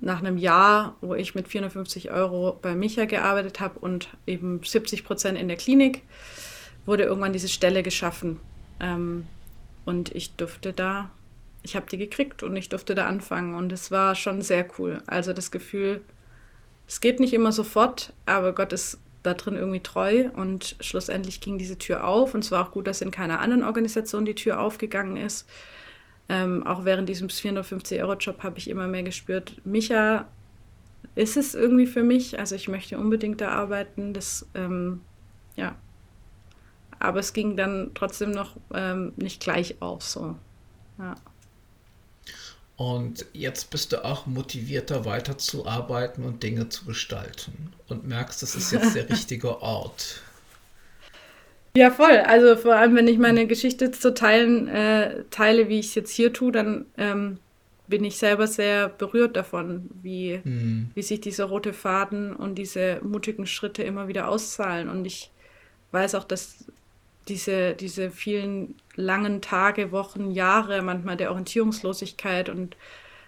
Nach 0.00 0.18
einem 0.18 0.36
Jahr, 0.36 0.96
wo 1.00 1.14
ich 1.14 1.34
mit 1.34 1.48
450 1.48 2.10
Euro 2.10 2.58
bei 2.60 2.74
Micha 2.74 3.04
gearbeitet 3.06 3.60
habe 3.60 3.78
und 3.78 4.08
eben 4.26 4.60
70 4.62 5.04
Prozent 5.04 5.38
in 5.38 5.48
der 5.48 5.56
Klinik, 5.56 6.02
wurde 6.84 7.04
irgendwann 7.04 7.32
diese 7.32 7.48
Stelle 7.48 7.82
geschaffen. 7.82 8.40
Ähm, 8.80 9.26
und 9.84 10.14
ich 10.14 10.34
durfte 10.34 10.72
da, 10.72 11.10
ich 11.62 11.76
habe 11.76 11.86
die 11.90 11.98
gekriegt 11.98 12.42
und 12.42 12.56
ich 12.56 12.68
durfte 12.68 12.94
da 12.94 13.06
anfangen. 13.06 13.54
Und 13.54 13.72
es 13.72 13.90
war 13.90 14.14
schon 14.14 14.42
sehr 14.42 14.66
cool. 14.78 15.02
Also 15.06 15.32
das 15.32 15.50
Gefühl, 15.50 16.02
es 16.86 17.00
geht 17.00 17.20
nicht 17.20 17.32
immer 17.32 17.52
sofort, 17.52 18.12
aber 18.26 18.54
Gott 18.54 18.72
ist 18.72 18.98
da 19.22 19.34
drin 19.34 19.56
irgendwie 19.56 19.80
treu 19.80 20.28
und 20.36 20.76
schlussendlich 20.80 21.40
ging 21.40 21.56
diese 21.56 21.78
Tür 21.78 22.06
auf 22.06 22.34
und 22.34 22.44
es 22.44 22.50
war 22.50 22.66
auch 22.66 22.72
gut, 22.72 22.86
dass 22.86 23.00
in 23.00 23.10
keiner 23.10 23.40
anderen 23.40 23.64
Organisation 23.64 24.26
die 24.26 24.34
Tür 24.34 24.60
aufgegangen 24.60 25.16
ist. 25.16 25.48
Ähm, 26.28 26.66
auch 26.66 26.84
während 26.84 27.08
diesem 27.08 27.28
450-Euro-Job 27.28 28.42
habe 28.42 28.58
ich 28.58 28.68
immer 28.70 28.86
mehr 28.86 29.02
gespürt, 29.02 29.60
Micha 29.64 30.26
ist 31.14 31.36
es 31.36 31.54
irgendwie 31.54 31.86
für 31.86 32.02
mich, 32.02 32.38
also 32.38 32.54
ich 32.54 32.68
möchte 32.68 32.98
unbedingt 32.98 33.40
da 33.40 33.50
arbeiten, 33.50 34.14
das, 34.14 34.46
ähm, 34.54 35.00
ja. 35.56 35.76
Aber 36.98 37.20
es 37.20 37.32
ging 37.32 37.56
dann 37.56 37.90
trotzdem 37.94 38.30
noch 38.30 38.56
ähm, 38.72 39.12
nicht 39.16 39.40
gleich 39.40 39.80
auf, 39.80 40.02
so, 40.02 40.36
ja. 40.98 41.14
Und 42.76 43.26
jetzt 43.32 43.70
bist 43.70 43.92
du 43.92 44.04
auch 44.04 44.26
motivierter 44.26 45.04
weiterzuarbeiten 45.04 46.24
und 46.24 46.42
Dinge 46.42 46.68
zu 46.70 46.86
gestalten 46.86 47.72
und 47.88 48.04
merkst, 48.04 48.42
das 48.42 48.56
ist 48.56 48.72
jetzt 48.72 48.96
der 48.96 49.08
richtige 49.10 49.62
Ort. 49.62 50.23
Ja, 51.76 51.90
voll. 51.90 52.18
Also 52.18 52.56
vor 52.56 52.76
allem, 52.76 52.94
wenn 52.94 53.08
ich 53.08 53.18
meine 53.18 53.46
Geschichte 53.46 53.90
zu 53.90 54.14
teilen 54.14 54.68
äh, 54.68 55.24
teile, 55.30 55.68
wie 55.68 55.80
ich 55.80 55.86
es 55.88 55.94
jetzt 55.96 56.12
hier 56.12 56.32
tue, 56.32 56.52
dann 56.52 56.86
ähm, 56.96 57.38
bin 57.88 58.04
ich 58.04 58.16
selber 58.16 58.46
sehr 58.46 58.88
berührt 58.88 59.36
davon, 59.36 59.90
wie, 60.02 60.40
mhm. 60.44 60.90
wie 60.94 61.02
sich 61.02 61.20
dieser 61.20 61.46
rote 61.46 61.72
Faden 61.72 62.34
und 62.34 62.54
diese 62.56 63.00
mutigen 63.02 63.46
Schritte 63.46 63.82
immer 63.82 64.06
wieder 64.06 64.28
auszahlen. 64.28 64.88
Und 64.88 65.04
ich 65.04 65.30
weiß 65.90 66.14
auch, 66.14 66.24
dass 66.24 66.64
diese, 67.28 67.74
diese 67.74 68.10
vielen 68.10 68.76
langen 68.94 69.40
Tage, 69.42 69.90
Wochen, 69.90 70.30
Jahre 70.30 70.80
manchmal 70.80 71.16
der 71.16 71.30
Orientierungslosigkeit 71.30 72.48
und 72.48 72.76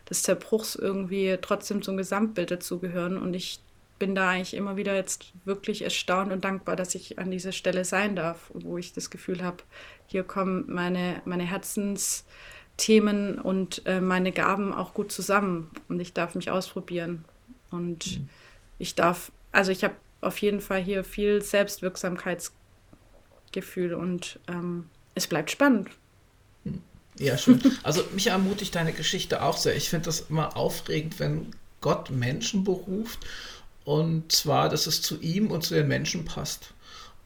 des 0.08 0.22
Zerbruchs 0.22 0.76
irgendwie 0.76 1.36
trotzdem 1.42 1.82
zum 1.82 1.96
Gesamtbild 1.96 2.50
dazugehören. 2.52 3.18
Und 3.18 3.34
ich 3.34 3.58
bin 3.98 4.14
da 4.14 4.30
eigentlich 4.30 4.54
immer 4.54 4.76
wieder 4.76 4.94
jetzt 4.94 5.32
wirklich 5.44 5.82
erstaunt 5.82 6.32
und 6.32 6.44
dankbar, 6.44 6.76
dass 6.76 6.94
ich 6.94 7.18
an 7.18 7.30
dieser 7.30 7.52
Stelle 7.52 7.84
sein 7.84 8.16
darf, 8.16 8.50
wo 8.52 8.78
ich 8.78 8.92
das 8.92 9.10
Gefühl 9.10 9.42
habe, 9.42 9.58
hier 10.06 10.22
kommen 10.22 10.64
meine, 10.68 11.22
meine 11.24 11.44
Herzensthemen 11.44 13.38
und 13.38 13.82
äh, 13.86 14.00
meine 14.00 14.32
Gaben 14.32 14.72
auch 14.74 14.94
gut 14.94 15.12
zusammen 15.12 15.70
und 15.88 16.00
ich 16.00 16.12
darf 16.12 16.34
mich 16.34 16.50
ausprobieren. 16.50 17.24
Und 17.70 18.18
mhm. 18.18 18.28
ich 18.78 18.94
darf, 18.94 19.32
also 19.52 19.72
ich 19.72 19.84
habe 19.84 19.94
auf 20.20 20.38
jeden 20.38 20.60
Fall 20.60 20.82
hier 20.82 21.04
viel 21.04 21.42
Selbstwirksamkeits 21.42 22.52
Gefühl 23.52 23.94
und 23.94 24.38
ähm, 24.48 24.86
es 25.14 25.26
bleibt 25.26 25.50
spannend. 25.50 25.88
Ja, 27.18 27.38
schön. 27.38 27.60
Also 27.82 28.04
mich 28.12 28.26
ermutigt 28.26 28.74
deine 28.74 28.92
Geschichte 28.92 29.42
auch 29.42 29.56
sehr. 29.56 29.74
Ich 29.74 29.88
finde 29.88 30.06
das 30.06 30.26
immer 30.28 30.56
aufregend, 30.56 31.18
wenn 31.18 31.52
Gott 31.80 32.10
Menschen 32.10 32.64
beruft 32.64 33.20
und 33.86 34.32
zwar, 34.32 34.68
dass 34.68 34.88
es 34.88 35.00
zu 35.00 35.20
ihm 35.20 35.52
und 35.52 35.62
zu 35.62 35.74
den 35.74 35.86
Menschen 35.86 36.24
passt. 36.24 36.74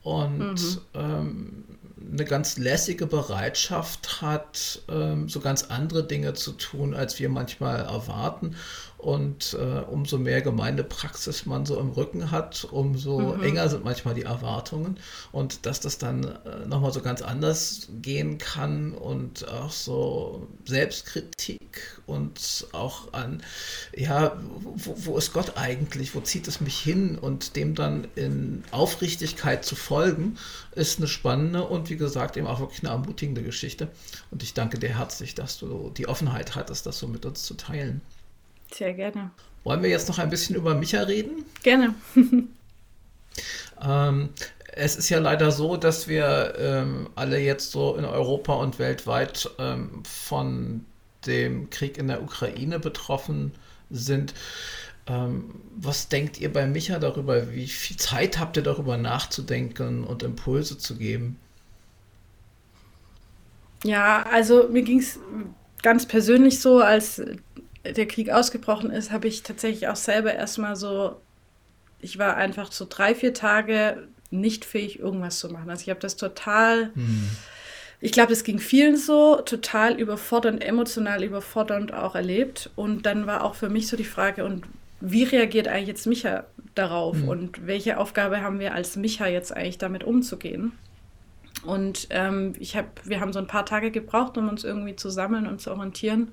und 0.03 0.55
mhm. 0.55 0.79
ähm, 0.95 1.65
eine 2.13 2.25
ganz 2.25 2.59
lässige 2.59 3.07
Bereitschaft 3.07 4.23
hat, 4.23 4.83
ähm, 4.89 5.29
so 5.29 5.41
ganz 5.41 5.65
andere 5.65 6.07
Dinge 6.07 6.35
zu 6.35 6.53
tun, 6.53 6.95
als 6.95 7.19
wir 7.19 7.29
manchmal 7.29 7.81
erwarten. 7.81 8.57
Und 9.01 9.57
äh, 9.59 9.81
umso 9.81 10.19
mehr 10.19 10.43
Gemeindepraxis 10.43 11.47
man 11.47 11.65
so 11.65 11.81
im 11.81 11.89
Rücken 11.91 12.31
hat, 12.31 12.69
umso 12.71 13.19
mhm. 13.19 13.43
enger 13.43 13.69
sind 13.71 13.83
manchmal 13.83 14.15
die 14.15 14.25
Erwartungen. 14.25 14.99
Und 15.33 15.65
dass 15.65 15.81
das 15.81 15.97
dann 15.97 16.25
äh, 16.25 16.67
nochmal 16.67 16.93
so 16.93 17.01
ganz 17.01 17.23
anders 17.23 17.89
gehen 18.03 18.37
kann 18.37 18.93
und 18.93 19.49
auch 19.49 19.73
so 19.73 20.49
Selbstkritik 20.67 22.01
und 22.07 22.67
auch 22.73 23.15
an, 23.15 23.43
ja, 23.97 24.37
wo, 24.77 24.95
wo 24.97 25.17
ist 25.17 25.33
Gott 25.33 25.57
eigentlich? 25.57 26.15
Wo 26.15 26.21
zieht 26.21 26.47
es 26.47 26.61
mich 26.61 26.79
hin? 26.79 27.19
Und 27.19 27.57
dem 27.57 27.75
dann 27.75 28.07
in 28.17 28.65
Aufrichtigkeit 28.71 29.65
zu 29.65 29.77
folgen, 29.77 30.37
ist 30.73 30.99
eine 30.99 31.09
spannende 31.09 31.67
und 31.67 31.89
wie 31.89 31.97
gesagt 31.97 32.37
eben 32.37 32.47
auch 32.47 32.61
wirklich 32.61 32.81
eine 32.81 32.93
ermutigende 32.93 33.43
Geschichte. 33.43 33.89
Und 34.31 34.43
ich 34.43 34.53
danke 34.53 34.79
dir 34.79 34.99
herzlich, 34.99 35.35
dass 35.35 35.59
du 35.59 35.91
die 35.97 36.07
Offenheit 36.07 36.55
hattest, 36.55 36.85
das 36.85 36.99
so 36.99 37.09
mit 37.09 37.25
uns 37.25 37.45
zu 37.45 37.55
teilen. 37.55 38.03
Sehr 38.73 38.95
gerne. 38.95 39.31
Wollen 39.65 39.83
wir 39.83 39.91
jetzt 39.91 40.09
noch 40.09 40.19
ein 40.19 40.31
bisschen 40.31 40.57
über 40.57 40.75
Micha 40.75 41.03
reden? 41.03 41.45
Gerne. 41.63 41.95
ähm, 43.83 44.29
es 44.73 44.97
ist 44.97 45.09
ja 45.09 45.19
leider 45.19 45.51
so, 45.51 45.77
dass 45.77 46.09
wir 46.09 46.55
ähm, 46.59 47.11
alle 47.15 47.39
jetzt 47.39 47.73
so 47.73 47.97
in 47.97 48.05
Europa 48.05 48.55
und 48.55 48.79
weltweit 48.79 49.51
ähm, 49.59 50.03
von 50.05 50.85
dem 51.27 51.69
Krieg 51.71 51.99
in 51.99 52.09
der 52.09 52.23
Ukraine 52.23 52.79
betroffen 52.79 53.53
sind. 53.91 54.33
Ähm, 55.07 55.55
was 55.77 56.09
denkt 56.09 56.41
ihr 56.41 56.53
bei 56.53 56.67
Micha 56.67 56.99
darüber? 56.99 57.53
Wie 57.53 57.67
viel 57.67 57.97
Zeit 57.97 58.39
habt 58.39 58.57
ihr 58.57 58.63
darüber 58.63 58.97
nachzudenken 58.97 60.05
und 60.05 60.23
Impulse 60.23 60.79
zu 60.79 60.97
geben? 60.97 61.39
Ja, 63.85 64.23
also 64.31 64.69
mir 64.69 64.83
ging 64.83 65.01
es 65.01 65.19
ganz 65.83 66.07
persönlich 66.07 66.61
so, 66.61 66.81
als 66.81 67.23
der 67.85 68.07
Krieg 68.07 68.31
ausgebrochen 68.31 68.91
ist, 68.91 69.11
habe 69.11 69.29
ich 69.29 69.43
tatsächlich 69.43 69.89
auch 69.89 69.97
selber 69.97 70.35
erstmal 70.35 70.77
so, 70.77 71.21
ich 72.01 72.19
war 72.19 72.37
einfach 72.37 72.73
so 72.73 72.87
drei, 72.89 73.15
vier 73.15 73.35
Tage 73.35 74.09
nicht 74.31 74.65
fähig, 74.65 74.99
irgendwas 74.99 75.39
zu 75.39 75.49
machen. 75.49 75.71
Also 75.71 75.83
ich 75.83 75.91
habe 75.91 76.01
das 76.01 76.17
total, 76.17 76.91
hm. 76.95 77.31
ich 78.01 78.13
glaube, 78.13 78.33
es 78.33 78.45
ging 78.45 78.59
vielen 78.59 78.97
so, 78.97 79.37
total 79.37 79.99
überfordernd, 79.99 80.63
emotional 80.63 81.25
überfordernd 81.25 81.93
auch 81.93 82.15
erlebt. 82.15 82.71
Und 82.77 83.07
dann 83.07 83.27
war 83.27 83.45
auch 83.45 83.55
für 83.55 83.69
mich 83.69 83.89
so 83.89 83.97
die 83.97 84.05
Frage, 84.05 84.45
und 84.45 84.65
wie 85.01 85.25
reagiert 85.25 85.67
eigentlich 85.67 85.89
jetzt 85.89 86.07
Micha 86.07 86.45
darauf? 86.75 87.17
Hm. 87.17 87.29
Und 87.29 87.67
welche 87.67 87.99
Aufgabe 87.99 88.43
haben 88.43 88.61
wir 88.61 88.75
als 88.75 88.97
Micha 88.97 89.27
jetzt 89.27 89.55
eigentlich 89.55 89.79
damit 89.79 90.05
umzugehen? 90.05 90.73
Und 91.65 92.07
ähm, 92.11 92.55
ich 92.59 92.77
hab, 92.77 93.07
wir 93.07 93.21
haben 93.21 93.33
so 93.33 93.39
ein 93.39 93.47
paar 93.47 93.67
Tage 93.67 93.91
gebraucht, 93.91 94.39
um 94.39 94.49
uns 94.49 94.65
irgendwie 94.65 94.97
zu 94.97 95.11
sammeln 95.11 95.47
und 95.47 95.61
zu 95.61 95.71
orientieren 95.71 96.33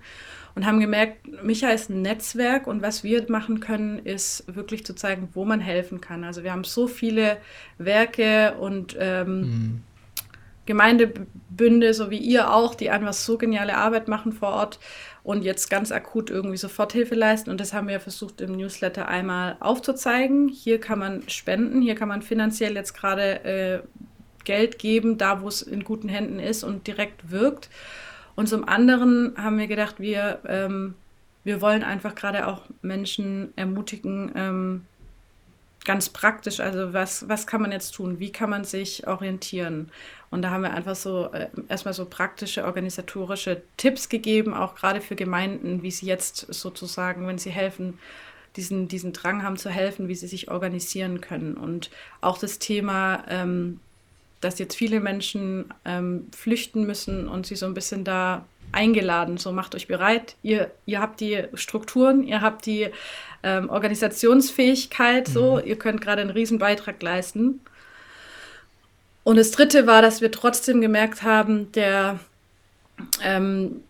und 0.58 0.66
haben 0.66 0.80
gemerkt, 0.80 1.44
Micha 1.44 1.70
ist 1.70 1.92
ein 1.92 2.02
Netzwerk 2.02 2.66
und 2.66 2.82
was 2.82 3.04
wir 3.04 3.24
machen 3.30 3.60
können, 3.60 4.00
ist 4.00 4.44
wirklich 4.48 4.84
zu 4.88 4.96
zeigen, 4.96 5.30
wo 5.34 5.46
man 5.46 5.60
helfen 5.60 6.02
kann. 6.02 6.24
Also 6.24 6.44
wir 6.44 6.52
haben 6.52 6.64
so 6.64 6.88
viele 6.88 7.38
Werke 7.78 8.56
und 8.60 8.98
ähm, 9.00 9.40
mhm. 9.42 9.84
Gemeindebünde, 10.66 11.94
so 11.94 12.10
wie 12.10 12.18
ihr 12.18 12.52
auch, 12.52 12.74
die 12.74 12.90
einfach 12.90 13.14
so 13.14 13.38
geniale 13.38 13.78
Arbeit 13.78 14.08
machen 14.08 14.34
vor 14.34 14.50
Ort 14.50 14.80
und 15.22 15.44
jetzt 15.44 15.70
ganz 15.70 15.92
akut 15.92 16.32
irgendwie 16.32 16.58
Soforthilfe 16.58 17.14
leisten. 17.14 17.52
Und 17.52 17.62
das 17.62 17.74
haben 17.74 17.88
wir 17.88 18.00
versucht 18.00 18.42
im 18.42 18.54
Newsletter 18.54 19.08
einmal 19.08 19.58
aufzuzeigen. 19.60 20.48
Hier 20.48 20.80
kann 20.80 20.98
man 20.98 21.30
spenden, 21.30 21.84
hier 21.84 21.94
kann 21.94 22.08
man 22.08 22.24
finanziell 22.24 22.74
jetzt 22.74 22.96
gerade 22.96 23.44
äh, 23.46 23.80
Geld 24.44 24.80
geben, 24.80 25.20
da 25.20 25.44
wo 25.44 25.50
es 25.50 25.62
in 25.62 25.84
guten 25.84 26.10
Händen 26.10 26.40
ist 26.40 26.64
und 26.64 26.88
direkt 26.88 27.30
wirkt. 27.30 27.70
Und 28.38 28.48
zum 28.48 28.70
anderen 28.70 29.34
haben 29.36 29.58
wir 29.58 29.66
gedacht, 29.66 30.00
wir, 30.00 30.40
ähm, 30.48 30.94
wir 31.44 31.60
wollen 31.60 31.84
einfach 31.84 32.14
gerade 32.14 32.46
auch 32.46 32.62
Menschen 32.84 33.52
ermutigen, 33.56 34.32
ähm, 34.36 34.86
ganz 35.86 36.10
praktisch, 36.10 36.60
also 36.60 36.94
was, 36.94 37.28
was 37.28 37.48
kann 37.48 37.64
man 37.64 37.72
jetzt 37.72 37.96
tun? 37.96 38.20
Wie 38.20 38.32
kann 38.32 38.52
man 38.52 38.64
sich 38.64 39.08
orientieren? 39.08 39.90
Und 40.30 40.44
da 40.44 40.52
haben 40.52 40.62
wir 40.62 40.72
einfach 40.72 40.96
so 40.96 41.32
äh, 41.32 41.48
erstmal 41.68 41.96
so 41.96 42.06
praktische 42.06 42.64
organisatorische 42.66 43.64
Tipps 43.76 44.08
gegeben, 44.08 44.54
auch 44.54 44.76
gerade 44.76 45.02
für 45.02 45.16
Gemeinden, 45.16 45.82
wie 45.82 45.90
sie 45.90 46.06
jetzt 46.06 46.54
sozusagen, 46.54 47.26
wenn 47.26 47.40
sie 47.40 47.50
helfen, 47.50 47.98
diesen, 48.56 48.88
diesen 48.88 49.14
Drang 49.14 49.42
haben 49.42 49.58
zu 49.58 49.72
helfen, 49.72 50.10
wie 50.10 50.16
sie 50.16 50.28
sich 50.28 50.52
organisieren 50.52 51.22
können. 51.22 51.56
Und 51.56 51.90
auch 52.22 52.38
das 52.38 52.60
Thema 52.60 53.24
ähm, 53.30 53.80
dass 54.42 54.60
jetzt 54.60 54.76
viele 54.76 55.00
Menschen 55.00 55.74
ähm, 55.86 56.28
flüchten 56.36 56.86
müssen 56.86 57.28
und 57.28 57.46
sie 57.46 57.56
so 57.56 57.66
ein 57.66 57.74
bisschen 57.74 58.04
da 58.04 58.46
eingeladen, 58.72 59.38
so 59.38 59.52
macht 59.52 59.76
euch 59.76 59.88
bereit, 59.88 60.36
ihr, 60.44 60.72
ihr 60.86 61.00
habt 61.00 61.20
die 61.22 61.46
Strukturen, 61.54 62.24
ihr 62.24 62.42
habt 62.42 62.66
die 62.66 62.90
ähm, 63.44 63.70
Organisationsfähigkeit, 63.70 65.28
so, 65.28 65.58
mhm. 65.58 65.68
ihr 65.68 65.80
könnt 65.80 66.02
gerade 66.02 66.22
einen 66.22 66.32
riesen 66.32 66.60
Beitrag 66.60 67.02
leisten. 67.02 67.62
Und 69.24 69.38
das 69.38 69.52
Dritte 69.52 69.88
war, 69.88 70.02
dass 70.02 70.22
wir 70.22 70.32
trotzdem 70.32 70.82
gemerkt 70.82 71.24
haben, 71.24 71.72
der 71.74 72.20
ähm, 73.22 73.84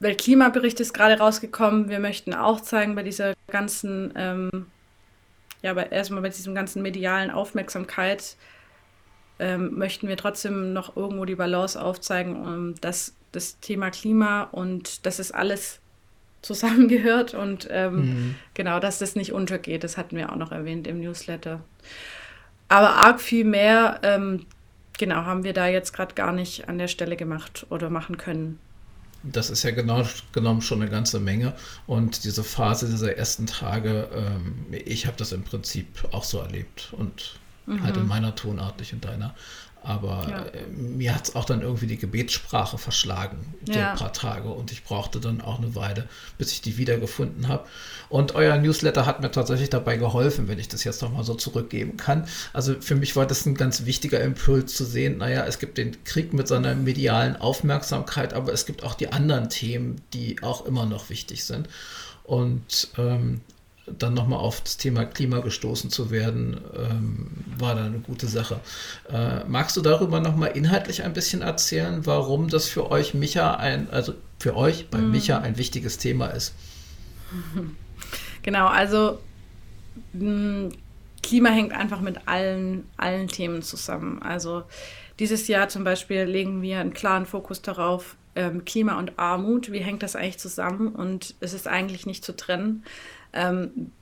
Weltklimabericht 0.00 0.80
ist 0.80 0.94
gerade 0.94 1.18
rausgekommen. 1.18 1.88
Wir 1.88 2.00
möchten 2.00 2.34
auch 2.34 2.60
zeigen 2.60 2.94
bei 2.94 3.02
dieser 3.02 3.34
ganzen, 3.48 4.12
ähm, 4.16 4.66
ja, 5.62 5.70
aber 5.70 5.92
erstmal 5.92 6.22
bei 6.22 6.28
diesem 6.30 6.54
ganzen 6.54 6.82
medialen 6.82 7.30
Aufmerksamkeit, 7.30 8.36
ähm, 9.42 9.76
möchten 9.76 10.06
wir 10.06 10.16
trotzdem 10.16 10.72
noch 10.72 10.96
irgendwo 10.96 11.24
die 11.24 11.34
Balance 11.34 11.80
aufzeigen, 11.80 12.36
um 12.36 12.74
dass 12.80 13.12
das 13.32 13.58
Thema 13.58 13.90
Klima 13.90 14.44
und 14.44 15.04
dass 15.04 15.18
es 15.18 15.32
alles 15.32 15.80
zusammengehört 16.42 17.34
und 17.34 17.68
ähm, 17.70 17.94
mhm. 17.94 18.34
genau, 18.54 18.80
dass 18.80 18.98
das 18.98 19.14
nicht 19.14 19.32
untergeht. 19.32 19.84
Das 19.84 19.96
hatten 19.96 20.16
wir 20.16 20.32
auch 20.32 20.36
noch 20.36 20.50
erwähnt 20.50 20.86
im 20.86 21.00
Newsletter. 21.00 21.60
Aber 22.68 22.90
arg 22.96 23.20
viel 23.20 23.44
mehr, 23.44 24.00
ähm, 24.02 24.46
genau, 24.98 25.24
haben 25.24 25.44
wir 25.44 25.52
da 25.52 25.68
jetzt 25.68 25.92
gerade 25.92 26.14
gar 26.14 26.32
nicht 26.32 26.68
an 26.68 26.78
der 26.78 26.88
Stelle 26.88 27.16
gemacht 27.16 27.66
oder 27.70 27.90
machen 27.90 28.16
können. 28.16 28.58
Das 29.22 29.50
ist 29.50 29.62
ja 29.62 29.70
genau 29.70 30.04
genommen 30.32 30.62
schon 30.62 30.82
eine 30.82 30.90
ganze 30.90 31.20
Menge. 31.20 31.54
Und 31.86 32.24
diese 32.24 32.42
Phase 32.42 32.88
dieser 32.88 33.16
ersten 33.16 33.46
Tage, 33.46 34.08
ähm, 34.12 34.66
ich 34.70 35.06
habe 35.06 35.16
das 35.16 35.30
im 35.30 35.44
Prinzip 35.44 35.86
auch 36.10 36.24
so 36.24 36.38
erlebt. 36.38 36.92
Und 36.96 37.38
Mhm. 37.66 37.82
Halt 37.82 37.96
in 37.96 38.08
meiner 38.08 38.34
Tonart, 38.34 38.78
nicht 38.78 38.92
in 38.92 39.00
deiner. 39.00 39.34
Aber 39.84 40.26
ja. 40.30 40.42
Äh, 40.44 40.66
mir 40.68 41.14
hat 41.14 41.28
es 41.28 41.34
auch 41.34 41.44
dann 41.44 41.60
irgendwie 41.60 41.86
die 41.86 41.96
Gebetssprache 41.96 42.78
verschlagen, 42.78 43.38
so 43.66 43.72
ja. 43.72 43.92
ein 43.92 43.98
paar 43.98 44.12
Tage. 44.12 44.48
Und 44.48 44.70
ich 44.70 44.84
brauchte 44.84 45.18
dann 45.18 45.40
auch 45.40 45.58
eine 45.58 45.74
Weile, 45.74 46.08
bis 46.38 46.52
ich 46.52 46.62
die 46.62 46.76
wiedergefunden 46.76 47.48
habe. 47.48 47.66
Und 48.08 48.34
euer 48.34 48.56
Newsletter 48.58 49.06
hat 49.06 49.20
mir 49.20 49.30
tatsächlich 49.30 49.70
dabei 49.70 49.96
geholfen, 49.96 50.46
wenn 50.46 50.58
ich 50.58 50.68
das 50.68 50.84
jetzt 50.84 51.02
nochmal 51.02 51.24
so 51.24 51.34
zurückgeben 51.34 51.96
kann. 51.96 52.26
Also 52.52 52.80
für 52.80 52.94
mich 52.94 53.16
war 53.16 53.26
das 53.26 53.44
ein 53.44 53.54
ganz 53.54 53.84
wichtiger 53.84 54.20
Impuls 54.20 54.74
zu 54.74 54.84
sehen, 54.84 55.18
naja, 55.18 55.44
es 55.46 55.58
gibt 55.58 55.78
den 55.78 56.04
Krieg 56.04 56.32
mit 56.32 56.46
seiner 56.46 56.74
medialen 56.74 57.36
Aufmerksamkeit, 57.36 58.34
aber 58.34 58.52
es 58.52 58.66
gibt 58.66 58.84
auch 58.84 58.94
die 58.94 59.12
anderen 59.12 59.48
Themen, 59.48 60.00
die 60.12 60.42
auch 60.42 60.64
immer 60.64 60.86
noch 60.86 61.10
wichtig 61.10 61.44
sind. 61.44 61.68
Und 62.22 62.88
ähm, 62.98 63.40
dann 63.98 64.14
nochmal 64.14 64.38
auf 64.38 64.60
das 64.60 64.76
Thema 64.76 65.04
Klima 65.04 65.40
gestoßen 65.40 65.90
zu 65.90 66.10
werden, 66.10 66.60
ähm, 66.76 67.28
war 67.58 67.74
da 67.74 67.84
eine 67.84 67.98
gute 67.98 68.26
Sache. 68.26 68.60
Äh, 69.10 69.44
magst 69.44 69.76
du 69.76 69.80
darüber 69.80 70.20
nochmal 70.20 70.52
inhaltlich 70.54 71.02
ein 71.02 71.12
bisschen 71.12 71.42
erzählen, 71.42 72.06
warum 72.06 72.48
das 72.48 72.68
für 72.68 72.90
euch 72.90 73.14
Micha 73.14 73.54
ein, 73.54 73.90
also 73.90 74.14
für 74.38 74.56
euch 74.56 74.88
bei 74.88 74.98
mm. 74.98 75.10
Micha 75.10 75.38
ein 75.38 75.58
wichtiges 75.58 75.98
Thema 75.98 76.28
ist? 76.28 76.54
Genau, 78.44 78.66
also 78.66 79.20
mh, 80.14 80.70
Klima 81.22 81.50
hängt 81.50 81.72
einfach 81.72 82.00
mit 82.00 82.26
allen, 82.26 82.88
allen 82.96 83.28
Themen 83.28 83.62
zusammen. 83.62 84.20
Also 84.20 84.64
dieses 85.18 85.46
Jahr 85.46 85.68
zum 85.68 85.84
Beispiel 85.84 86.24
legen 86.24 86.62
wir 86.62 86.80
einen 86.80 86.92
klaren 86.92 87.26
Fokus 87.26 87.62
darauf, 87.62 88.16
ähm, 88.34 88.64
Klima 88.64 88.98
und 88.98 89.18
Armut, 89.18 89.70
wie 89.72 89.78
hängt 89.78 90.02
das 90.02 90.16
eigentlich 90.16 90.38
zusammen? 90.38 90.88
Und 90.88 91.34
es 91.40 91.52
ist 91.52 91.68
eigentlich 91.68 92.06
nicht 92.06 92.24
zu 92.24 92.34
trennen. 92.34 92.84
Ähm, 93.32 93.92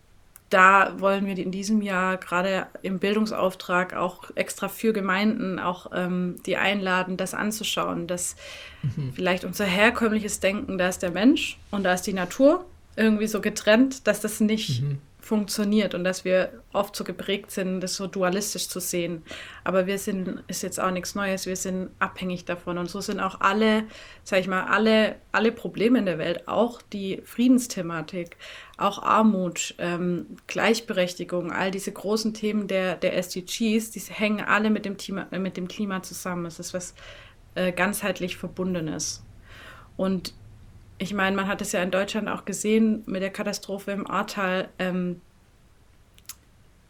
da 0.51 0.99
wollen 0.99 1.26
wir 1.26 1.39
in 1.39 1.53
diesem 1.53 1.81
Jahr 1.81 2.16
gerade 2.16 2.66
im 2.83 2.99
Bildungsauftrag 2.99 3.95
auch 3.95 4.31
extra 4.35 4.68
für 4.68 4.93
Gemeinden 4.93 5.61
auch 5.61 5.93
ähm, 5.95 6.37
die 6.45 6.57
einladen, 6.57 7.16
das 7.16 7.35
anzuschauen, 7.35 8.09
dass 8.09 8.35
mhm. 8.83 9.12
vielleicht 9.14 9.45
unser 9.45 9.64
herkömmliches 9.64 10.41
Denken, 10.41 10.76
da 10.76 10.89
ist 10.89 11.03
der 11.03 11.12
Mensch 11.12 11.57
und 11.70 11.85
da 11.85 11.95
ist 11.95 12.03
die 12.03 12.12
Natur 12.12 12.64
irgendwie 12.97 13.28
so 13.28 13.41
getrennt, 13.41 14.09
dass 14.09 14.20
das 14.20 14.41
nicht, 14.41 14.83
mhm. 14.83 14.99
Funktioniert 15.31 15.95
und 15.95 16.03
dass 16.03 16.24
wir 16.24 16.61
oft 16.72 16.97
so 16.97 17.05
geprägt 17.05 17.53
sind, 17.53 17.81
das 17.83 17.95
so 17.95 18.09
dualistisch 18.09 18.68
zu 18.68 18.81
sehen. 18.81 19.22
Aber 19.62 19.87
wir 19.87 19.97
sind, 19.97 20.43
ist 20.49 20.64
jetzt 20.64 20.81
auch 20.81 20.91
nichts 20.91 21.14
Neues, 21.14 21.47
wir 21.47 21.55
sind 21.55 21.91
abhängig 22.01 22.47
davon. 22.47 22.78
Und 22.78 22.91
so 22.91 23.01
sind 23.01 23.20
auch 23.20 23.41
alle, 23.41 23.85
sag 24.24 24.41
ich 24.41 24.49
mal, 24.49 24.64
alle, 24.64 25.14
alle 25.31 25.53
Probleme 25.53 26.01
in 26.01 26.07
der 26.07 26.18
Welt, 26.18 26.49
auch 26.49 26.83
die 26.83 27.22
Friedensthematik, 27.24 28.39
auch 28.76 29.05
Armut, 29.05 29.76
ähm, 29.78 30.26
Gleichberechtigung, 30.49 31.53
all 31.53 31.70
diese 31.70 31.93
großen 31.93 32.35
Themen 32.35 32.66
der, 32.66 32.97
der 32.97 33.16
SDGs, 33.16 33.93
die 33.93 34.01
hängen 34.01 34.45
alle 34.45 34.68
mit 34.68 34.85
dem, 34.85 34.97
Klima, 34.97 35.28
mit 35.31 35.57
dem 35.57 35.68
Klima 35.68 36.03
zusammen. 36.03 36.45
Es 36.45 36.59
ist 36.59 36.74
was 36.74 36.93
äh, 37.55 37.70
ganzheitlich 37.70 38.37
Verbundenes. 38.37 39.22
Und 39.97 40.35
ich 41.01 41.15
meine, 41.15 41.35
man 41.35 41.49
hat 41.49 41.63
es 41.63 41.73
ja 41.73 41.83
in 41.83 41.91
Deutschland 41.91 42.29
auch 42.29 42.45
gesehen 42.45 43.03
mit 43.07 43.23
der 43.23 43.31
Katastrophe 43.31 43.91
im 43.91 44.09
Ahrtal. 44.09 44.69
Ähm, 44.79 45.23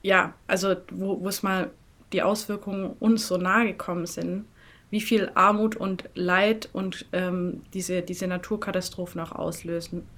ja, 0.03 0.35
also 0.49 0.75
wo, 0.91 1.29
es 1.29 1.45
mal 1.45 1.71
die 2.13 2.23
Auswirkungen 2.23 2.97
uns 2.99 3.29
so 3.29 3.37
nahe 3.37 3.67
gekommen 3.69 4.07
sind, 4.07 4.47
wie 4.91 5.01
viel 5.01 5.31
Armut 5.37 5.77
und 5.77 6.11
Leid 6.17 6.69
und 6.73 7.07
ähm, 7.13 7.63
diese, 7.73 8.03
diese 8.03 8.27
Naturkatastrophen 8.27 9.21
auch 9.21 9.31
auslösen. 9.31 10.09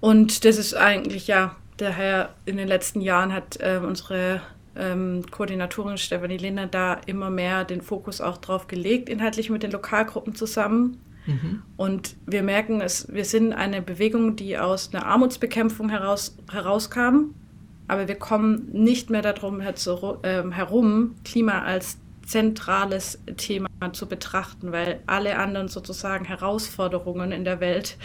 Und 0.00 0.44
das 0.44 0.58
ist 0.58 0.74
eigentlich, 0.74 1.26
ja, 1.26 1.56
daher 1.78 2.34
in 2.44 2.58
den 2.58 2.68
letzten 2.68 3.00
Jahren 3.00 3.32
hat 3.32 3.56
äh, 3.60 3.80
unsere 3.82 4.42
ähm, 4.76 5.24
Koordinatorin 5.30 5.96
Stefanie 5.96 6.36
Lindner 6.36 6.66
da 6.66 7.00
immer 7.06 7.30
mehr 7.30 7.64
den 7.64 7.80
Fokus 7.80 8.20
auch 8.20 8.36
drauf 8.36 8.66
gelegt, 8.66 9.08
inhaltlich 9.08 9.48
mit 9.48 9.62
den 9.62 9.70
Lokalgruppen 9.70 10.34
zusammen 10.34 11.00
Mhm. 11.26 11.62
Und 11.76 12.16
wir 12.26 12.42
merken, 12.42 12.80
es, 12.80 13.12
wir 13.12 13.24
sind 13.24 13.52
eine 13.52 13.82
Bewegung, 13.82 14.36
die 14.36 14.58
aus 14.58 14.92
einer 14.92 15.06
Armutsbekämpfung 15.06 15.88
heraus, 15.88 16.36
herauskam, 16.50 17.34
aber 17.88 18.08
wir 18.08 18.16
kommen 18.16 18.68
nicht 18.72 19.10
mehr 19.10 19.22
darum 19.22 19.60
äh, 19.60 19.72
herum, 20.50 21.14
Klima 21.24 21.62
als 21.62 21.98
zentrales 22.26 23.18
Thema 23.36 23.68
zu 23.92 24.06
betrachten, 24.06 24.72
weil 24.72 25.00
alle 25.06 25.38
anderen 25.38 25.68
sozusagen 25.68 26.24
Herausforderungen 26.24 27.32
in 27.32 27.44
der 27.44 27.60
Welt 27.60 27.98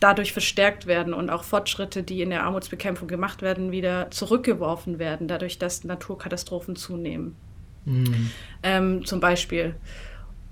dadurch 0.00 0.32
verstärkt 0.32 0.86
werden 0.86 1.14
und 1.14 1.30
auch 1.30 1.44
Fortschritte, 1.44 2.02
die 2.02 2.20
in 2.20 2.30
der 2.30 2.44
Armutsbekämpfung 2.44 3.08
gemacht 3.08 3.42
werden, 3.42 3.72
wieder 3.72 4.10
zurückgeworfen 4.10 4.98
werden, 4.98 5.28
dadurch, 5.28 5.58
dass 5.58 5.84
Naturkatastrophen 5.84 6.76
zunehmen. 6.76 7.36
Mhm. 7.84 8.30
Ähm, 8.62 9.04
zum 9.04 9.20
Beispiel. 9.20 9.76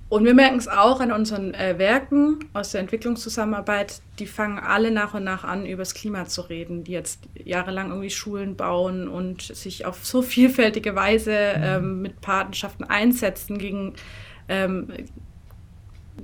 Und 0.08 0.24
wir 0.24 0.34
merken 0.34 0.58
es 0.58 0.68
auch 0.68 1.00
an 1.00 1.12
unseren 1.12 1.54
äh, 1.54 1.78
Werken 1.78 2.38
aus 2.52 2.70
der 2.72 2.80
Entwicklungszusammenarbeit, 2.80 4.00
die 4.18 4.26
fangen 4.26 4.58
alle 4.58 4.90
nach 4.90 5.14
und 5.14 5.24
nach 5.24 5.44
an, 5.44 5.66
über 5.66 5.82
das 5.82 5.94
Klima 5.94 6.26
zu 6.26 6.42
reden, 6.42 6.84
die 6.84 6.92
jetzt 6.92 7.20
jahrelang 7.42 7.88
irgendwie 7.88 8.10
Schulen 8.10 8.54
bauen 8.54 9.08
und 9.08 9.42
sich 9.42 9.86
auf 9.86 10.04
so 10.04 10.22
vielfältige 10.22 10.94
Weise 10.94 11.54
mhm. 11.56 11.62
ähm, 11.64 12.02
mit 12.02 12.20
Patenschaften 12.20 12.84
einsetzen 12.84 13.58
gegen, 13.58 13.94
ähm, 14.48 14.92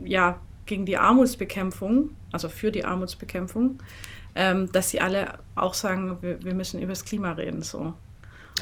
ja, 0.05 0.39
gegen 0.67 0.85
die 0.85 0.99
Armutsbekämpfung, 0.99 2.11
also 2.33 2.49
für 2.49 2.71
die 2.71 2.85
Armutsbekämpfung, 2.85 3.79
ähm, 4.35 4.71
dass 4.73 4.91
sie 4.91 5.01
alle 5.01 5.39
auch 5.57 5.75
sagen, 5.75 6.19
wir, 6.21 6.45
wir 6.45 6.55
müssen 6.55 6.81
über 6.81 6.93
das 6.93 7.05
Klima 7.05 7.33
reden. 7.33 7.63
So. 7.63 7.95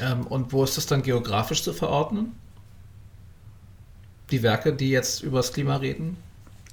Ähm, 0.01 0.25
und 0.27 0.53
wo 0.53 0.63
ist 0.63 0.77
das 0.77 0.87
dann 0.87 1.03
geografisch 1.03 1.61
zu 1.61 1.73
verordnen? 1.73 2.35
Die 4.31 4.43
Werke, 4.43 4.73
die 4.73 4.89
jetzt 4.89 5.23
über 5.23 5.37
das 5.37 5.53
Klima 5.53 5.77
reden? 5.77 6.17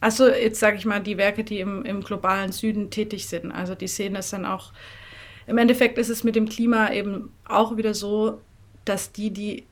Also 0.01 0.29
jetzt 0.29 0.61
sage 0.61 0.77
ich 0.77 0.85
mal, 0.85 1.01
die 1.01 1.17
Werke, 1.17 1.45
die 1.45 1.61
im, 1.61 1.85
im 1.85 2.03
globalen 2.03 2.53
Süden 2.53 2.91
tätig 2.91 3.27
sind. 3.27 3.51
Also 3.51 3.75
die 3.75 3.89
sehen 3.89 4.15
das 4.15 4.31
dann 4.31 4.45
auch. 4.45 4.73
Im 5.47 5.59
Endeffekt 5.59 5.99
ist 5.99 6.09
es 6.09 6.25
mit 6.25 6.37
dem 6.37 6.49
Klima 6.49 6.93
eben 6.93 7.33
auch 7.45 7.77
wieder 7.77 7.95
so, 7.95 8.41
dass 8.85 9.13
die, 9.13 9.31
die, 9.31 9.65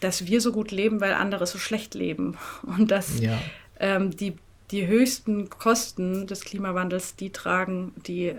dass 0.00 0.26
wir 0.26 0.40
so 0.40 0.52
gut 0.52 0.70
leben, 0.70 1.00
weil 1.00 1.14
andere 1.14 1.46
so 1.46 1.58
schlecht 1.58 1.94
leben. 1.94 2.36
Und 2.62 2.90
dass 2.90 3.20
ja. 3.20 3.38
ähm, 3.80 4.16
die, 4.16 4.34
die 4.70 4.86
höchsten 4.86 5.50
Kosten 5.50 6.26
des 6.26 6.42
Klimawandels 6.42 7.16
die 7.16 7.30
tragen, 7.30 7.92
die 8.06 8.34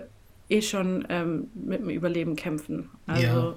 eh 0.48 0.62
schon 0.62 1.06
ähm, 1.08 1.48
mit 1.54 1.80
dem 1.80 1.90
Überleben 1.90 2.36
kämpfen. 2.36 2.90
Also 3.06 3.22
ja 3.22 3.56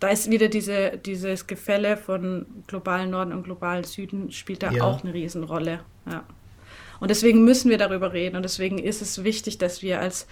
da 0.00 0.08
ist 0.08 0.30
wieder 0.30 0.48
diese, 0.48 0.98
dieses 0.98 1.46
Gefälle 1.46 1.96
von 1.96 2.46
globalen 2.66 3.10
Norden 3.10 3.32
und 3.32 3.44
globalen 3.44 3.84
Süden 3.84 4.32
spielt 4.32 4.62
da 4.62 4.72
ja. 4.72 4.82
auch 4.82 5.04
eine 5.04 5.12
Riesenrolle. 5.12 5.80
Ja. 6.10 6.24
Und 7.00 7.10
deswegen 7.10 7.44
müssen 7.44 7.70
wir 7.70 7.78
darüber 7.78 8.12
reden 8.12 8.36
und 8.36 8.42
deswegen 8.42 8.78
ist 8.78 9.02
es 9.02 9.22
wichtig, 9.24 9.58
dass 9.58 9.82
wir 9.82 10.00
als, 10.00 10.26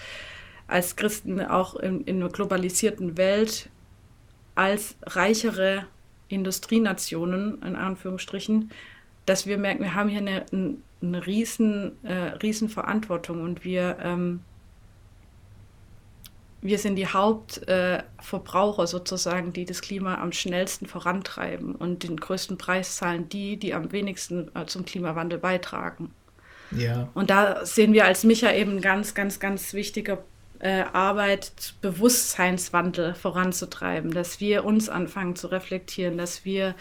als 0.67 0.97
Christen 0.97 1.41
auch 1.41 1.77
in, 1.77 2.03
in 2.03 2.17
einer 2.17 2.31
globalisierten 2.31 3.17
Welt 3.17 3.69
als 4.55 4.97
reichere 5.03 5.87
Industrienationen, 6.29 7.63
in 7.63 7.77
Anführungsstrichen, 7.77 8.71
dass 9.27 9.47
wir 9.47 9.59
merken, 9.59 9.83
wir 9.83 9.95
haben 9.95 10.09
hier 10.09 10.21
eine, 10.21 10.47
eine, 11.03 11.27
riesen, 11.27 11.93
äh, 12.05 12.15
riesen 12.43 12.69
Verantwortung 12.69 13.43
und 13.43 13.65
wir 13.65 13.99
ähm, 14.03 14.41
wir 16.61 16.79
sind 16.79 16.97
die 16.97 17.07
Hauptverbraucher 17.07 18.83
äh, 18.83 18.87
sozusagen, 18.87 19.53
die 19.53 19.65
das 19.65 19.81
Klima 19.81 20.17
am 20.21 20.33
schnellsten 20.33 20.87
vorantreiben 20.87 21.75
und 21.75 22.03
den 22.03 22.17
größten 22.17 22.59
Preis 22.59 22.97
zahlen 22.97 23.29
die, 23.29 23.57
die 23.57 23.75
am 23.75 23.93
wenigsten 23.93 24.51
äh, 24.55 24.67
zum 24.67 24.85
Klimawandel 24.85 25.39
beitragen. 25.39 26.13
Ja. 26.71 27.09
Und 27.15 27.31
da 27.31 27.65
sehen 27.65 27.93
wir 27.93 28.05
als 28.05 28.25
Micha 28.25 28.53
eben 28.53 28.81
ganz, 28.81 29.15
ganz, 29.15 29.41
ganz 29.41 29.73
wichtige 29.73 30.19
äh, 30.59 30.83
Arbeit, 30.93 31.75
Bewusstseinswandel 31.81 33.15
voranzutreiben, 33.15 34.13
dass 34.13 34.41
wir 34.41 34.65
uns 34.65 34.89
anfangen 34.89 35.37
zu 35.37 35.47
reflektieren, 35.47 36.19
dass 36.19 36.45
wir 36.45 36.75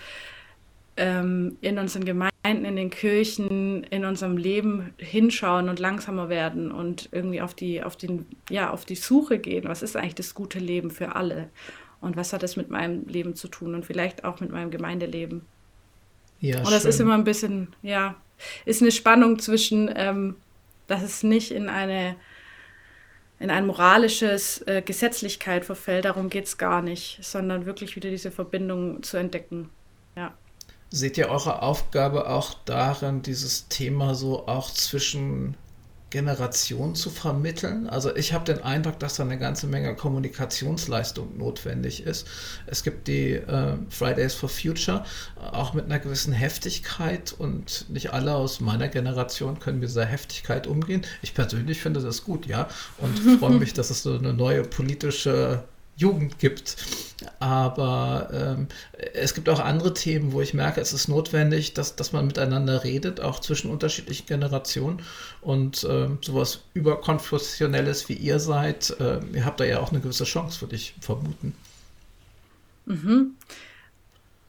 ähm, 0.98 1.58
in 1.62 1.78
unseren 1.80 2.06
Gemeinden, 2.06 2.66
in 2.66 2.76
den 2.76 2.90
Kirchen, 2.90 3.84
in 3.86 4.06
unserem 4.06 4.38
Leben 4.38 4.94
hinschauen 4.98 5.70
und 5.70 5.80
langsamer 5.80 6.30
werden 6.30 6.72
und 6.72 7.10
irgendwie 7.12 7.42
auf 7.42 7.54
die, 7.54 7.84
auf 7.84 7.96
den, 7.96 8.26
ja, 8.50 8.72
auf 8.72 8.86
die 8.86 8.96
Suche 8.96 9.40
gehen. 9.40 9.66
Was 9.66 9.84
ist 9.84 9.96
eigentlich 9.96 10.16
das 10.16 10.34
gute 10.34 10.60
Leben 10.60 10.92
für 10.92 11.16
alle? 11.16 11.50
Und 12.02 12.16
was 12.16 12.34
hat 12.34 12.44
das 12.44 12.56
mit 12.56 12.70
meinem 12.70 13.08
Leben 13.08 13.36
zu 13.36 13.48
tun 13.48 13.74
und 13.74 13.86
vielleicht 13.86 14.24
auch 14.24 14.40
mit 14.40 14.52
meinem 14.52 14.72
Gemeindeleben? 14.72 15.46
Ja, 16.40 16.60
und 16.60 16.72
das 16.72 16.84
schön. 16.84 16.90
ist 16.90 17.00
immer 17.00 17.16
ein 17.16 17.24
bisschen, 17.24 17.76
ja, 17.82 18.16
ist 18.66 18.82
eine 18.82 18.92
Spannung 18.92 19.40
zwischen, 19.40 19.90
ähm, 19.96 20.36
dass 20.88 21.02
es 21.02 21.24
nicht 21.24 21.52
in 21.52 21.70
eine 21.70 22.16
in 23.40 23.52
ein 23.52 23.68
moralisches 23.68 24.64
äh, 24.68 24.82
Gesetzlichkeit 24.82 25.64
verfällt, 25.64 26.06
darum 26.06 26.30
geht 26.30 26.46
es 26.46 26.58
gar 26.58 26.82
nicht, 26.82 27.20
sondern 27.22 27.68
wirklich 27.68 27.96
wieder 27.96 28.10
diese 28.10 28.32
Verbindung 28.32 29.04
zu 29.04 29.18
entdecken. 29.18 29.70
Ja. 30.16 30.34
Seht 30.90 31.18
ihr 31.18 31.30
eure 31.30 31.62
Aufgabe 31.62 32.30
auch 32.30 32.54
darin, 32.66 33.22
dieses 33.22 33.68
Thema 33.68 34.16
so 34.16 34.48
auch 34.48 34.72
zwischen 34.72 35.58
Generationen 36.10 36.96
zu 36.96 37.10
vermitteln? 37.10 37.90
Also 37.90 38.16
ich 38.16 38.32
habe 38.32 38.46
den 38.46 38.64
Eindruck, 38.64 38.98
dass 39.00 39.16
da 39.16 39.24
eine 39.24 39.38
ganze 39.38 39.68
Menge 39.68 39.94
Kommunikationsleistung 39.96 41.38
notwendig 41.38 42.04
ist. 42.06 42.26
Es 42.68 42.84
gibt 42.84 43.10
die 43.10 43.34
äh, 43.34 43.74
Fridays 43.90 44.34
for 44.34 44.48
Future, 44.48 45.04
auch 45.36 45.74
mit 45.74 45.86
einer 45.86 46.00
gewissen 46.00 46.32
Heftigkeit 46.32 47.34
und 47.38 47.90
nicht 47.90 48.14
alle 48.14 48.36
aus 48.36 48.62
meiner 48.62 48.88
Generation 48.88 49.60
können 49.60 49.80
mit 49.80 49.90
dieser 49.90 50.06
Heftigkeit 50.06 50.68
umgehen. 50.68 51.02
Ich 51.22 51.34
persönlich 51.34 51.82
finde 51.82 52.02
das 52.02 52.24
gut, 52.24 52.46
ja, 52.46 52.70
und 53.00 53.20
freue 53.40 53.60
mich, 53.60 53.74
dass 53.74 53.90
es 53.90 54.04
so 54.04 54.18
eine 54.18 54.34
neue 54.34 54.64
politische 54.64 55.66
Jugend 55.98 56.40
gibt. 56.40 56.78
Aber 57.40 58.30
ähm, 58.32 58.68
es 59.14 59.34
gibt 59.34 59.50
auch 59.50 59.60
andere 59.60 59.94
Themen, 59.94 60.32
wo 60.32 60.42
ich 60.42 60.54
merke, 60.54 60.80
es 60.80 60.94
ist 60.94 61.08
notwendig, 61.08 61.74
dass, 61.74 61.96
dass 61.96 62.14
man 62.14 62.28
miteinander 62.28 62.84
redet, 62.84 63.20
auch 63.20 63.40
zwischen 63.42 63.72
unterschiedlichen 63.72 64.28
Generationen. 64.28 65.02
Und 65.42 65.86
ähm, 65.90 66.20
sowas 66.22 66.62
überkonfessionelles 66.76 68.08
wie 68.08 68.14
ihr 68.14 68.40
seid, 68.40 68.96
äh, 69.00 69.20
ihr 69.34 69.46
habt 69.46 69.60
da 69.60 69.66
ja 69.66 69.80
auch 69.80 69.92
eine 69.92 70.00
gewisse 70.00 70.26
Chance, 70.26 70.62
würde 70.62 70.76
ich 70.76 70.94
vermuten. 71.02 71.56
Mhm. 72.86 73.32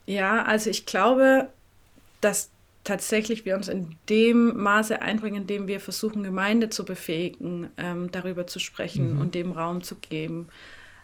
Ja, 0.06 0.44
also 0.44 0.68
ich 0.68 0.84
glaube, 0.84 1.48
dass 2.20 2.50
tatsächlich 2.84 3.44
wir 3.44 3.54
uns 3.56 3.68
in 3.68 3.96
dem 4.08 4.56
Maße 4.56 5.02
einbringen, 5.02 5.42
in 5.42 5.46
dem 5.46 5.66
wir 5.66 5.80
versuchen, 5.80 6.22
Gemeinde 6.22 6.70
zu 6.70 6.84
befähigen, 6.84 7.68
ähm, 7.76 8.10
darüber 8.12 8.46
zu 8.46 8.58
sprechen 8.58 9.14
mhm. 9.14 9.20
und 9.20 9.34
dem 9.34 9.52
Raum 9.52 9.82
zu 9.82 9.96
geben. 9.96 10.48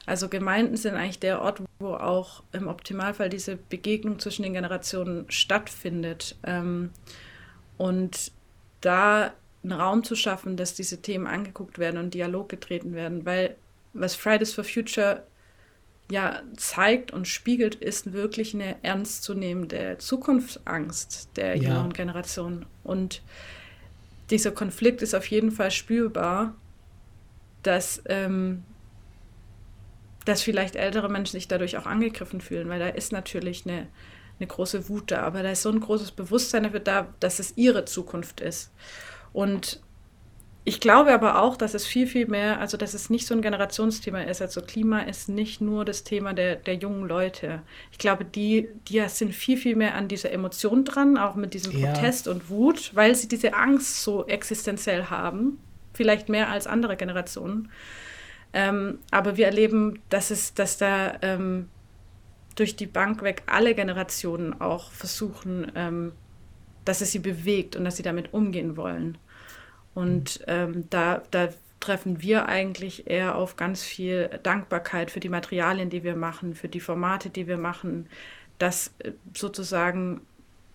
Also 0.06 0.28
Gemeinden 0.28 0.76
sind 0.76 0.94
eigentlich 0.94 1.18
der 1.18 1.40
Ort, 1.40 1.62
wo 1.78 1.94
auch 1.94 2.42
im 2.52 2.68
Optimalfall 2.68 3.30
diese 3.30 3.56
Begegnung 3.56 4.18
zwischen 4.18 4.42
den 4.42 4.52
Generationen 4.52 5.24
stattfindet. 5.30 6.36
Ähm, 6.44 6.90
und 7.78 8.32
da 8.80 9.32
einen 9.62 9.72
Raum 9.72 10.04
zu 10.04 10.14
schaffen, 10.14 10.56
dass 10.56 10.74
diese 10.74 11.00
Themen 11.00 11.26
angeguckt 11.26 11.78
werden 11.78 11.98
und 11.98 12.14
Dialog 12.14 12.48
getreten 12.48 12.94
werden, 12.94 13.24
weil 13.24 13.56
was 13.94 14.14
Fridays 14.14 14.52
for 14.52 14.64
Future 14.64 15.22
ja 16.10 16.42
zeigt 16.56 17.12
und 17.12 17.26
spiegelt, 17.26 17.76
ist 17.76 18.12
wirklich 18.12 18.52
eine 18.52 18.76
ernstzunehmende 18.82 19.96
Zukunftsangst 19.98 21.30
der 21.36 21.56
ja. 21.56 21.62
jüngeren 21.62 21.92
Generation. 21.94 22.66
Und 22.82 23.22
dieser 24.30 24.50
Konflikt 24.50 25.00
ist 25.00 25.14
auf 25.14 25.26
jeden 25.26 25.50
Fall 25.50 25.70
spürbar, 25.70 26.54
dass 27.62 28.02
ähm, 28.06 28.64
dass 30.24 30.42
vielleicht 30.42 30.76
ältere 30.76 31.08
Menschen 31.08 31.32
sich 31.32 31.48
dadurch 31.48 31.76
auch 31.76 31.86
angegriffen 31.86 32.40
fühlen, 32.40 32.68
weil 32.68 32.78
da 32.78 32.88
ist 32.88 33.12
natürlich 33.12 33.66
eine, 33.66 33.86
eine 34.38 34.46
große 34.46 34.88
Wut 34.88 35.10
da, 35.10 35.22
aber 35.22 35.42
da 35.42 35.50
ist 35.50 35.62
so 35.62 35.70
ein 35.70 35.80
großes 35.80 36.12
Bewusstsein 36.12 36.64
dafür 36.64 36.80
da, 36.80 37.08
dass 37.20 37.38
es 37.38 37.56
ihre 37.56 37.84
Zukunft 37.84 38.40
ist. 38.40 38.72
Und 39.32 39.80
ich 40.66 40.80
glaube 40.80 41.12
aber 41.12 41.42
auch, 41.42 41.58
dass 41.58 41.74
es 41.74 41.86
viel, 41.86 42.06
viel 42.06 42.26
mehr, 42.26 42.58
also 42.58 42.78
dass 42.78 42.94
es 42.94 43.10
nicht 43.10 43.26
so 43.26 43.34
ein 43.34 43.42
Generationsthema 43.42 44.22
ist. 44.22 44.40
Also 44.40 44.62
Klima 44.62 45.00
ist 45.00 45.28
nicht 45.28 45.60
nur 45.60 45.84
das 45.84 46.04
Thema 46.04 46.32
der, 46.32 46.56
der 46.56 46.76
jungen 46.76 47.06
Leute. 47.06 47.60
Ich 47.92 47.98
glaube, 47.98 48.24
die, 48.24 48.68
die 48.88 49.06
sind 49.08 49.34
viel, 49.34 49.58
viel 49.58 49.76
mehr 49.76 49.94
an 49.94 50.08
dieser 50.08 50.32
Emotion 50.32 50.86
dran, 50.86 51.18
auch 51.18 51.34
mit 51.34 51.52
diesem 51.52 51.76
ja. 51.76 51.92
Protest 51.92 52.28
und 52.28 52.48
Wut, 52.48 52.92
weil 52.94 53.14
sie 53.14 53.28
diese 53.28 53.52
Angst 53.52 54.02
so 54.02 54.26
existenziell 54.26 55.04
haben. 55.04 55.58
Vielleicht 55.92 56.30
mehr 56.30 56.48
als 56.48 56.66
andere 56.66 56.96
Generationen. 56.96 57.70
Ähm, 58.54 59.00
aber 59.10 59.36
wir 59.36 59.46
erleben, 59.46 59.98
dass 60.08 60.30
es, 60.30 60.54
dass 60.54 60.78
da 60.78 61.18
ähm, 61.22 61.68
durch 62.54 62.76
die 62.76 62.86
Bank 62.86 63.22
weg 63.22 63.42
alle 63.46 63.74
Generationen 63.74 64.60
auch 64.60 64.92
versuchen, 64.92 65.72
ähm, 65.74 66.12
dass 66.84 67.00
es 67.00 67.10
sie 67.10 67.18
bewegt 67.18 67.74
und 67.74 67.84
dass 67.84 67.96
sie 67.96 68.04
damit 68.04 68.32
umgehen 68.32 68.76
wollen. 68.76 69.18
Und 69.94 70.44
ähm, 70.46 70.88
da, 70.88 71.22
da 71.32 71.48
treffen 71.80 72.22
wir 72.22 72.48
eigentlich 72.48 73.08
eher 73.10 73.34
auf 73.34 73.56
ganz 73.56 73.82
viel 73.82 74.30
Dankbarkeit 74.44 75.10
für 75.10 75.20
die 75.20 75.28
Materialien, 75.28 75.90
die 75.90 76.04
wir 76.04 76.16
machen, 76.16 76.54
für 76.54 76.68
die 76.68 76.80
Formate, 76.80 77.30
die 77.30 77.48
wir 77.48 77.58
machen, 77.58 78.08
dass 78.58 78.94
äh, 79.00 79.12
sozusagen 79.34 80.20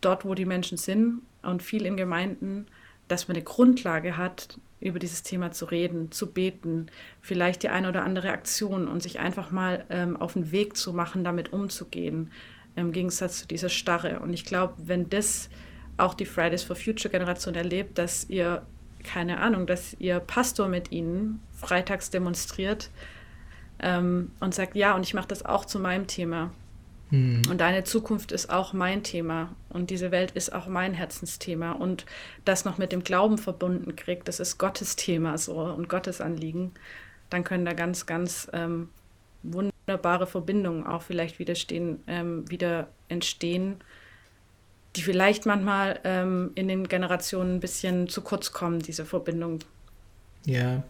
dort, 0.02 0.26
wo 0.26 0.34
die 0.34 0.46
Menschen 0.46 0.78
sind 0.78 1.22
und 1.44 1.64
viel 1.64 1.86
in 1.86 1.96
Gemeinden, 1.96 2.68
dass 3.10 3.28
man 3.28 3.36
eine 3.36 3.43
Grundlage 3.43 4.16
hat, 4.16 4.57
über 4.80 4.99
dieses 4.99 5.24
Thema 5.24 5.51
zu 5.51 5.66
reden, 5.66 6.12
zu 6.12 6.32
beten, 6.32 6.88
vielleicht 7.22 7.64
die 7.64 7.70
eine 7.70 7.89
oder 7.89 8.03
andere 8.03 8.32
Aktion 8.32 8.88
und 8.88 9.03
sich 9.03 9.20
einfach 9.20 9.51
mal 9.51 9.84
ähm, 9.89 10.16
auf 10.16 10.34
den 10.34 10.51
Weg 10.53 10.78
zu 10.78 10.93
machen, 10.93 11.26
damit 11.26 11.51
umzugehen, 11.51 12.32
im 12.78 12.93
Gegensatz 12.93 13.39
zu 13.39 13.47
dieser 13.47 13.68
Starre. 13.68 14.22
Und 14.22 14.32
ich 14.34 14.45
glaube, 14.45 14.76
wenn 14.78 15.10
das 15.10 15.49
auch 15.97 16.14
die 16.14 16.26
Fridays 16.26 16.64
for 16.64 16.78
Future 16.78 17.12
Generation 17.12 17.55
erlebt, 17.55 17.97
dass 17.97 18.30
ihr 18.30 18.66
keine 19.03 19.39
Ahnung, 19.39 19.66
dass 19.66 19.95
ihr 19.99 20.20
Pastor 20.20 20.68
mit 20.68 20.91
ihnen 20.91 21.41
freitags 21.53 22.10
demonstriert 22.10 22.89
ähm, 23.80 24.32
und 24.39 24.53
sagt, 24.53 24.76
ja, 24.76 24.95
und 24.95 25.03
ich 25.03 25.14
mache 25.14 25.28
das 25.28 25.45
auch 25.45 25.66
zu 25.66 25.80
meinem 25.80 26.07
Thema. 26.07 26.51
Hm. 27.10 27.41
Und 27.49 27.60
deine 27.60 27.84
Zukunft 27.84 28.32
ist 28.32 28.49
auch 28.49 28.74
mein 28.74 29.03
Thema 29.03 29.55
und 29.70 29.89
diese 29.89 30.12
Welt 30.12 30.32
ist 30.32 30.53
auch 30.53 30.68
mein 30.68 30.93
Herzensthema 30.93 31.72
und 31.72 32.05
das 32.45 32.66
noch 32.66 32.78
mit 32.78 32.91
dem 32.91 33.03
Glauben 33.03 33.38
verbunden 33.38 33.95
kriegt, 33.95 34.28
das 34.28 34.39
ist 34.39 34.57
Gottes 34.57 34.95
Thema 34.95 35.38
so 35.38 35.60
und 35.60 35.89
Gottes 35.89 36.22
Anliegen, 36.22 36.72
dann 37.30 37.43
können 37.43 37.66
da 37.66 37.74
ganz, 37.74 38.05
ganz 38.05 38.47
ähm, 38.53 38.89
wunderbare 39.41 40.28
Verbindungen 40.28 40.86
auch 40.86 41.01
vielleicht 41.01 41.39
wieder, 41.39 41.55
stehen, 41.55 42.03
ähm, 42.07 42.49
wieder 42.49 42.89
entstehen 43.07 43.82
die 44.95 45.01
vielleicht 45.01 45.45
manchmal 45.45 45.99
ähm, 46.03 46.51
in 46.55 46.68
den 46.68 46.88
Generationen 46.88 47.55
ein 47.55 47.60
bisschen 47.60 48.10
zu 48.10 48.22
kurz 48.22 48.51
kommen, 48.51 48.80
diese 48.80 49.05
Verbindung. 49.05 49.60
Ja, 50.50 50.82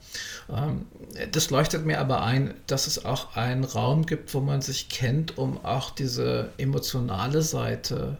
ähm, 0.49 0.86
das 1.34 1.49
leuchtet 1.49 1.86
mir 1.86 1.99
aber 1.99 2.24
ein, 2.24 2.53
dass 2.68 2.88
es 2.88 3.03
auch 3.03 3.36
einen 3.36 3.66
Raum 3.66 4.05
gibt, 4.05 4.34
wo 4.34 4.39
man 4.39 4.62
sich 4.62 4.88
kennt, 4.88 5.38
um 5.38 5.64
auch 5.66 5.89
diese 5.89 6.53
emotionale 6.57 7.41
Seite 7.41 8.18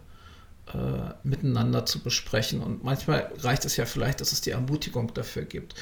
äh, 0.73 1.13
miteinander 1.23 1.85
zu 1.85 1.99
besprechen. 1.99 2.61
Und 2.61 2.83
manchmal 2.83 3.31
reicht 3.39 3.63
es 3.63 3.77
ja 3.77 3.85
vielleicht, 3.85 4.19
dass 4.19 4.33
es 4.33 4.41
die 4.41 4.49
Ermutigung 4.49 5.13
dafür 5.13 5.43
gibt. 5.43 5.75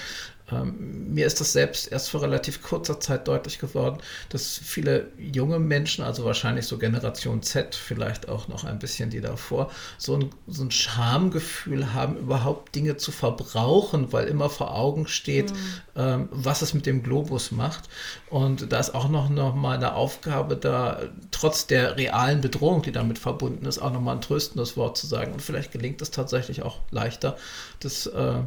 Ähm, 0.51 1.13
mir 1.13 1.25
ist 1.25 1.41
das 1.41 1.51
selbst 1.51 1.91
erst 1.91 2.09
vor 2.09 2.21
relativ 2.21 2.61
kurzer 2.61 2.99
Zeit 2.99 3.27
deutlich 3.27 3.59
geworden, 3.59 3.97
dass 4.29 4.57
viele 4.57 5.07
junge 5.17 5.59
Menschen, 5.59 6.03
also 6.03 6.23
wahrscheinlich 6.23 6.65
so 6.65 6.77
Generation 6.77 7.43
Z, 7.43 7.75
vielleicht 7.75 8.29
auch 8.29 8.47
noch 8.47 8.63
ein 8.63 8.79
bisschen 8.79 9.09
die 9.09 9.19
davor, 9.19 9.69
so 9.97 10.15
ein, 10.15 10.29
so 10.47 10.63
ein 10.63 10.71
Schamgefühl 10.71 11.93
haben, 11.93 12.17
überhaupt 12.17 12.75
Dinge 12.75 12.95
zu 12.95 13.11
verbrauchen, 13.11 14.13
weil 14.13 14.27
immer 14.27 14.49
vor 14.49 14.73
Augen 14.73 15.07
steht, 15.07 15.51
mhm. 15.51 15.57
ähm, 15.95 16.29
was 16.31 16.61
es 16.61 16.73
mit 16.73 16.85
dem 16.85 17.03
Globus 17.03 17.51
macht. 17.51 17.89
Und 18.29 18.71
da 18.71 18.79
ist 18.79 18.95
auch 18.95 19.09
noch, 19.09 19.29
noch 19.29 19.55
mal 19.55 19.75
eine 19.75 19.95
Aufgabe 19.95 20.55
da, 20.55 21.01
trotz 21.31 21.67
der 21.67 21.97
realen 21.97 22.39
Bedrohung, 22.39 22.81
die 22.81 22.93
damit 22.93 23.19
verbunden 23.19 23.65
ist, 23.65 23.79
auch 23.79 23.91
noch 23.91 24.01
mal 24.01 24.13
ein 24.13 24.21
tröstendes 24.21 24.77
Wort 24.77 24.97
zu 24.97 25.07
sagen. 25.07 25.33
Und 25.33 25.41
vielleicht 25.41 25.73
gelingt 25.73 26.01
es 26.01 26.11
tatsächlich 26.11 26.63
auch 26.63 26.79
leichter, 26.91 27.35
das 27.79 28.07
äh, 28.07 28.39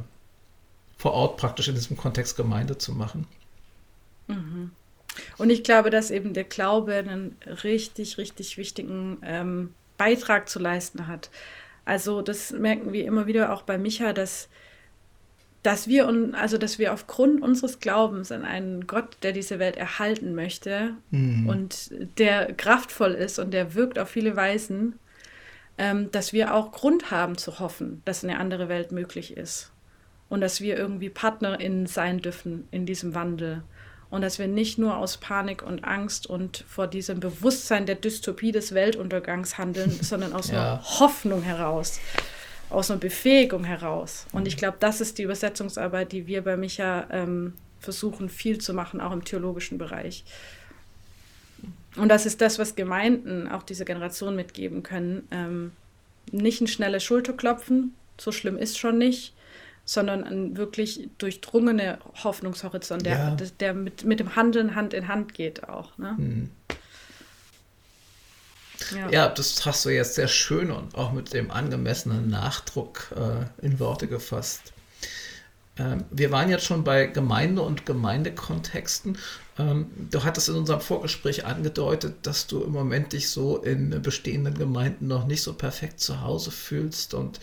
vor 1.00 1.14
Ort 1.14 1.38
praktisch 1.38 1.66
in 1.66 1.74
diesem 1.74 1.96
Kontext 1.96 2.36
Gemeinde 2.36 2.76
zu 2.76 2.92
machen. 2.92 3.26
Mhm. 4.28 4.70
Und 5.38 5.48
ich 5.48 5.64
glaube, 5.64 5.88
dass 5.88 6.10
eben 6.10 6.34
der 6.34 6.44
Glaube 6.44 6.94
einen 6.94 7.36
richtig, 7.64 8.18
richtig 8.18 8.58
wichtigen 8.58 9.16
ähm, 9.24 9.74
Beitrag 9.96 10.50
zu 10.50 10.58
leisten 10.58 11.06
hat. 11.06 11.30
Also 11.86 12.20
das 12.20 12.52
merken 12.52 12.92
wir 12.92 13.06
immer 13.06 13.26
wieder 13.26 13.54
auch 13.54 13.62
bei 13.62 13.78
Micha, 13.78 14.12
dass, 14.12 14.50
dass 15.62 15.88
wir 15.88 16.06
also 16.34 16.58
dass 16.58 16.78
wir 16.78 16.92
aufgrund 16.92 17.42
unseres 17.42 17.80
Glaubens 17.80 18.30
an 18.30 18.44
einen 18.44 18.86
Gott, 18.86 19.16
der 19.22 19.32
diese 19.32 19.58
Welt 19.58 19.78
erhalten 19.78 20.34
möchte 20.34 20.92
mhm. 21.10 21.48
und 21.48 21.90
der 22.18 22.52
kraftvoll 22.52 23.12
ist 23.12 23.38
und 23.38 23.52
der 23.52 23.74
wirkt 23.74 23.98
auf 23.98 24.10
viele 24.10 24.36
Weisen, 24.36 24.98
ähm, 25.78 26.10
dass 26.12 26.34
wir 26.34 26.54
auch 26.54 26.72
Grund 26.72 27.10
haben 27.10 27.38
zu 27.38 27.58
hoffen, 27.58 28.02
dass 28.04 28.22
eine 28.22 28.38
andere 28.38 28.68
Welt 28.68 28.92
möglich 28.92 29.38
ist 29.38 29.72
und 30.30 30.40
dass 30.40 30.62
wir 30.62 30.78
irgendwie 30.78 31.10
PartnerInnen 31.10 31.86
sein 31.86 32.20
dürfen 32.20 32.66
in 32.70 32.86
diesem 32.86 33.14
Wandel. 33.14 33.62
Und 34.08 34.22
dass 34.22 34.38
wir 34.38 34.48
nicht 34.48 34.78
nur 34.78 34.96
aus 34.96 35.18
Panik 35.18 35.62
und 35.62 35.84
Angst 35.84 36.26
und 36.26 36.64
vor 36.66 36.86
diesem 36.86 37.20
Bewusstsein 37.20 37.84
der 37.86 37.96
Dystopie 37.96 38.50
des 38.50 38.72
Weltuntergangs 38.72 39.58
handeln, 39.58 39.90
sondern 40.00 40.32
aus 40.32 40.50
ja. 40.50 40.74
einer 40.74 40.82
Hoffnung 41.00 41.42
heraus, 41.42 42.00
aus 42.70 42.90
einer 42.90 42.98
Befähigung 42.98 43.64
heraus. 43.64 44.26
Und 44.32 44.48
ich 44.48 44.56
glaube, 44.56 44.78
das 44.80 45.00
ist 45.00 45.18
die 45.18 45.24
Übersetzungsarbeit, 45.24 46.12
die 46.12 46.26
wir 46.26 46.42
bei 46.42 46.56
Micha 46.56 47.06
ähm, 47.10 47.54
versuchen, 47.80 48.28
viel 48.28 48.58
zu 48.58 48.72
machen, 48.72 49.00
auch 49.00 49.12
im 49.12 49.24
theologischen 49.24 49.78
Bereich. 49.78 50.24
Und 51.96 52.08
das 52.08 52.24
ist 52.24 52.40
das, 52.40 52.58
was 52.58 52.76
Gemeinden, 52.76 53.48
auch 53.48 53.64
diese 53.64 53.84
Generation 53.84 54.36
mitgeben 54.36 54.84
können. 54.84 55.26
Ähm, 55.32 55.72
nicht 56.30 56.60
ein 56.60 56.68
schnelles 56.68 57.02
Schulterklopfen, 57.02 57.94
so 58.16 58.30
schlimm 58.30 58.56
ist 58.56 58.78
schon 58.78 58.98
nicht, 58.98 59.34
sondern 59.90 60.22
ein 60.22 60.56
wirklich 60.56 61.08
durchdrungener 61.18 61.98
Hoffnungshorizont, 62.22 63.04
der, 63.04 63.18
ja. 63.18 63.36
der 63.58 63.74
mit, 63.74 64.04
mit 64.04 64.20
dem 64.20 64.36
Handeln 64.36 64.76
Hand 64.76 64.94
in 64.94 65.08
Hand 65.08 65.34
geht 65.34 65.68
auch. 65.68 65.98
Ne? 65.98 66.16
Hm. 66.16 66.50
Ja. 68.94 69.10
ja. 69.10 69.28
das 69.28 69.66
hast 69.66 69.84
du 69.84 69.88
jetzt 69.88 70.14
sehr 70.14 70.28
schön 70.28 70.70
und 70.70 70.94
auch 70.94 71.10
mit 71.10 71.32
dem 71.32 71.50
angemessenen 71.50 72.30
Nachdruck 72.30 73.12
äh, 73.16 73.66
in 73.66 73.80
Worte 73.80 74.06
gefasst. 74.06 74.72
Ähm, 75.76 76.04
wir 76.12 76.30
waren 76.30 76.50
jetzt 76.50 76.66
schon 76.66 76.84
bei 76.84 77.06
Gemeinde 77.06 77.62
und 77.62 77.84
Gemeindekontexten. 77.84 79.18
Ähm, 79.58 79.90
du 80.12 80.22
hattest 80.22 80.50
in 80.50 80.54
unserem 80.54 80.80
Vorgespräch 80.80 81.46
angedeutet, 81.46 82.14
dass 82.22 82.46
du 82.46 82.62
im 82.62 82.70
Moment 82.70 83.12
dich 83.12 83.28
so 83.28 83.56
in 83.56 84.00
bestehenden 84.02 84.54
Gemeinden 84.54 85.08
noch 85.08 85.26
nicht 85.26 85.42
so 85.42 85.52
perfekt 85.52 85.98
zu 85.98 86.20
Hause 86.20 86.52
fühlst 86.52 87.12
und 87.12 87.40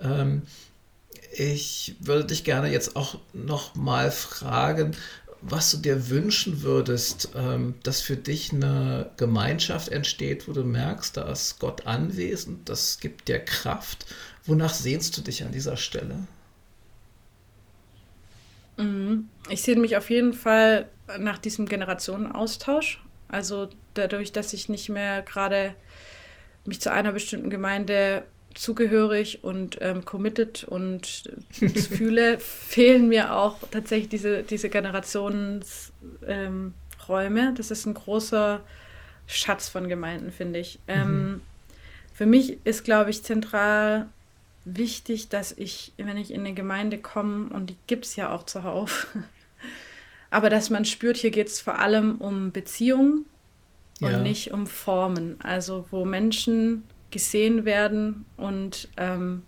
ähm, 0.00 0.42
ich 1.32 1.96
würde 2.00 2.26
dich 2.26 2.44
gerne 2.44 2.70
jetzt 2.70 2.96
auch 2.96 3.18
noch 3.32 3.74
mal 3.74 4.10
fragen, 4.10 4.96
was 5.40 5.70
du 5.70 5.76
dir 5.76 6.08
wünschen 6.10 6.62
würdest, 6.62 7.30
ähm, 7.36 7.74
dass 7.82 8.00
für 8.00 8.16
dich 8.16 8.52
eine 8.52 9.10
Gemeinschaft 9.16 9.88
entsteht, 9.88 10.48
wo 10.48 10.52
du 10.52 10.64
merkst, 10.64 11.16
da 11.16 11.30
ist 11.30 11.60
Gott 11.60 11.86
anwesend, 11.86 12.68
das 12.68 12.98
gibt 12.98 13.28
dir 13.28 13.38
Kraft. 13.38 14.06
Wonach 14.44 14.74
sehnst 14.74 15.16
du 15.16 15.20
dich 15.20 15.44
an 15.44 15.52
dieser 15.52 15.76
Stelle? 15.76 16.26
Mhm. 18.76 19.28
Ich 19.48 19.62
sehe 19.62 19.76
mich 19.76 19.96
auf 19.96 20.10
jeden 20.10 20.32
Fall 20.32 20.88
nach 21.18 21.38
diesem 21.38 21.66
Generationenaustausch. 21.66 23.02
Also 23.28 23.68
dadurch, 23.94 24.32
dass 24.32 24.52
ich 24.52 24.68
nicht 24.68 24.88
mehr 24.88 25.22
gerade 25.22 25.74
mich 26.64 26.80
zu 26.80 26.90
einer 26.90 27.12
bestimmten 27.12 27.50
Gemeinde 27.50 28.24
zugehörig 28.54 29.44
und 29.44 29.78
ähm, 29.80 30.04
committed 30.04 30.64
und 30.64 31.30
fühle, 31.50 32.38
fehlen 32.38 33.08
mir 33.08 33.34
auch 33.34 33.58
tatsächlich 33.70 34.08
diese, 34.08 34.42
diese 34.42 34.68
Generationsräume. 34.68 35.92
Ähm, 36.26 37.54
das 37.54 37.70
ist 37.70 37.86
ein 37.86 37.94
großer 37.94 38.60
Schatz 39.26 39.68
von 39.68 39.88
Gemeinden, 39.88 40.32
finde 40.32 40.58
ich. 40.58 40.80
Mhm. 40.86 40.92
Ähm, 40.94 41.40
für 42.12 42.26
mich 42.26 42.58
ist, 42.64 42.84
glaube 42.84 43.10
ich, 43.10 43.22
zentral 43.22 44.08
wichtig, 44.64 45.28
dass 45.28 45.52
ich, 45.52 45.92
wenn 45.96 46.16
ich 46.16 46.32
in 46.32 46.40
eine 46.40 46.54
Gemeinde 46.54 46.98
komme, 46.98 47.48
und 47.50 47.70
die 47.70 47.76
gibt 47.86 48.06
es 48.06 48.16
ja 48.16 48.34
auch 48.34 48.44
zuhauf, 48.44 49.06
aber 50.30 50.50
dass 50.50 50.70
man 50.70 50.84
spürt, 50.84 51.16
hier 51.16 51.30
geht 51.30 51.48
es 51.48 51.60
vor 51.60 51.78
allem 51.78 52.16
um 52.16 52.50
Beziehungen 52.50 53.24
ja. 54.00 54.08
und 54.08 54.22
nicht 54.22 54.52
um 54.52 54.66
Formen. 54.66 55.36
Also 55.40 55.86
wo 55.90 56.04
Menschen 56.04 56.84
gesehen 57.10 57.64
werden 57.64 58.24
und 58.36 58.88
ähm, 58.96 59.42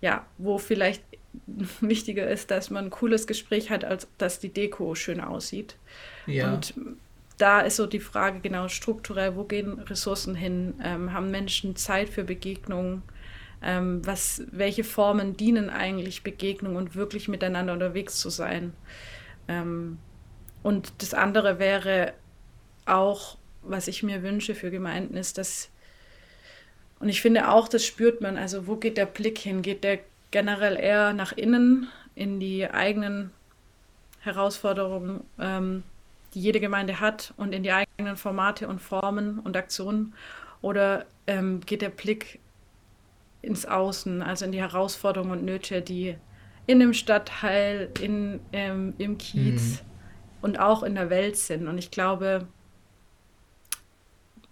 ja, 0.00 0.26
wo 0.38 0.58
vielleicht 0.58 1.02
wichtiger 1.80 2.28
ist, 2.28 2.50
dass 2.50 2.70
man 2.70 2.86
ein 2.86 2.90
cooles 2.90 3.26
Gespräch 3.26 3.70
hat, 3.70 3.84
als 3.84 4.08
dass 4.18 4.40
die 4.40 4.52
Deko 4.52 4.94
schön 4.94 5.20
aussieht. 5.20 5.76
Ja. 6.26 6.52
Und 6.52 6.74
da 7.38 7.60
ist 7.60 7.76
so 7.76 7.86
die 7.86 8.00
Frage 8.00 8.40
genau 8.40 8.68
strukturell, 8.68 9.36
wo 9.36 9.44
gehen 9.44 9.78
Ressourcen 9.80 10.34
hin? 10.34 10.74
Ähm, 10.82 11.12
haben 11.12 11.30
Menschen 11.30 11.76
Zeit 11.76 12.08
für 12.08 12.24
Begegnungen? 12.24 13.02
Ähm, 13.62 14.06
was, 14.06 14.42
welche 14.50 14.84
Formen 14.84 15.36
dienen 15.36 15.70
eigentlich 15.70 16.22
Begegnung 16.22 16.76
und 16.76 16.94
wirklich 16.96 17.28
miteinander 17.28 17.72
unterwegs 17.72 18.18
zu 18.18 18.30
sein? 18.30 18.72
Ähm, 19.48 19.98
und 20.62 20.92
das 20.98 21.14
andere 21.14 21.58
wäre 21.58 22.12
auch, 22.86 23.38
was 23.62 23.88
ich 23.88 24.02
mir 24.02 24.22
wünsche 24.22 24.54
für 24.54 24.70
Gemeinden, 24.70 25.16
ist, 25.16 25.38
dass, 25.38 25.70
und 27.00 27.08
ich 27.08 27.22
finde 27.22 27.50
auch, 27.50 27.66
das 27.66 27.84
spürt 27.84 28.20
man, 28.20 28.36
also 28.36 28.66
wo 28.66 28.76
geht 28.76 28.98
der 28.98 29.06
Blick 29.06 29.38
hin? 29.38 29.62
Geht 29.62 29.84
der 29.84 29.98
generell 30.30 30.76
eher 30.76 31.14
nach 31.14 31.32
innen, 31.32 31.88
in 32.14 32.38
die 32.40 32.68
eigenen 32.70 33.30
Herausforderungen, 34.20 35.24
ähm, 35.38 35.82
die 36.34 36.40
jede 36.40 36.60
Gemeinde 36.60 37.00
hat 37.00 37.32
und 37.38 37.54
in 37.54 37.62
die 37.62 37.72
eigenen 37.72 38.16
Formate 38.16 38.68
und 38.68 38.80
Formen 38.80 39.38
und 39.38 39.56
Aktionen? 39.56 40.14
Oder 40.60 41.06
ähm, 41.26 41.60
geht 41.60 41.80
der 41.80 41.88
Blick 41.88 42.38
ins 43.40 43.64
Außen, 43.64 44.20
also 44.22 44.44
in 44.44 44.52
die 44.52 44.60
Herausforderungen 44.60 45.32
und 45.32 45.44
Nöte, 45.46 45.80
die 45.80 46.16
in 46.66 46.80
dem 46.80 46.92
Stadtteil, 46.92 47.90
in, 47.98 48.40
ähm, 48.52 48.92
im 48.98 49.16
Kiez 49.16 49.80
mhm. 49.80 49.86
und 50.42 50.60
auch 50.60 50.82
in 50.82 50.94
der 50.94 51.08
Welt 51.08 51.38
sind. 51.38 51.66
Und 51.66 51.78
ich 51.78 51.90
glaube, 51.90 52.46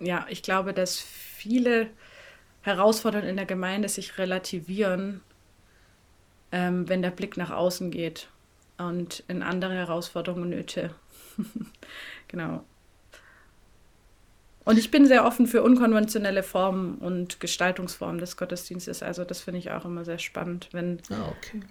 ja, 0.01 0.25
ich 0.31 0.43
glaube, 0.43 0.73
dass 0.73 0.99
viele 0.99 1.91
Herausforderungen 2.69 3.31
in 3.31 3.37
der 3.37 3.47
Gemeinde 3.47 3.89
sich 3.89 4.19
relativieren, 4.19 5.23
ähm, 6.53 6.89
wenn 6.89 7.03
der 7.03 7.11
Blick 7.11 7.37
nach 7.37 7.51
außen 7.51 7.91
geht 7.91 8.29
und 8.77 9.25
in 9.29 9.43
andere 9.43 9.75
Herausforderungen 9.75 10.45
und 10.45 10.51
Nöte. 10.51 10.95
genau. 12.29 12.63
Und 14.65 14.79
ich 14.79 14.91
bin 14.91 15.07
sehr 15.07 15.25
offen 15.25 15.47
für 15.47 15.63
unkonventionelle 15.63 16.43
Formen 16.43 16.97
und 16.99 17.41
Gestaltungsformen 17.41 18.19
des 18.19 18.37
Gottesdienstes. 18.37 19.03
Also 19.03 19.25
das 19.25 19.41
finde 19.41 19.61
ich 19.61 19.71
auch 19.71 19.87
immer 19.87 20.05
sehr 20.05 20.19
spannend, 20.19 20.69
wenn. 20.73 20.99
Ah, 21.11 21.33
okay. 21.39 21.63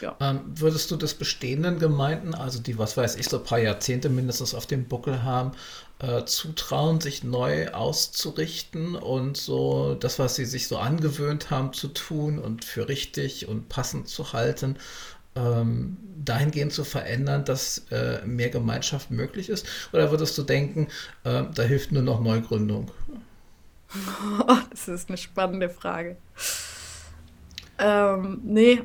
Ja. 0.00 0.16
Ähm, 0.20 0.40
würdest 0.46 0.90
du 0.90 0.96
das 0.96 1.14
bestehenden 1.14 1.78
Gemeinden, 1.78 2.34
also 2.34 2.60
die, 2.60 2.78
was 2.78 2.96
weiß 2.96 3.16
ich, 3.16 3.28
so 3.28 3.38
ein 3.38 3.44
paar 3.44 3.58
Jahrzehnte 3.60 4.08
mindestens 4.08 4.54
auf 4.54 4.66
dem 4.66 4.86
Buckel 4.86 5.22
haben, 5.22 5.52
äh, 6.00 6.24
zutrauen, 6.24 7.00
sich 7.00 7.24
neu 7.24 7.68
auszurichten 7.68 8.96
und 8.96 9.36
so 9.36 9.94
das, 9.94 10.18
was 10.18 10.34
sie 10.34 10.44
sich 10.44 10.66
so 10.66 10.78
angewöhnt 10.78 11.50
haben 11.50 11.72
zu 11.72 11.88
tun 11.88 12.38
und 12.38 12.64
für 12.64 12.88
richtig 12.88 13.48
und 13.48 13.68
passend 13.68 14.08
zu 14.08 14.32
halten, 14.32 14.76
ähm, 15.36 15.96
dahingehend 16.24 16.72
zu 16.72 16.84
verändern, 16.84 17.44
dass 17.44 17.86
äh, 17.90 18.24
mehr 18.26 18.50
Gemeinschaft 18.50 19.10
möglich 19.10 19.48
ist? 19.48 19.66
Oder 19.92 20.10
würdest 20.10 20.36
du 20.36 20.42
denken, 20.42 20.88
äh, 21.24 21.44
da 21.54 21.62
hilft 21.62 21.92
nur 21.92 22.02
noch 22.02 22.20
Neugründung? 22.20 22.90
Das 24.70 24.86
ist 24.86 25.08
eine 25.08 25.18
spannende 25.18 25.68
Frage. 25.68 26.16
Ähm, 27.78 28.40
nee, 28.44 28.82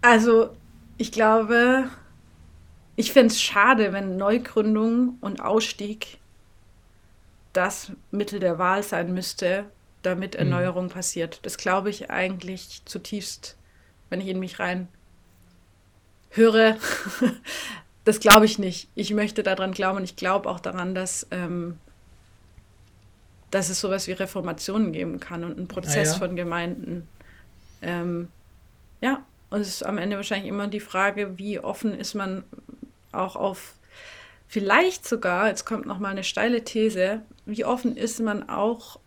also 0.00 0.50
ich 0.96 1.12
glaube, 1.12 1.88
ich 2.96 3.12
fände 3.12 3.32
es 3.32 3.40
schade, 3.40 3.92
wenn 3.92 4.16
Neugründung 4.16 5.16
und 5.20 5.40
Ausstieg 5.40 6.18
das 7.52 7.92
Mittel 8.10 8.40
der 8.40 8.58
Wahl 8.58 8.82
sein 8.82 9.12
müsste, 9.12 9.64
damit 10.02 10.34
mhm. 10.34 10.40
Erneuerung 10.40 10.84
mhm. 10.84 10.90
passiert. 10.90 11.40
Das 11.42 11.56
glaube 11.56 11.90
ich 11.90 12.10
eigentlich 12.10 12.82
zutiefst, 12.84 13.56
wenn 14.08 14.20
ich 14.20 14.28
in 14.28 14.38
mich 14.38 14.58
rein 14.58 14.88
höre, 16.30 16.76
das 18.04 18.20
glaube 18.20 18.46
ich 18.46 18.58
nicht. 18.58 18.88
Ich 18.94 19.12
möchte 19.12 19.42
daran 19.42 19.72
glauben 19.72 19.98
und 19.98 20.04
ich 20.04 20.16
glaube 20.16 20.48
auch 20.48 20.60
daran, 20.60 20.94
dass, 20.94 21.26
ähm, 21.30 21.78
dass 23.50 23.68
es 23.68 23.80
sowas 23.80 24.06
wie 24.06 24.12
Reformationen 24.12 24.92
geben 24.92 25.20
kann 25.20 25.44
und 25.44 25.56
einen 25.56 25.68
Prozess 25.68 26.10
ah, 26.10 26.12
ja. 26.12 26.18
von 26.18 26.36
Gemeinden. 26.36 27.08
Ähm, 27.82 28.28
ja, 29.00 29.24
und 29.50 29.60
es 29.60 29.68
ist 29.68 29.82
am 29.84 29.98
Ende 29.98 30.16
wahrscheinlich 30.16 30.48
immer 30.48 30.68
die 30.68 30.80
Frage, 30.80 31.38
wie 31.38 31.58
offen 31.58 31.92
ist 31.92 32.14
man 32.14 32.44
auch 33.12 33.36
auf, 33.36 33.74
vielleicht 34.46 35.06
sogar, 35.06 35.48
jetzt 35.48 35.64
kommt 35.66 35.86
nochmal 35.86 36.12
eine 36.12 36.24
steile 36.24 36.64
These, 36.64 37.22
wie 37.44 37.64
offen 37.64 37.96
ist 37.96 38.20
man 38.20 38.48
auch 38.48 39.00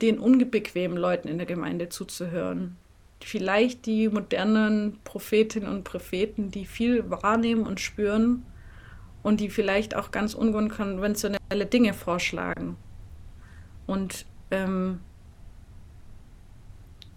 den 0.00 0.18
unbequemen 0.18 0.96
Leuten 0.96 1.28
in 1.28 1.38
der 1.38 1.46
Gemeinde 1.46 1.88
zuzuhören 1.88 2.76
vielleicht 3.24 3.86
die 3.86 4.08
modernen 4.08 4.98
Prophetinnen 5.04 5.68
und 5.68 5.84
Propheten, 5.84 6.50
die 6.50 6.66
viel 6.66 7.10
wahrnehmen 7.10 7.66
und 7.66 7.80
spüren 7.80 8.44
und 9.22 9.40
die 9.40 9.50
vielleicht 9.50 9.96
auch 9.96 10.10
ganz 10.10 10.34
unkonventionelle 10.34 11.66
Dinge 11.66 11.94
vorschlagen. 11.94 12.76
Und, 13.86 14.26
ähm, 14.50 15.00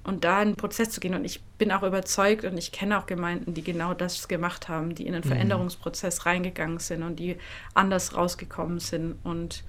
und 0.07 0.23
da 0.23 0.41
in 0.41 0.49
den 0.49 0.55
Prozess 0.55 0.89
zu 0.89 0.99
gehen. 0.99 1.13
Und 1.13 1.25
ich 1.25 1.43
bin 1.57 1.71
auch 1.71 1.83
überzeugt 1.83 2.45
und 2.45 2.57
ich 2.57 2.71
kenne 2.71 2.97
auch 2.97 3.05
Gemeinden, 3.05 3.53
die 3.53 3.61
genau 3.61 3.93
das 3.93 4.27
gemacht 4.27 4.69
haben, 4.69 4.95
die 4.95 5.05
in 5.05 5.13
den 5.13 5.21
mhm. 5.23 5.27
Veränderungsprozess 5.27 6.25
reingegangen 6.25 6.79
sind 6.79 7.03
und 7.03 7.17
die 7.17 7.37
anders 7.73 8.15
rausgekommen 8.15 8.79
sind. 8.79 9.17
Und 9.23 9.63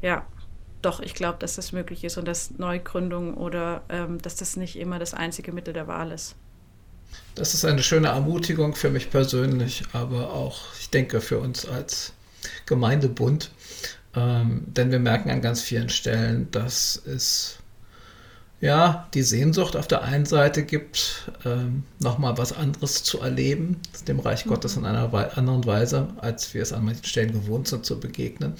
ja, 0.00 0.24
doch, 0.82 1.00
ich 1.00 1.14
glaube, 1.14 1.38
dass 1.40 1.56
das 1.56 1.72
möglich 1.72 2.04
ist 2.04 2.16
und 2.16 2.28
dass 2.28 2.52
Neugründung 2.58 3.34
oder 3.34 3.82
ähm, 3.88 4.22
dass 4.22 4.36
das 4.36 4.56
nicht 4.56 4.76
immer 4.76 5.00
das 5.00 5.14
einzige 5.14 5.52
Mittel 5.52 5.74
der 5.74 5.88
Wahl 5.88 6.12
ist. 6.12 6.36
Das 7.34 7.54
ist 7.54 7.64
eine 7.64 7.82
schöne 7.82 8.08
Ermutigung 8.08 8.74
für 8.74 8.90
mich 8.90 9.10
persönlich, 9.10 9.82
aber 9.92 10.32
auch, 10.32 10.60
ich 10.78 10.90
denke, 10.90 11.20
für 11.20 11.38
uns 11.38 11.66
als 11.66 12.12
Gemeindebund. 12.66 13.50
Ähm, 14.14 14.62
denn 14.66 14.92
wir 14.92 14.98
merken 15.00 15.30
an 15.30 15.42
ganz 15.42 15.60
vielen 15.60 15.88
Stellen, 15.88 16.50
dass 16.50 17.02
es 17.04 17.58
ja 18.66 19.08
die 19.14 19.22
Sehnsucht 19.22 19.76
auf 19.76 19.88
der 19.88 20.02
einen 20.02 20.26
Seite 20.26 20.62
gibt, 20.62 21.30
ähm, 21.44 21.84
nochmal 21.98 22.36
was 22.36 22.52
anderes 22.52 23.02
zu 23.02 23.20
erleben, 23.20 23.80
dem 24.06 24.20
Reich 24.20 24.44
Gottes 24.44 24.76
in 24.76 24.84
einer 24.84 25.12
anderen 25.36 25.64
Weise, 25.64 26.08
als 26.18 26.52
wir 26.52 26.62
es 26.62 26.72
an 26.72 26.84
manchen 26.84 27.04
Stellen 27.04 27.32
gewohnt 27.32 27.68
sind 27.68 27.86
zu 27.86 27.98
begegnen 27.98 28.54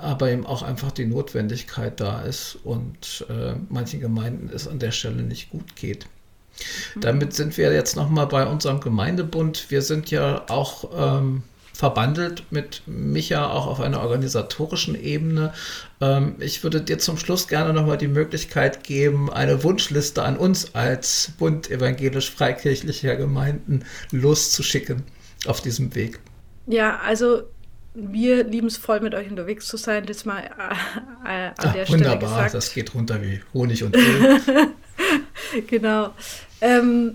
aber 0.00 0.30
eben 0.30 0.46
auch 0.46 0.62
einfach 0.62 0.92
die 0.92 1.06
Notwendigkeit 1.06 2.00
da 2.00 2.22
ist 2.22 2.58
und 2.64 3.26
äh, 3.28 3.54
manchen 3.68 4.00
Gemeinden 4.00 4.50
es 4.54 4.68
an 4.68 4.78
der 4.78 4.92
Stelle 4.92 5.22
nicht 5.22 5.50
gut 5.50 5.76
geht. 5.76 6.06
Mhm. 6.94 7.00
Damit 7.00 7.34
sind 7.34 7.56
wir 7.56 7.72
jetzt 7.72 7.96
nochmal 7.96 8.26
bei 8.26 8.46
unserem 8.46 8.80
Gemeindebund. 8.80 9.70
Wir 9.70 9.82
sind 9.82 10.10
ja 10.10 10.44
auch 10.48 10.90
ähm, 10.96 11.42
verbandelt 11.78 12.42
mit 12.50 12.82
Micha 12.86 13.48
auch 13.48 13.68
auf 13.68 13.78
einer 13.78 14.00
organisatorischen 14.00 15.00
Ebene. 15.00 15.52
Ähm, 16.00 16.34
ich 16.40 16.64
würde 16.64 16.80
dir 16.80 16.98
zum 16.98 17.18
Schluss 17.18 17.46
gerne 17.46 17.72
nochmal 17.72 17.96
die 17.96 18.08
Möglichkeit 18.08 18.82
geben, 18.82 19.32
eine 19.32 19.62
Wunschliste 19.62 20.24
an 20.24 20.36
uns 20.36 20.74
als 20.74 21.30
Bund 21.38 21.70
evangelisch-freikirchlicher 21.70 23.14
Gemeinden 23.14 23.84
loszuschicken 24.10 25.04
auf 25.46 25.60
diesem 25.60 25.94
Weg. 25.94 26.18
Ja, 26.66 26.98
also 26.98 27.44
wir 27.94 28.42
lieben 28.42 28.66
es 28.66 28.76
voll, 28.76 28.98
mit 28.98 29.14
euch 29.14 29.30
unterwegs 29.30 29.68
zu 29.68 29.76
sein. 29.76 30.04
Das 30.04 30.24
mal 30.24 30.40
äh, 30.40 30.46
äh, 30.46 31.46
an 31.46 31.54
Ach, 31.58 31.72
der 31.72 31.86
Stelle 31.86 32.00
wunderbar, 32.00 32.18
gesagt. 32.18 32.54
das 32.54 32.74
geht 32.74 32.92
runter 32.92 33.22
wie 33.22 33.40
Honig 33.54 33.84
und 33.84 33.94
Öl. 33.94 34.40
genau. 35.68 36.12
Ähm, 36.60 37.14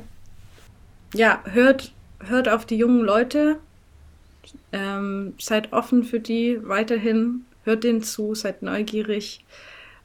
ja, 1.13 1.43
hört, 1.51 1.91
hört 2.19 2.47
auf 2.47 2.65
die 2.65 2.77
jungen 2.77 3.01
Leute. 3.01 3.57
Ähm, 4.71 5.33
seid 5.39 5.73
offen 5.73 6.03
für 6.03 6.19
die 6.19 6.59
weiterhin. 6.63 7.45
Hört 7.63 7.83
denen 7.83 8.03
zu, 8.03 8.35
seid 8.35 8.61
neugierig. 8.61 9.45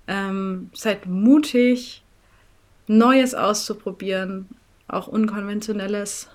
Ähm, 0.06 0.70
seid 0.74 1.06
mutig, 1.06 2.02
Neues 2.86 3.34
auszuprobieren, 3.34 4.48
auch 4.86 5.08
Unkonventionelles. 5.08 6.28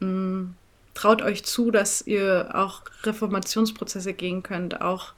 Mm 0.00 0.48
traut 0.94 1.22
euch 1.22 1.44
zu, 1.44 1.70
dass 1.70 2.06
ihr 2.06 2.50
auch 2.54 2.82
Reformationsprozesse 3.02 4.14
gehen 4.14 4.42
könnt, 4.42 4.80
auch 4.80 5.12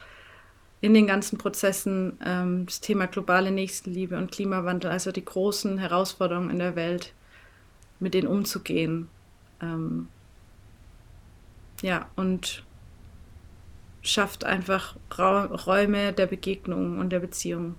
in 0.81 0.95
den 0.95 1.07
ganzen 1.07 1.39
Prozessen 1.39 2.19
ähm, 2.25 2.67
das 2.67 2.81
Thema 2.81 3.07
globale 3.07 3.51
Nächstenliebe 3.51 4.17
und 4.17 4.33
Klimawandel, 4.33 4.91
also 4.91 5.13
die 5.13 5.25
großen 5.25 5.79
Herausforderungen 5.79 6.51
in 6.51 6.59
der 6.59 6.77
Welt, 6.77 7.13
mit 8.01 8.15
denen 8.15 8.29
umzugehen. 8.29 9.09
Ähm, 9.61 10.09
ja, 11.83 12.09
und 12.17 12.65
schafft 14.03 14.45
einfach 14.45 14.97
Ra 15.11 15.47
Räume 15.47 16.13
der 16.13 16.27
Begegnung 16.27 16.99
und 16.99 17.11
der 17.11 17.21
Beziehung. 17.21 17.77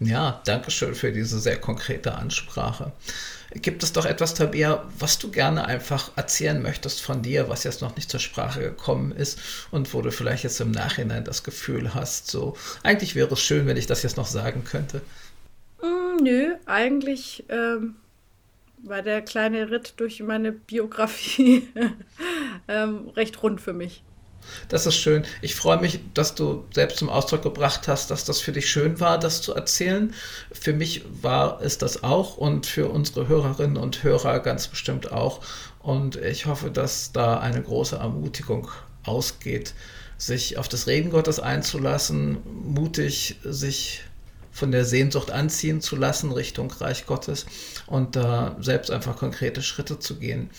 Ja, 0.00 0.40
danke 0.44 0.70
schön 0.70 0.94
für 0.94 1.12
diese 1.12 1.38
sehr 1.38 1.60
konkrete 1.60 2.14
Ansprache. 2.14 2.92
Gibt 3.54 3.82
es 3.82 3.92
doch 3.92 4.06
etwas, 4.06 4.34
Tabea, 4.34 4.84
was 4.98 5.18
du 5.18 5.30
gerne 5.30 5.66
einfach 5.66 6.10
erzählen 6.16 6.60
möchtest 6.60 7.02
von 7.02 7.22
dir, 7.22 7.48
was 7.48 7.64
jetzt 7.64 7.82
noch 7.82 7.94
nicht 7.94 8.10
zur 8.10 8.18
Sprache 8.18 8.60
gekommen 8.60 9.12
ist 9.12 9.38
und 9.70 9.92
wo 9.92 10.00
du 10.00 10.10
vielleicht 10.10 10.42
jetzt 10.42 10.60
im 10.60 10.70
Nachhinein 10.70 11.24
das 11.24 11.44
Gefühl 11.44 11.94
hast, 11.94 12.28
so, 12.28 12.56
eigentlich 12.82 13.14
wäre 13.14 13.32
es 13.32 13.40
schön, 13.40 13.66
wenn 13.66 13.76
ich 13.76 13.86
das 13.86 14.02
jetzt 14.02 14.16
noch 14.16 14.26
sagen 14.26 14.64
könnte? 14.64 15.02
Mm, 15.82 16.22
nö, 16.22 16.54
eigentlich 16.64 17.44
ähm, 17.50 17.96
war 18.82 19.02
der 19.02 19.22
kleine 19.22 19.70
Ritt 19.70 19.94
durch 19.96 20.20
meine 20.20 20.52
Biografie 20.52 21.68
ähm, 22.68 23.08
recht 23.16 23.42
rund 23.42 23.60
für 23.60 23.72
mich. 23.72 24.02
Das 24.68 24.86
ist 24.86 24.96
schön. 24.96 25.24
Ich 25.40 25.54
freue 25.54 25.80
mich, 25.80 26.00
dass 26.14 26.34
du 26.34 26.64
selbst 26.74 26.98
zum 26.98 27.08
Ausdruck 27.08 27.42
gebracht 27.42 27.86
hast, 27.86 28.10
dass 28.10 28.24
das 28.24 28.40
für 28.40 28.52
dich 28.52 28.68
schön 28.68 28.98
war, 28.98 29.18
das 29.18 29.40
zu 29.40 29.54
erzählen. 29.54 30.12
Für 30.50 30.72
mich 30.72 31.04
war 31.22 31.60
es 31.62 31.78
das 31.78 32.02
auch 32.02 32.36
und 32.36 32.66
für 32.66 32.88
unsere 32.88 33.28
Hörerinnen 33.28 33.76
und 33.76 34.02
Hörer 34.02 34.40
ganz 34.40 34.66
bestimmt 34.66 35.12
auch. 35.12 35.40
Und 35.78 36.16
ich 36.16 36.46
hoffe, 36.46 36.70
dass 36.70 37.12
da 37.12 37.38
eine 37.38 37.62
große 37.62 37.96
Ermutigung 37.96 38.68
ausgeht, 39.04 39.74
sich 40.18 40.58
auf 40.58 40.68
das 40.68 40.86
Reden 40.86 41.10
Gottes 41.10 41.40
einzulassen, 41.40 42.38
mutig 42.44 43.36
sich 43.42 44.02
von 44.52 44.70
der 44.70 44.84
Sehnsucht 44.84 45.30
anziehen 45.30 45.80
zu 45.80 45.96
lassen 45.96 46.30
Richtung 46.30 46.70
Reich 46.70 47.06
Gottes 47.06 47.46
und 47.86 48.16
da 48.16 48.56
äh, 48.58 48.62
selbst 48.62 48.90
einfach 48.90 49.16
konkrete 49.16 49.62
Schritte 49.62 49.98
zu 49.98 50.16
gehen. 50.16 50.50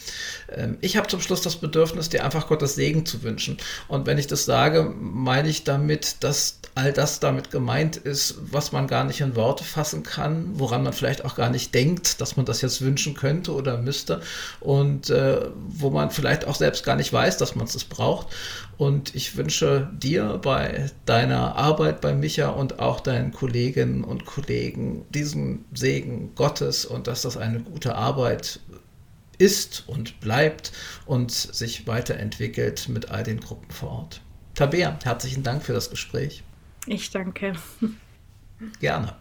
Ähm, 0.48 0.76
ich 0.80 0.96
habe 0.96 1.06
zum 1.06 1.20
Schluss 1.20 1.42
das 1.42 1.56
Bedürfnis, 1.56 2.08
dir 2.08 2.24
einfach 2.24 2.48
Gottes 2.48 2.74
Segen 2.74 3.06
zu 3.06 3.22
wünschen. 3.22 3.56
Und 3.88 4.06
wenn 4.06 4.18
ich 4.18 4.26
das 4.26 4.44
sage, 4.44 4.92
meine 4.98 5.48
ich 5.48 5.64
damit, 5.64 6.16
dass 6.20 6.58
all 6.74 6.92
das 6.92 7.20
damit 7.20 7.52
gemeint 7.52 7.96
ist, 7.96 8.36
was 8.50 8.72
man 8.72 8.88
gar 8.88 9.04
nicht 9.04 9.20
in 9.20 9.36
Worte 9.36 9.62
fassen 9.62 10.02
kann, 10.02 10.58
woran 10.58 10.82
man 10.82 10.92
vielleicht 10.92 11.24
auch 11.24 11.36
gar 11.36 11.50
nicht 11.50 11.72
denkt, 11.72 12.20
dass 12.20 12.36
man 12.36 12.46
das 12.46 12.62
jetzt 12.62 12.82
wünschen 12.82 13.14
könnte 13.14 13.52
oder 13.52 13.78
müsste 13.78 14.20
und 14.58 15.08
äh, 15.10 15.40
wo 15.68 15.90
man 15.90 16.10
vielleicht 16.10 16.46
auch 16.46 16.56
selbst 16.56 16.84
gar 16.84 16.96
nicht 16.96 17.12
weiß, 17.12 17.38
dass 17.38 17.54
man 17.54 17.66
es 17.66 17.84
braucht. 17.84 18.26
Und 18.76 19.14
ich 19.14 19.36
wünsche 19.36 19.90
dir 19.92 20.38
bei 20.42 20.90
deiner 21.06 21.56
Arbeit 21.56 22.00
bei 22.00 22.12
Micha 22.14 22.48
und 22.48 22.80
auch 22.80 23.00
deinen 23.00 23.32
Kolleginnen 23.32 24.02
und 24.02 24.24
Kollegen 24.24 25.04
diesen 25.10 25.64
Segen 25.72 26.34
Gottes 26.34 26.84
und 26.84 27.06
dass 27.06 27.22
das 27.22 27.36
eine 27.36 27.60
gute 27.60 27.94
Arbeit 27.94 28.60
ist 29.38 29.84
und 29.86 30.20
bleibt 30.20 30.72
und 31.06 31.30
sich 31.30 31.86
weiterentwickelt 31.86 32.88
mit 32.88 33.10
all 33.10 33.22
den 33.22 33.40
Gruppen 33.40 33.70
vor 33.70 33.90
Ort. 33.90 34.20
Tabea, 34.54 34.98
herzlichen 35.02 35.42
Dank 35.42 35.64
für 35.64 35.72
das 35.72 35.90
Gespräch. 35.90 36.44
Ich 36.86 37.10
danke. 37.10 37.54
Gerne. 38.80 39.16